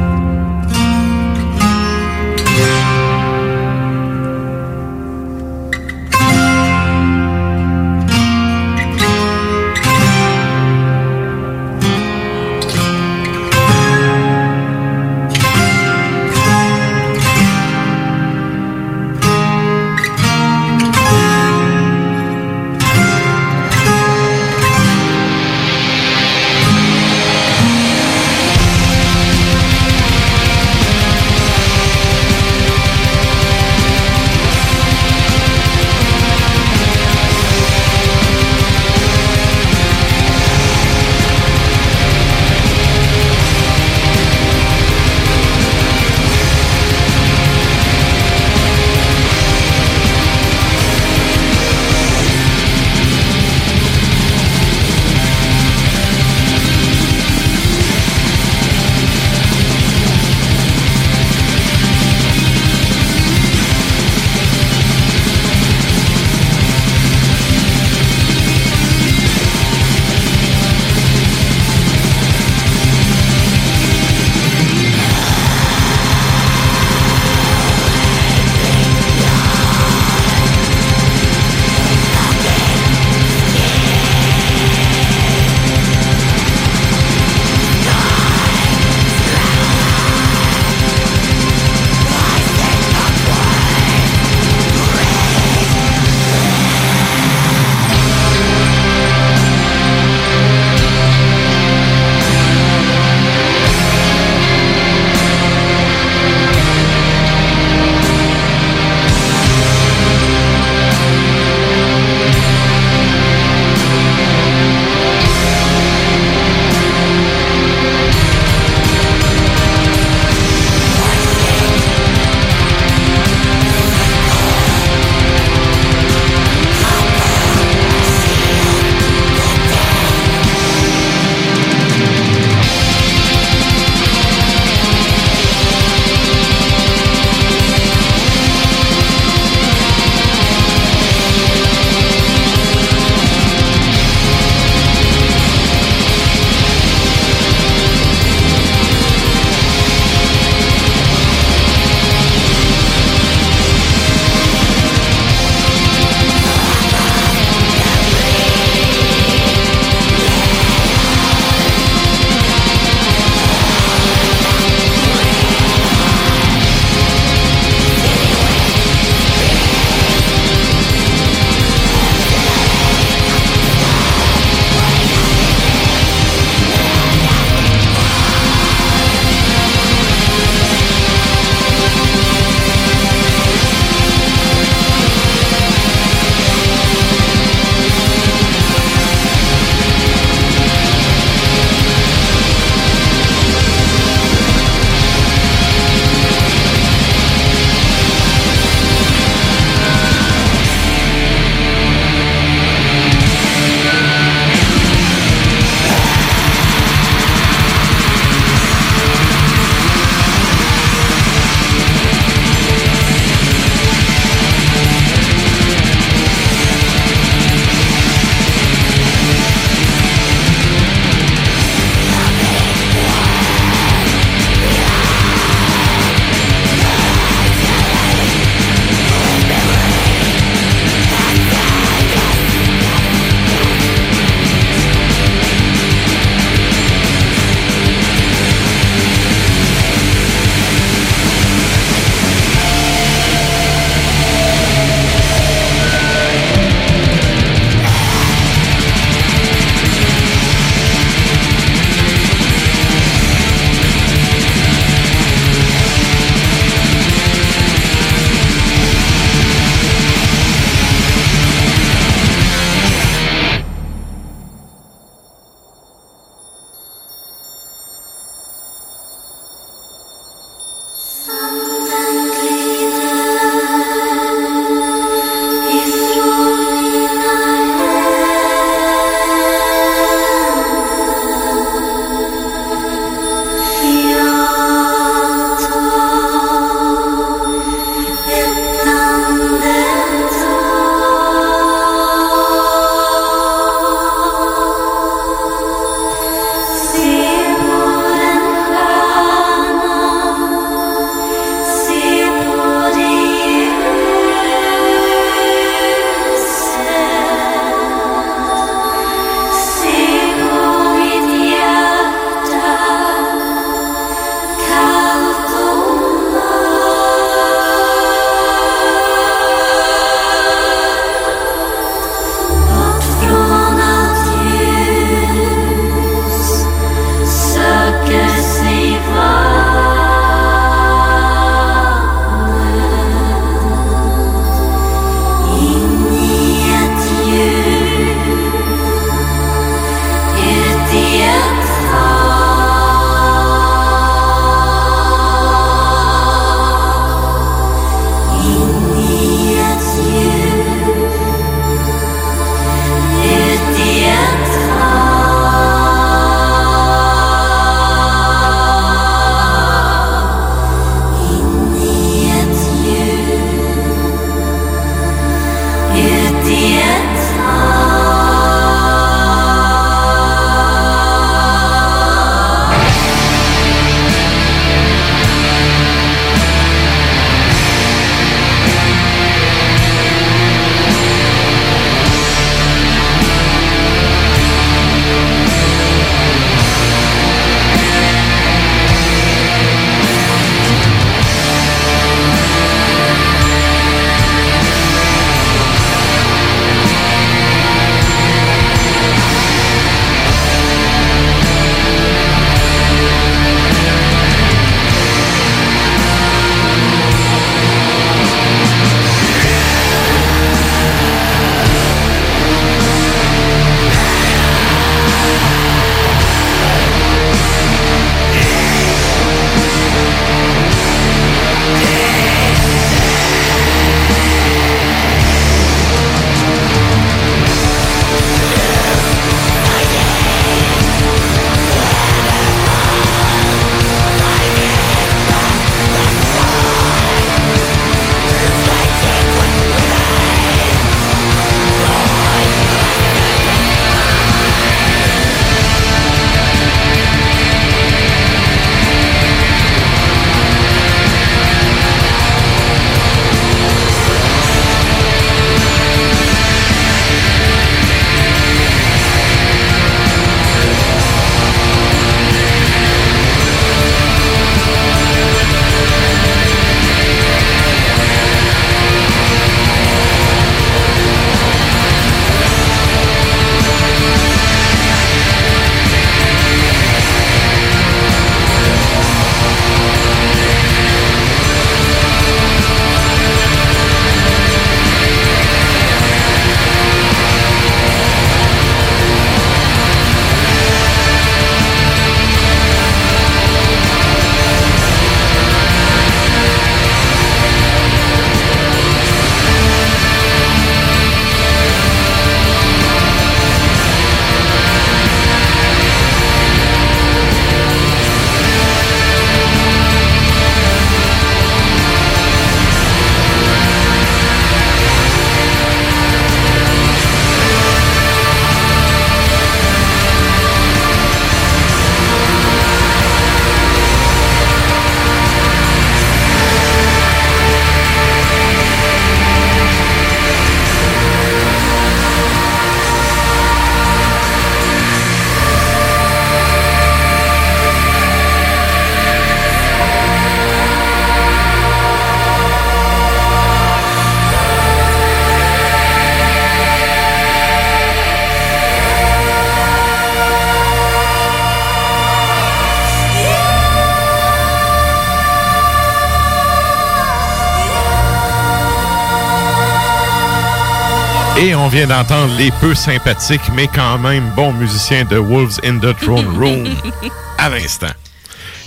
Vient 561.76 561.88
d'entendre 561.88 562.34
les 562.38 562.52
peu 562.62 562.74
sympathiques, 562.74 563.52
mais 563.54 563.68
quand 563.68 563.98
même 563.98 564.32
bons 564.34 564.54
musiciens 564.54 565.04
de 565.04 565.18
Wolves 565.18 565.60
in 565.62 565.80
the 565.80 565.94
Throne 566.00 566.26
Room 566.38 566.74
à 567.38 567.50
l'instant. 567.50 567.92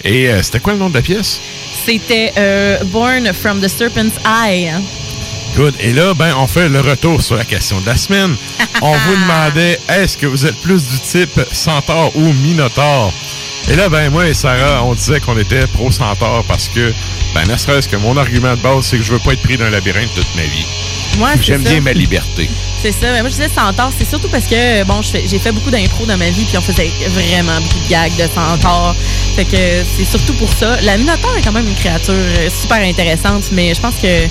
Et 0.05 0.29
euh, 0.29 0.43
c'était 0.43 0.61
quoi 0.61 0.75
le 0.75 0.79
nom 0.79 0.91
de 0.91 0.95
la 0.95 1.01
pièce? 1.01 1.41
C'était 1.87 2.35
euh, 2.37 2.85
Born 2.93 3.33
from 3.33 3.63
the 3.63 3.69
Serpent's 3.69 4.13
Eye. 4.27 4.71
Good. 5.57 5.73
Et 5.81 5.95
là, 5.95 6.13
ben, 6.13 6.35
on 6.37 6.47
fait 6.47 6.69
le 6.69 6.81
retour 6.81 7.23
sur 7.23 7.37
la 7.37 7.47
question 7.47 7.81
de 7.81 7.87
la 7.87 7.97
semaine. 7.97 8.37
on 8.83 8.93
vous 8.93 9.17
demandait, 9.17 9.81
est-ce 9.89 10.19
que 10.19 10.27
vous 10.27 10.45
êtes 10.45 10.61
plus 10.61 10.87
du 10.87 10.99
type 10.99 11.41
centaure 11.51 12.15
ou 12.15 12.31
minotaure? 12.35 13.11
Et 13.71 13.77
là, 13.77 13.89
ben, 13.89 14.11
moi 14.11 14.29
et 14.29 14.35
Sarah, 14.35 14.85
on 14.85 14.93
disait 14.93 15.21
qu'on 15.21 15.39
était 15.39 15.67
pro-centaure 15.69 16.45
parce 16.47 16.69
que, 16.69 16.93
ben, 17.35 17.47
ne 17.51 17.57
serait-ce 17.57 17.89
que 17.89 17.97
mon 17.97 18.19
argument 18.19 18.55
de 18.55 18.61
base, 18.61 18.85
c'est 18.85 18.99
que 18.99 19.03
je 19.03 19.13
veux 19.13 19.19
pas 19.21 19.33
être 19.33 19.43
pris 19.43 19.57
dans 19.57 19.65
un 19.65 19.71
labyrinthe 19.71 20.15
toute 20.15 20.37
ma 20.37 20.43
vie. 20.43 20.67
Moi, 21.17 21.31
J'aime 21.41 21.63
bien 21.63 21.81
ma 21.81 21.95
liberté. 21.95 22.51
C'est 22.81 22.93
ça. 22.93 23.13
Mais 23.13 23.21
moi, 23.23 23.29
je 23.29 23.35
disais 23.37 23.49
centaure. 23.55 23.91
C'est 23.99 24.09
surtout 24.09 24.29
parce 24.29 24.45
que, 24.47 24.85
bon, 24.85 25.01
j'ai 25.03 25.39
fait 25.39 25.53
beaucoup 25.53 25.71
d'impro 25.71 26.07
dans 26.07 26.17
ma 26.17 26.31
vie, 26.31 26.45
puis 26.45 26.57
on 26.57 26.61
faisait 26.63 26.91
vraiment 27.09 27.61
beaucoup 27.61 27.79
de 27.85 27.89
gags 27.89 28.15
de 28.17 28.29
centaure. 28.35 28.95
Fait 29.35 29.45
que 29.45 29.57
c'est 29.97 30.05
surtout 30.05 30.35
pour 30.35 30.49
ça. 30.53 30.81
La 30.83 30.97
Minotaure 30.97 31.37
est 31.37 31.43
quand 31.43 31.53
même 31.53 31.67
une 31.67 31.75
créature 31.75 32.15
euh, 32.15 32.49
super 32.51 32.79
intéressante, 32.79 33.51
mais 33.53 33.75
je 33.75 33.81
pense 33.81 33.97
que 33.97 34.27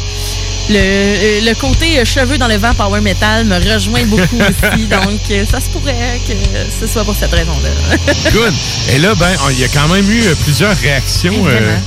le, 0.70 1.46
le 1.46 1.54
côté 1.56 2.00
euh, 2.00 2.06
cheveux 2.06 2.38
dans 2.38 2.48
le 2.48 2.58
vent 2.58 2.74
power 2.74 3.00
metal 3.02 3.46
me 3.46 3.56
rejoint 3.74 4.04
beaucoup 4.06 4.38
aussi. 4.40 4.86
Donc, 4.88 5.20
euh, 5.32 5.46
ça 5.50 5.60
se 5.60 5.70
pourrait 5.70 6.20
que 6.28 6.34
ce 6.80 6.88
soit 6.92 7.04
pour 7.06 7.16
cette 7.16 7.32
raison-là. 7.34 7.70
Good. 8.32 8.54
Et 8.94 9.00
là, 9.00 9.14
ben, 9.16 9.32
il 9.52 9.60
y 9.60 9.64
a 9.64 9.68
quand 9.70 9.88
même 9.90 10.10
eu 10.10 10.22
euh, 10.24 10.36
plusieurs 10.44 10.76
réactions. 10.78 11.46
euh, 11.48 11.52
euh, 11.52 11.78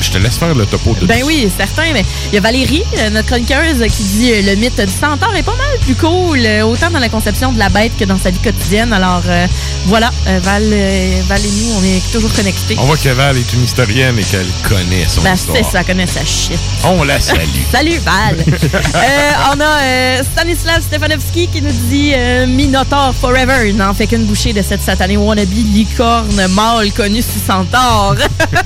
je 0.00 0.10
te 0.10 0.18
laisse 0.18 0.36
faire 0.38 0.54
le 0.54 0.66
topo 0.66 0.94
de 1.00 1.06
Ben 1.06 1.22
oui, 1.24 1.48
certain. 1.56 1.92
Mais 1.92 2.04
il 2.32 2.34
y 2.34 2.38
a 2.38 2.40
Valérie, 2.40 2.82
euh, 2.98 3.10
notre 3.10 3.26
chroniqueuse, 3.28 3.82
qui 3.92 4.02
dit 4.04 4.32
euh, 4.32 4.42
le 4.42 4.54
mythe 4.56 4.80
du 4.80 4.92
centaure 4.92 5.34
est 5.36 5.42
pas 5.42 5.56
mal 5.56 5.78
plus 5.80 5.94
cool, 5.94 6.38
euh, 6.44 6.62
autant 6.64 6.90
dans 6.90 6.98
la 6.98 7.08
conception 7.08 7.52
de 7.52 7.58
la 7.58 7.68
bête 7.68 7.92
que 7.98 8.04
dans 8.04 8.18
sa 8.18 8.30
vie 8.30 8.38
quotidienne. 8.38 8.92
Alors 8.92 9.22
euh, 9.28 9.46
voilà, 9.86 10.10
Val, 10.42 10.62
euh, 10.64 11.20
Val 11.28 11.40
et 11.40 11.50
nous, 11.50 11.72
on 11.78 11.84
est 11.84 12.12
toujours 12.12 12.32
connectés. 12.32 12.76
On 12.78 12.84
voit 12.84 12.96
que 12.96 13.08
Val 13.10 13.36
est 13.36 13.52
une 13.52 13.62
historienne 13.64 14.18
et 14.18 14.22
qu'elle 14.22 14.46
connaît 14.68 15.06
son 15.08 15.22
Ben, 15.22 15.34
histoire. 15.34 15.56
c'est 15.58 15.64
ça, 15.64 15.80
elle 15.80 15.86
connaît 15.86 16.06
sa 16.06 16.24
shit. 16.24 16.58
On 16.84 17.02
la 17.04 17.20
salue. 17.20 17.40
Salut 17.72 17.98
Val! 17.98 18.36
Euh, 18.96 19.30
on 19.54 19.60
a 19.60 20.22
Stanislav 20.22 20.82
Stefanovski 20.82 21.48
qui 21.48 21.60
nous 21.60 21.72
dit 21.90 22.12
Minotaur 22.46 23.14
Forever 23.20 23.72
n'en 23.72 23.92
fait 23.94 24.06
qu'une 24.06 24.24
bouchée 24.24 24.52
de 24.52 24.62
cette 24.62 24.82
satanée 24.82 25.16
wannabe 25.16 25.52
licorne 25.52 26.46
mâle 26.48 26.92
connue 26.92 27.22
sous 27.22 27.40
centaure. 27.46 28.16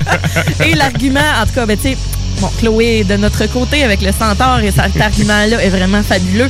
et 0.65 0.73
l'argument, 0.73 1.10
en 1.19 1.45
tout 1.45 1.53
cas, 1.53 1.65
ben, 1.65 1.77
tu 1.77 1.95
bon, 2.39 2.49
Chloé 2.59 3.03
de 3.03 3.17
notre 3.17 3.45
côté 3.47 3.83
avec 3.83 4.01
le 4.01 4.11
centaure 4.11 4.59
et 4.59 4.71
cet 4.71 4.99
argument-là 4.99 5.61
est 5.61 5.69
vraiment 5.69 6.03
fabuleux. 6.03 6.49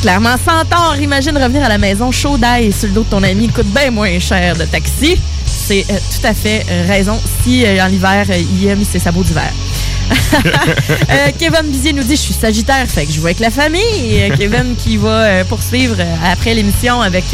Clairement, 0.00 0.36
centaure, 0.36 0.96
imagine 1.00 1.36
revenir 1.36 1.64
à 1.64 1.68
la 1.68 1.78
maison 1.78 2.12
chaud 2.12 2.38
d'ail 2.38 2.72
sur 2.72 2.88
le 2.88 2.94
dos 2.94 3.02
de 3.02 3.10
ton 3.10 3.22
ami, 3.22 3.48
coûte 3.48 3.66
bien 3.66 3.90
moins 3.90 4.18
cher 4.20 4.56
de 4.56 4.64
taxi. 4.64 5.18
C'est 5.46 5.84
euh, 5.90 5.94
tout 5.94 6.26
à 6.26 6.34
fait 6.34 6.64
euh, 6.70 6.84
raison 6.86 7.18
si 7.42 7.66
euh, 7.66 7.84
en 7.84 7.88
hiver, 7.88 8.26
il 8.30 8.66
aime 8.68 8.84
ses 8.84 9.00
sabots 9.00 9.24
d'hiver. 9.24 9.52
Euh, 11.10 11.30
Kevin 11.38 11.70
Bizier 11.70 11.92
nous 11.92 12.02
dit 12.02 12.16
Je 12.16 12.20
suis 12.20 12.34
Sagittaire, 12.34 12.86
fait 12.86 13.06
que 13.06 13.12
je 13.12 13.16
joue 13.16 13.26
avec 13.26 13.40
la 13.40 13.50
famille. 13.50 14.20
Euh, 14.20 14.36
Kevin 14.36 14.76
qui 14.76 14.96
va 14.96 15.08
euh, 15.08 15.44
poursuivre 15.44 15.96
après 16.24 16.54
l'émission 16.54 17.00
avec 17.00 17.24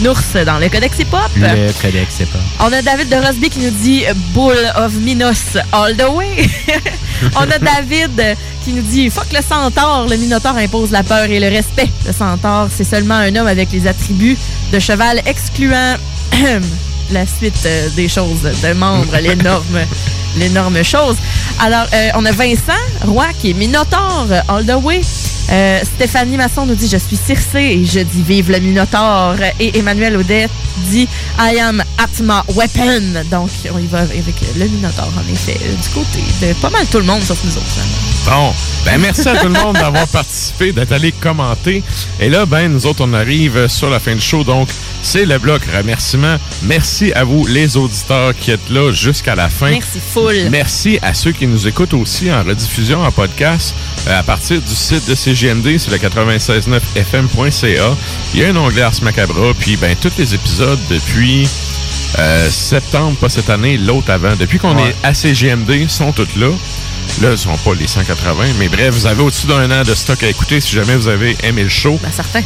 Nours 0.00 0.20
dans 0.46 0.58
le 0.58 0.68
Codex 0.68 0.98
Hip 0.98 1.06
Hop. 1.12 1.30
Le 1.36 1.70
codex, 1.80 2.14
c'est 2.16 2.30
pas. 2.30 2.38
On 2.60 2.72
a 2.72 2.82
David 2.82 3.08
de 3.08 3.16
Rosby 3.16 3.50
qui 3.50 3.60
nous 3.60 3.70
dit 3.70 4.04
Bull 4.32 4.56
of 4.76 4.94
Minos 4.94 5.56
all 5.72 5.96
the 5.96 6.08
way. 6.10 6.48
On 7.36 7.42
a 7.50 7.58
David 7.58 8.36
qui 8.64 8.72
nous 8.72 8.82
dit 8.82 9.10
Fuck 9.10 9.32
le 9.32 9.40
centaure, 9.42 10.06
le 10.08 10.16
minotaure 10.16 10.56
impose 10.56 10.90
la 10.90 11.02
peur 11.02 11.24
et 11.24 11.40
le 11.40 11.48
respect. 11.48 11.90
Le 12.06 12.12
centaure, 12.12 12.68
c'est 12.74 12.84
seulement 12.84 13.16
un 13.16 13.34
homme 13.36 13.46
avec 13.46 13.72
les 13.72 13.86
attributs 13.86 14.36
de 14.72 14.78
cheval 14.78 15.20
excluant 15.26 15.96
la 17.10 17.26
suite 17.26 17.68
des 17.96 18.08
choses 18.08 18.42
de 18.42 18.72
membre, 18.74 19.16
l'énorme 19.20 19.80
l'énorme 20.38 20.82
chose. 20.84 21.16
Alors, 21.60 21.86
euh, 21.92 22.08
on 22.14 22.24
a 22.24 22.32
Vincent 22.32 22.72
Roy 23.04 23.26
qui 23.38 23.50
est 23.50 23.54
Minotaure 23.54 24.26
euh, 24.30 24.40
all 24.48 24.64
the 24.64 24.82
way. 24.82 25.00
Euh, 25.50 25.80
Stéphanie 25.96 26.36
Masson 26.36 26.66
nous 26.66 26.74
dit 26.74 26.88
Je 26.88 26.98
suis 26.98 27.16
Circé 27.16 27.58
et 27.58 27.84
je 27.84 28.00
dis 28.00 28.22
Vive 28.22 28.50
le 28.50 28.60
Minotaure. 28.60 29.36
Et 29.58 29.78
Emmanuel 29.78 30.16
Audet 30.16 30.48
dit 30.90 31.08
I 31.38 31.58
am 31.58 31.82
Atma 31.98 32.44
Weapon. 32.54 33.24
Donc, 33.30 33.50
on 33.74 33.78
y 33.78 33.86
va 33.86 34.00
avec 34.00 34.34
le 34.56 34.66
Minotaure, 34.66 35.10
en 35.16 35.32
effet, 35.32 35.58
du 35.58 35.88
côté 35.90 36.22
de 36.42 36.52
pas 36.54 36.70
mal 36.70 36.86
tout 36.86 36.98
le 36.98 37.04
monde, 37.04 37.22
sauf 37.22 37.38
nous 37.44 37.56
autres. 37.56 37.64
hein. 37.80 38.30
Bon, 38.30 38.52
ben 38.84 38.98
merci 39.00 39.26
à 39.28 39.36
tout 39.36 39.48
le 39.48 39.54
monde 39.58 39.76
d'avoir 39.76 40.06
participé, 40.08 40.72
d'être 40.72 40.92
allé 40.92 41.12
commenter. 41.12 41.82
Et 42.20 42.28
là, 42.28 42.44
ben 42.44 42.68
nous 42.70 42.84
autres, 42.86 43.02
on 43.06 43.12
arrive 43.14 43.68
sur 43.68 43.88
la 43.88 43.98
fin 44.00 44.14
du 44.14 44.20
show, 44.20 44.44
donc 44.44 44.68
c'est 45.02 45.24
le 45.24 45.38
bloc 45.38 45.62
remerciements. 45.74 46.36
Merci 46.62 47.12
à 47.14 47.24
vous, 47.24 47.46
les 47.46 47.76
auditeurs 47.76 48.34
qui 48.38 48.50
êtes 48.50 48.68
là 48.70 48.92
jusqu'à 48.92 49.34
la 49.34 49.48
fin. 49.48 49.70
Merci 49.70 50.00
full. 50.12 50.48
Merci 50.50 50.98
à 51.02 51.14
ceux 51.14 51.32
qui 51.32 51.46
nous 51.46 51.66
écoutent 51.68 51.94
aussi 51.94 52.30
en 52.30 52.42
rediffusion, 52.42 53.02
en 53.02 53.10
podcast, 53.12 53.74
euh, 54.08 54.18
à 54.18 54.22
partir 54.22 54.60
du 54.60 54.74
site 54.74 55.08
de 55.08 55.14
CGMD, 55.14 55.78
c'est 55.78 55.90
le 55.90 55.98
969fm.ca. 55.98 57.96
Il 58.34 58.40
y 58.40 58.44
a 58.44 58.48
un 58.48 58.56
onglet 58.56 58.82
Ars 58.82 58.92
Macabra, 59.02 59.52
puis 59.58 59.76
ben 59.76 59.94
tous 60.00 60.12
les 60.18 60.34
épisodes 60.34 60.78
depuis 60.90 61.48
euh, 62.18 62.48
septembre, 62.50 63.16
pas 63.18 63.28
cette 63.28 63.50
année, 63.50 63.76
l'autre 63.76 64.10
avant. 64.10 64.34
Depuis 64.36 64.58
qu'on 64.58 64.76
Ouais. 64.76 64.90
est 64.90 65.06
à 65.06 65.14
CGMD, 65.14 65.88
sont 65.88 66.12
toutes 66.12 66.36
là. 66.36 66.50
Là, 67.22 67.30
ce 67.36 67.44
sont 67.44 67.56
pas 67.58 67.74
les 67.74 67.86
180, 67.86 68.44
mais 68.58 68.68
bref, 68.68 68.90
vous 68.94 69.06
avez 69.06 69.22
au-dessus 69.22 69.46
d'un 69.46 69.70
an 69.70 69.82
de 69.82 69.94
stock 69.94 70.22
à 70.22 70.28
écouter 70.28 70.60
si 70.60 70.72
jamais 70.72 70.94
vous 70.96 71.08
avez 71.08 71.36
aimé 71.42 71.62
le 71.62 71.68
show. 71.70 71.98
Ben, 72.02 72.10
certain. 72.12 72.42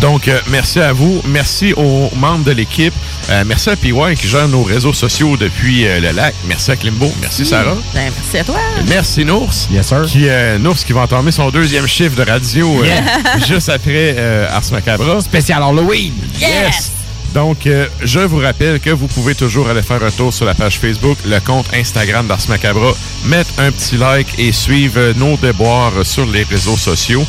Donc, 0.00 0.28
euh, 0.28 0.40
merci 0.48 0.80
à 0.80 0.92
vous. 0.92 1.22
Merci 1.26 1.72
aux 1.74 2.10
membres 2.16 2.44
de 2.44 2.52
l'équipe. 2.52 2.94
Euh, 3.30 3.44
merci 3.46 3.70
à 3.70 3.76
PY 3.76 3.92
qui 4.18 4.28
gère 4.28 4.48
nos 4.48 4.62
réseaux 4.62 4.92
sociaux 4.92 5.36
depuis 5.36 5.86
euh, 5.86 6.00
le 6.00 6.10
lac. 6.10 6.34
Merci 6.46 6.70
à 6.72 6.76
Klimbo. 6.76 7.12
Merci 7.20 7.46
Sarah. 7.46 7.76
Ben, 7.94 8.12
merci 8.16 8.38
à 8.38 8.44
toi. 8.44 8.58
Merci 8.88 9.24
Nours. 9.24 9.68
Yes, 9.70 9.86
sir. 9.86 10.04
Qui, 10.06 10.28
euh, 10.28 10.58
Nours 10.58 10.76
qui 10.84 10.92
va 10.92 11.02
entamer 11.02 11.30
son 11.32 11.50
deuxième 11.50 11.86
chiffre 11.86 12.16
de 12.16 12.28
radio 12.28 12.82
euh, 12.82 13.00
juste 13.46 13.68
après 13.68 14.14
euh, 14.18 14.48
Ars 14.50 14.62
Macabra. 14.72 15.20
Spécial 15.20 15.62
Halloween. 15.62 16.12
Yes! 16.40 16.92
Donc, 17.34 17.66
euh, 17.66 17.86
je 18.02 18.20
vous 18.20 18.38
rappelle 18.38 18.78
que 18.78 18.90
vous 18.90 19.06
pouvez 19.06 19.34
toujours 19.34 19.68
aller 19.68 19.80
faire 19.80 20.02
un 20.04 20.10
tour 20.10 20.34
sur 20.34 20.44
la 20.44 20.52
page 20.54 20.78
Facebook, 20.78 21.16
le 21.24 21.40
compte 21.40 21.66
Instagram 21.74 22.26
d'Ars 22.26 22.46
Macabra, 22.48 22.92
mettre 23.24 23.50
un 23.58 23.70
petit 23.70 23.96
like 23.96 24.38
et 24.38 24.52
suivre 24.52 24.98
euh, 24.98 25.14
nos 25.16 25.36
déboires 25.38 25.92
sur 26.04 26.26
les 26.26 26.42
réseaux 26.42 26.76
sociaux. 26.76 27.24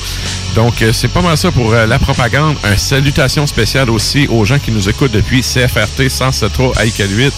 Donc, 0.55 0.81
euh, 0.83 0.93
c'est 0.93 1.07
pas 1.07 1.21
mal 1.21 1.35
ça 1.35 1.51
pour 1.51 1.73
euh, 1.73 1.87
la 1.87 1.97
propagande. 1.97 2.57
Un 2.63 2.77
salutation 2.77 3.47
spéciale 3.47 3.89
aussi 3.89 4.27
aux 4.27 4.45
gens 4.45 4.59
qui 4.59 4.71
nous 4.71 4.87
écoutent 4.87 5.11
depuis 5.11 5.41
CFRT 5.41 6.01
107.3 6.07 6.77
à 6.77 6.83
8. 6.85 7.33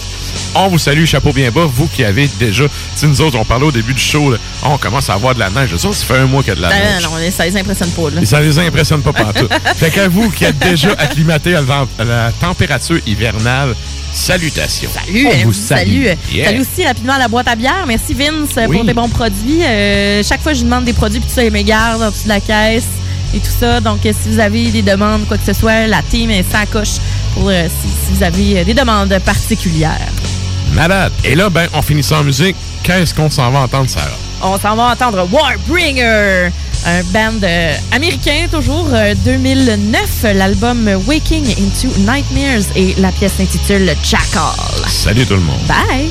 On 0.54 0.68
vous 0.68 0.78
salue, 0.78 1.06
chapeau 1.06 1.32
bien 1.32 1.50
bas, 1.50 1.64
vous 1.66 1.86
qui 1.88 2.04
avez 2.04 2.28
déjà... 2.38 2.64
Tu 2.98 3.06
nous 3.06 3.20
autres, 3.22 3.38
on 3.38 3.44
parlait 3.46 3.64
au 3.64 3.72
début 3.72 3.94
du 3.94 4.00
show, 4.02 4.30
là, 4.32 4.38
on 4.64 4.76
commence 4.76 5.08
à 5.08 5.14
avoir 5.14 5.34
de 5.34 5.38
la 5.40 5.48
neige. 5.48 5.72
Autres, 5.72 5.94
ça 5.94 6.04
fait 6.04 6.18
un 6.18 6.26
mois 6.26 6.42
qu'il 6.42 6.50
y 6.50 6.52
a 6.52 6.56
de 6.56 6.60
la 6.62 6.68
Ben, 6.68 6.78
neige. 6.78 7.04
non, 7.04 7.10
non, 7.12 7.30
ça 7.30 7.46
les 7.46 7.56
impressionne 7.56 7.90
pas, 7.90 8.10
là. 8.10 8.24
Ça 8.24 8.40
les 8.40 8.58
impressionne 8.58 9.00
pas 9.00 9.14
partout. 9.14 9.48
fait 9.76 9.90
qu'à 9.90 10.08
vous 10.08 10.28
qui 10.30 10.44
êtes 10.44 10.58
déjà 10.58 10.90
acclimatés 10.98 11.54
à 11.54 11.62
la, 12.04 12.32
température 12.38 12.98
hivernale, 13.06 13.74
salutations. 14.12 14.90
Salut, 14.92 15.26
On 15.26 15.30
euh, 15.30 15.44
vous 15.44 15.52
salut. 15.54 16.04
salue. 16.04 16.06
Euh, 16.06 16.14
Yeah. 16.34 16.46
Salut 16.48 16.60
aussi 16.60 16.86
rapidement 16.86 17.14
à 17.14 17.18
la 17.18 17.28
boîte 17.28 17.48
à 17.48 17.56
bière. 17.56 17.84
Merci 17.86 18.12
Vince 18.12 18.50
euh, 18.58 18.66
Oui. 18.68 18.76
pour 18.76 18.86
tes 18.86 18.92
bons 18.94 19.08
produits. 19.08 19.62
Euh, 19.64 20.22
chaque 20.22 20.42
fois, 20.42 20.52
je 20.52 20.62
demande 20.64 20.84
des 20.84 20.92
produits, 20.92 21.20
puis 21.20 21.30
ça, 21.30 21.42
il 21.44 21.50
me 21.52 21.62
garde 21.62 22.02
en 22.02 22.10
dessous 22.10 22.24
de 22.24 22.28
la 22.28 22.40
caisse 22.40 22.84
et 23.34 23.38
tout 23.38 23.50
ça. 23.60 23.80
Donc, 23.80 24.04
euh, 24.06 24.12
si 24.20 24.28
vous 24.30 24.38
avez 24.40 24.70
des 24.70 24.82
demandes, 24.82 25.26
quoi 25.26 25.38
que 25.38 25.44
ce 25.44 25.52
soit, 25.52 25.86
la 25.86 26.02
team 26.02 26.30
est 26.30 26.44
sans 26.50 26.66
coche 26.66 26.96
pour 27.34 27.48
euh, 27.48 27.66
si, 27.68 27.88
si 27.88 28.12
vous 28.14 28.22
avez 28.22 28.60
euh, 28.60 28.64
des 28.64 28.74
demandes 28.74 29.18
particulières. 29.24 29.98
Malade. 30.72 31.12
Et 31.24 31.34
là, 31.34 31.48
ben, 31.48 31.68
on 31.72 31.82
finit 31.82 32.02
ça 32.02 32.20
en 32.20 32.24
musique. 32.24 32.56
Qu'est-ce 32.82 33.14
qu'on 33.14 33.30
s'en 33.30 33.50
va 33.50 33.60
entendre, 33.60 33.88
Sarah? 33.88 34.10
On 34.42 34.58
s'en 34.58 34.76
va 34.76 34.92
entendre 34.92 35.26
Warbringer, 35.32 36.50
un 36.86 37.02
band 37.04 37.42
euh, 37.42 37.74
américain 37.92 38.46
toujours, 38.52 38.88
euh, 38.92 39.14
2009, 39.24 40.26
l'album 40.34 40.88
Waking 41.06 41.46
into 41.58 41.88
Nightmares 42.00 42.64
et 42.76 42.94
la 42.98 43.10
pièce 43.12 43.32
s'intitule 43.38 43.94
Jackal. 44.04 44.42
Salut 44.86 45.24
tout 45.24 45.34
le 45.34 45.40
monde. 45.40 45.60
Bye! 45.66 46.10